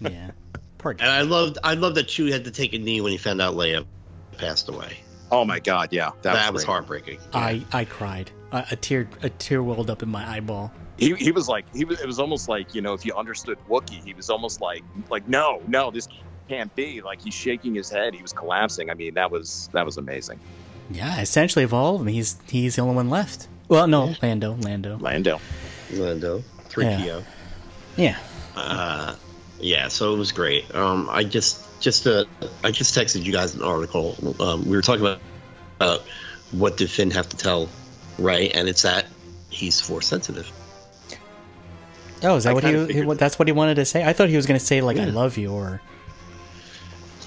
[0.00, 0.30] Yeah,
[0.78, 1.02] poor And.
[1.02, 3.54] I loved I loved that Chewie had to take a knee when he found out
[3.54, 3.84] Leia
[4.38, 4.96] passed away.
[5.30, 6.72] oh my god yeah that, That, was, was great.
[6.72, 7.18] heartbreaking.
[7.34, 8.30] I I cried.
[8.52, 10.72] A, a tear a tear welled up in my eyeball.
[10.96, 13.58] he, he was like he was it was almost like you know if you understood
[13.68, 16.08] Wookiee he was almost like like no no this
[16.50, 19.86] can't be like he's shaking his head he was collapsing I mean that was that
[19.86, 20.38] was amazing
[20.90, 23.46] Yeah, essentially of all of them, he's he's the only one left.
[23.68, 24.98] Well, no, Lando, Lando.
[24.98, 25.38] Lando
[25.92, 26.98] Lando, three Yeah.
[27.02, 27.22] PO.
[27.96, 28.18] Yeah,
[28.56, 29.14] Uh,
[29.60, 30.64] yeah, so it was great.
[30.74, 32.24] Um, I just just uh,
[32.64, 34.16] I just texted you guys an article.
[34.40, 35.20] Um, we were talking about
[35.78, 36.00] about
[36.50, 37.68] what did Finn have to tell
[38.18, 39.06] Rey, and it's that
[39.50, 40.50] he's force sensitive.
[42.22, 43.02] Oh, is that I what he, he?
[43.02, 44.04] What, that's what he wanted to say.
[44.04, 45.80] I thought he was going to say like "I love you" or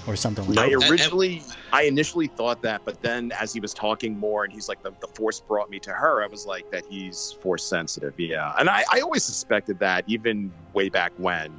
[0.06, 0.62] or something like No.
[0.62, 0.74] I that.
[0.82, 4.68] and- originally I initially thought that but then as he was talking more and he's
[4.68, 8.18] like the, the force brought me to her I was like that he's force sensitive
[8.18, 11.52] yeah and I, I always suspected that even way back when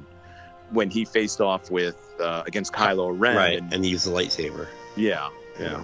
[0.70, 4.10] when he faced off with uh, against Kylo Ren right, and, and he used the
[4.10, 4.66] lightsaber.
[4.96, 5.28] yeah
[5.60, 5.82] yeah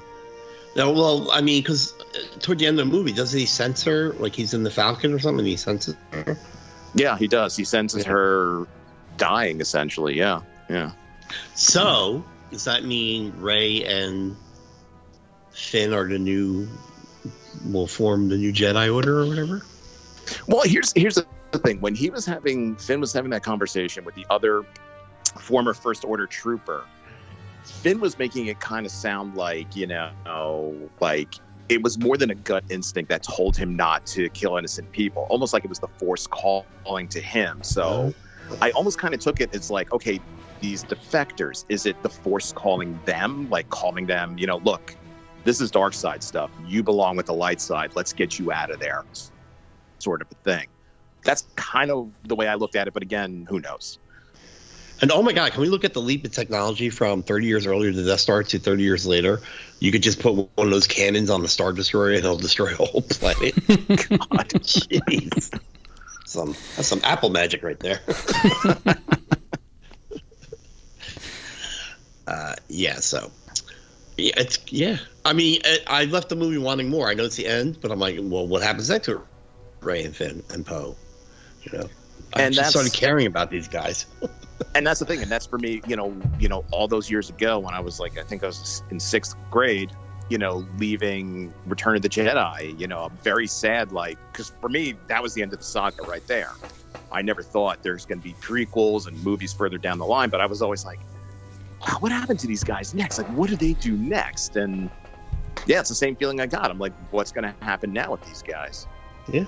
[0.75, 1.93] No, well, I mean, because
[2.41, 4.15] toward the end of the movie, doesn't he sense her?
[4.15, 6.37] Like he's in the Falcon or something, and he senses her.
[6.95, 8.13] yeah he does he senses Yeah.
[8.13, 8.67] her
[9.19, 10.41] dying essentially yeah
[10.71, 10.93] yeah
[11.55, 14.37] So does that mean Rey and
[15.51, 16.69] Finn are the new?
[17.67, 19.63] Will form the new Jedi Order or whatever?
[20.47, 21.81] Well, here's here's the thing.
[21.81, 24.65] When he was having Finn was having that conversation with the other
[25.39, 26.85] former First Order trooper,
[27.65, 31.35] Finn was making it kind of sound like you know, like
[31.69, 35.27] it was more than a gut instinct that told him not to kill innocent people.
[35.31, 37.63] Almost like it was the Force calling to him.
[37.63, 38.13] So
[38.51, 38.59] oh.
[38.61, 40.21] I almost kind of took it as like, okay,
[40.63, 44.97] these defectors, is it the Force calling them, like calling them, you know, look,
[45.45, 46.51] this is dark side stuff.
[46.67, 47.93] You belong with the light side.
[47.95, 49.05] Let's get you out of there
[49.99, 50.69] sort of a thing.
[51.25, 53.99] That's kind of the way I looked at it, but again, who knows?
[55.01, 57.67] And oh my God, can we look at the leap in technology from 30 years
[57.67, 59.41] earlier, the Death Star, to 30 years later?
[59.81, 62.73] You could just put one of those cannons on the Star Destroyer and it'll destroy
[62.73, 63.55] a whole planet.
[63.67, 65.59] God, jeez.
[66.25, 68.01] Some that's some Apple magic right there.
[72.33, 72.97] uh, yeah.
[72.97, 73.31] So,
[74.17, 74.97] yeah, it's yeah.
[75.25, 77.09] I mean, I, I left the movie wanting more.
[77.09, 79.23] I know it's the end, but I'm like, well, what happens next to
[79.81, 80.97] Rey and Finn and Poe?
[81.63, 81.89] You know,
[82.35, 84.07] I And just started caring about these guys.
[84.77, 87.29] And that's the thing, and that's for me, you know, you know, all those years
[87.29, 89.91] ago when I was like, I think I was in sixth grade,
[90.29, 92.79] you know, leaving Return of the Jedi.
[92.79, 93.91] You know, I'm very sad.
[93.91, 96.53] Like, because for me, that was the end of the saga right there.
[97.11, 100.41] I never thought there's going to be prequels and movies further down the line, but
[100.41, 101.01] I was always like,
[101.87, 103.19] wow, what happened to these guys next?
[103.19, 104.57] Like, what do they do next?
[104.57, 104.91] And
[105.67, 106.71] yeah, it's the same feeling I got.
[106.71, 108.87] I'm like, what's going to happen now with these guys?
[109.33, 109.45] Yeah.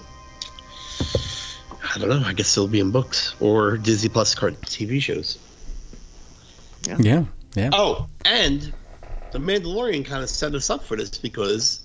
[1.94, 2.23] I don't know.
[2.24, 5.39] I guess they'll be in books or Disney Plus card TV shows.
[6.98, 7.24] Yeah,
[7.55, 7.70] yeah.
[7.73, 8.73] Oh, and
[9.32, 11.81] the Mandalorian kind of set us up for this because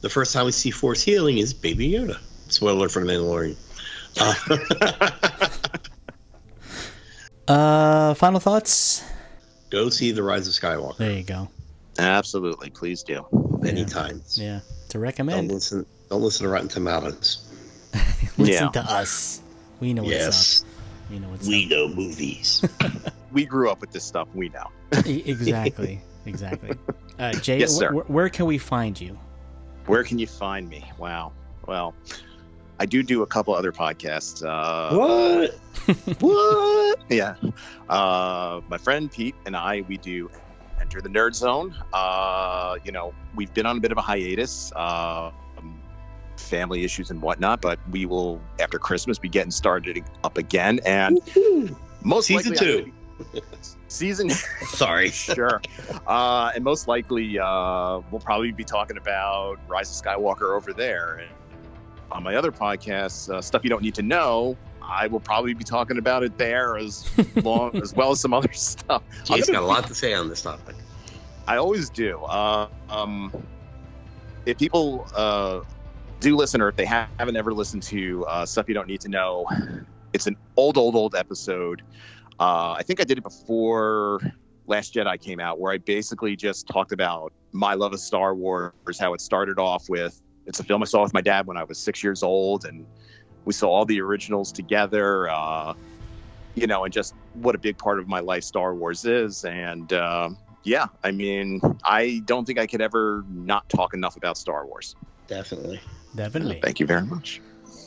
[0.00, 2.18] the first time we see Force healing is Baby Yoda.
[2.48, 3.56] Spoiler for the Mandalorian.
[4.20, 5.48] Uh,
[7.48, 9.04] Uh, final thoughts.
[9.72, 11.48] Go see the Rise of Skywalker There you go.
[11.98, 13.24] Absolutely, please do.
[13.66, 14.22] anytime.
[14.34, 15.48] Yeah, to recommend.
[15.48, 15.52] Don't recommend.
[15.52, 15.86] listen.
[16.10, 17.48] Don't listen to Rotten Tomatoes.
[18.38, 18.68] Listen Yeah.
[18.70, 19.40] to us.
[19.80, 20.68] We know what's yes, up.
[21.10, 21.70] We know what's we up.
[21.70, 22.62] know movies.
[23.32, 24.28] We grew up with this stuff.
[24.34, 24.66] We know.
[25.06, 26.00] Exactly.
[26.26, 26.70] Exactly.
[27.18, 29.18] Uh, Jay, Yes, wh- wh- where can we find you?
[29.86, 30.84] Where can you find me?
[30.98, 31.32] Wow.
[31.66, 31.94] Well,
[32.78, 34.42] I do do a couple other podcasts.
[34.44, 36.20] Uh, what?
[36.20, 36.98] what?
[37.08, 37.34] Yeah.
[37.88, 40.30] Uh, my friend Pete and I, we do
[40.80, 41.76] Enter the Nerd Zone.
[41.92, 45.80] Uh, you know, we've been on a bit of a hiatus, uh, um,
[46.36, 50.80] family issues and whatnot, but we will, after Christmas, be getting started up again.
[50.84, 51.20] And
[52.02, 52.92] most Season two.
[53.32, 53.40] be-
[53.88, 54.30] Season
[54.66, 55.10] Sorry.
[55.10, 55.60] sure.
[56.06, 61.16] Uh, and most likely, uh, we'll probably be talking about Rise of Skywalker over there.
[61.16, 61.30] And
[62.12, 65.64] on my other podcast, uh, stuff you don't need to know, I will probably be
[65.64, 69.02] talking about it there as long as well as some other stuff.
[69.30, 70.76] I'm got a lot to say on this topic.
[71.46, 72.18] I always do.
[72.24, 73.32] Uh, um,
[74.46, 75.60] if people uh,
[76.20, 79.08] do listen, or if they haven't ever listened to uh, stuff you don't need to
[79.08, 79.46] know,
[80.12, 81.82] it's an old, old, old episode.
[82.38, 84.20] Uh, I think I did it before
[84.66, 88.72] Last Jedi came out, where I basically just talked about my love of Star Wars,
[88.98, 90.21] how it started off with.
[90.46, 92.86] It's a film I saw with my dad when I was six years old, and
[93.44, 95.28] we saw all the originals together.
[95.30, 95.74] Uh,
[96.54, 99.92] you know, and just what a big part of my life Star Wars is, and.
[99.92, 104.64] um yeah, I mean, I don't think I could ever not talk enough about Star
[104.64, 104.94] Wars.
[105.26, 105.80] Definitely.
[106.14, 106.60] Definitely.
[106.62, 107.40] Thank you very much.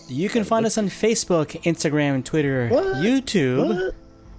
[0.09, 2.97] You can find us on Facebook, Instagram, Twitter, What?
[2.97, 3.67] YouTube.
[3.69, 3.95] What?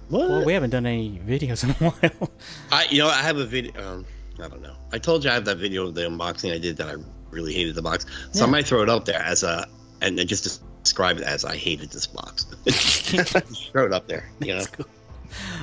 [0.09, 0.29] What?
[0.29, 2.29] Well, we haven't done any videos in a while.
[2.71, 3.71] I, you know, I have a video.
[3.83, 4.05] Um,
[4.39, 4.75] I don't know.
[4.91, 6.97] I told you I have that video of the unboxing I did that I
[7.31, 8.05] really hated the box.
[8.31, 8.47] So Yeah.
[8.47, 9.67] I might throw it up there as a,
[10.01, 12.43] and then just describe it as I hated this box.
[13.71, 14.29] throw it up there.
[14.39, 14.85] You know, cool.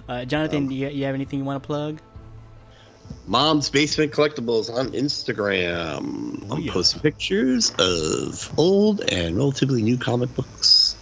[0.08, 2.00] Uh, Jonathan, do you, you have anything you want to plug?
[3.26, 6.46] Mom's Basement Collectibles on Instagram.
[6.50, 6.72] Oh, I'm yeah.
[6.72, 10.96] posting pictures of old and relatively new comic books,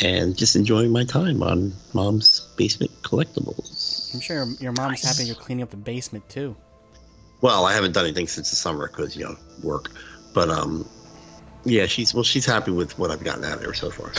[0.00, 4.12] and just enjoying my time on Mom's Basement Collectibles.
[4.14, 5.16] I'm sure your mom's Nice.
[5.18, 6.56] happy you're cleaning up the basement too.
[7.46, 9.92] Well, I haven't done anything since the summer because you know work,
[10.34, 10.84] but um,
[11.64, 14.10] yeah, she's well, she's happy with what I've gotten out of her so far.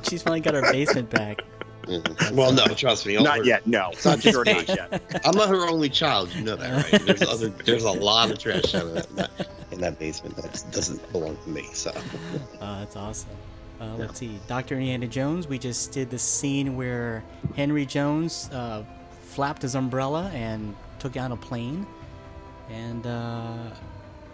[0.08, 1.40] She's finally got her basement back.
[1.82, 2.30] Mhm.
[2.30, 3.66] well, no, trust me, Not her- yet.
[3.66, 5.20] No, not just sure not yet.
[5.24, 6.32] I'm not her only child.
[6.32, 7.02] You know that, right?
[7.02, 10.64] There's other, there's a lot of trash out of that, that in that basement that
[10.70, 11.64] doesn't belong to me.
[11.72, 11.90] So
[12.60, 13.30] Uh, that's awesome.
[13.80, 14.38] Uh, let's see.
[14.46, 14.76] Dr.
[14.76, 17.24] Indiana Jones, we just did the scene where
[17.56, 18.84] Henry Jones uh,
[19.22, 21.84] flapped his umbrella and took down a plane.
[22.70, 23.56] And uh,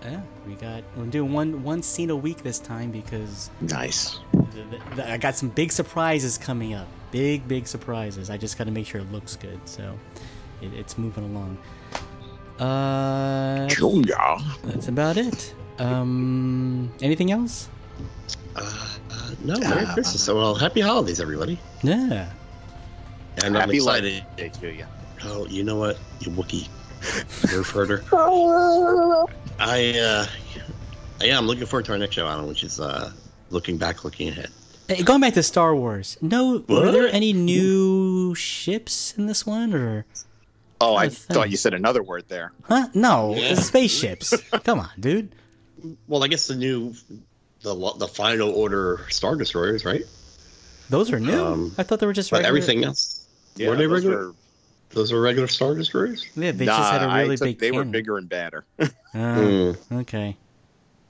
[0.03, 4.19] yeah, we got we're doing one one scene a week this time because Nice.
[4.33, 6.87] the, the, the- I got some big surprises coming up.
[7.11, 8.31] Big big surprises.
[8.31, 9.59] I just got to make sure it looks good.
[9.65, 9.99] So
[10.63, 11.59] it, it's moving along.
[12.59, 14.17] Uh, Junior.
[14.65, 15.55] that's about it.
[15.79, 17.69] Um, anything else?
[18.55, 18.61] uh,
[19.11, 20.23] uh, no, Merry Christmas.
[20.23, 21.59] So, well, happy holidays, everybody.
[21.83, 22.31] Yeah.
[23.43, 24.25] And I'm Happy excited.
[24.37, 24.85] Day to you.
[25.25, 26.69] Oh, you know what, you Wookie,
[27.01, 28.05] nerf herder.
[29.59, 30.27] I uh,
[31.25, 33.13] yeah, I'm looking forward to our next show, Alan, which is uh,
[33.51, 34.51] looking back, looking ahead.
[34.89, 39.73] Hey, going back to Star Wars, no, were there any new ships in this one,
[39.75, 40.05] or
[40.83, 41.51] Oh, I thought thanks.
[41.51, 42.53] you said another word there.
[42.65, 42.89] huh?
[42.95, 43.55] No, Yeah.
[43.55, 44.35] spaceships.
[44.65, 45.35] Come on, dude.
[46.09, 46.95] Well, I guess the new,
[47.63, 50.03] the the final order star destroyers, right?
[50.89, 51.45] Those are new.
[51.45, 52.49] Um, I thought they were just But regular.
[52.49, 54.29] everything else, Yeah, were they regular?
[54.29, 54.35] were-
[54.91, 56.27] Those are regular star destroyers.
[56.35, 57.59] Yeah, they nah, just had a really took- big.
[57.61, 58.65] They were bigger and badder.
[59.15, 60.37] Ah, Okay.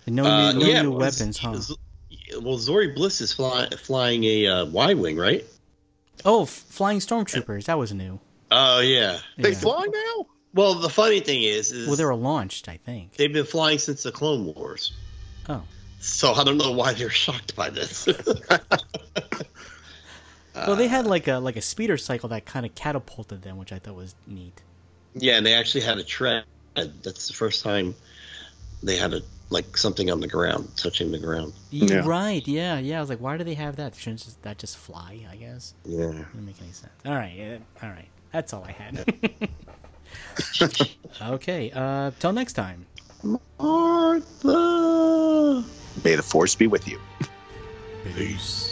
[0.06, 1.54] No, Uh, new, no yeah, new well, weapons, huh?
[1.56, 1.74] Z-
[2.40, 5.44] Well, Zorii Bliss is fly, flying a uh, Y wing, right?
[6.24, 7.64] Oh, f- flying stormtroopers.
[7.66, 8.18] That was new.
[8.50, 9.18] Oh yeah.
[9.36, 9.58] They Yeah.
[9.58, 10.26] fly now?
[10.54, 13.14] Well, the funny thing is, is Well, they were launched, I think.
[13.16, 14.92] they've been flying since the Clone Wars.
[15.48, 15.62] Oh.
[16.00, 18.08] So I don't know why they're shocked by this.
[20.66, 23.72] Well, they had like a like a speeder cycle that kind of catapulted them, which
[23.72, 24.60] I thought was neat.
[25.14, 26.44] yeah, and they actually had a tread
[26.76, 27.94] Uh, that's the first time
[28.82, 29.20] they had a
[29.50, 31.52] like something on the ground, touching the ground.
[31.70, 32.06] You're Yeah.
[32.06, 32.46] right.
[32.46, 32.98] Yeah, yeah.
[32.98, 33.96] I was like, why do they have that?
[33.96, 35.26] Shouldn't just, that just fly?
[35.30, 35.74] I guess.
[35.84, 36.06] Yeah.
[36.06, 36.92] Doesn't make any sense.
[37.04, 37.34] All right.
[37.36, 38.06] Yeah, all right.
[38.32, 39.04] That's all I had.
[41.22, 41.70] okay.
[41.74, 42.86] Uh, till next time.
[43.58, 44.54] Martha.
[46.04, 46.98] May the force be with you.
[48.14, 48.69] Peace.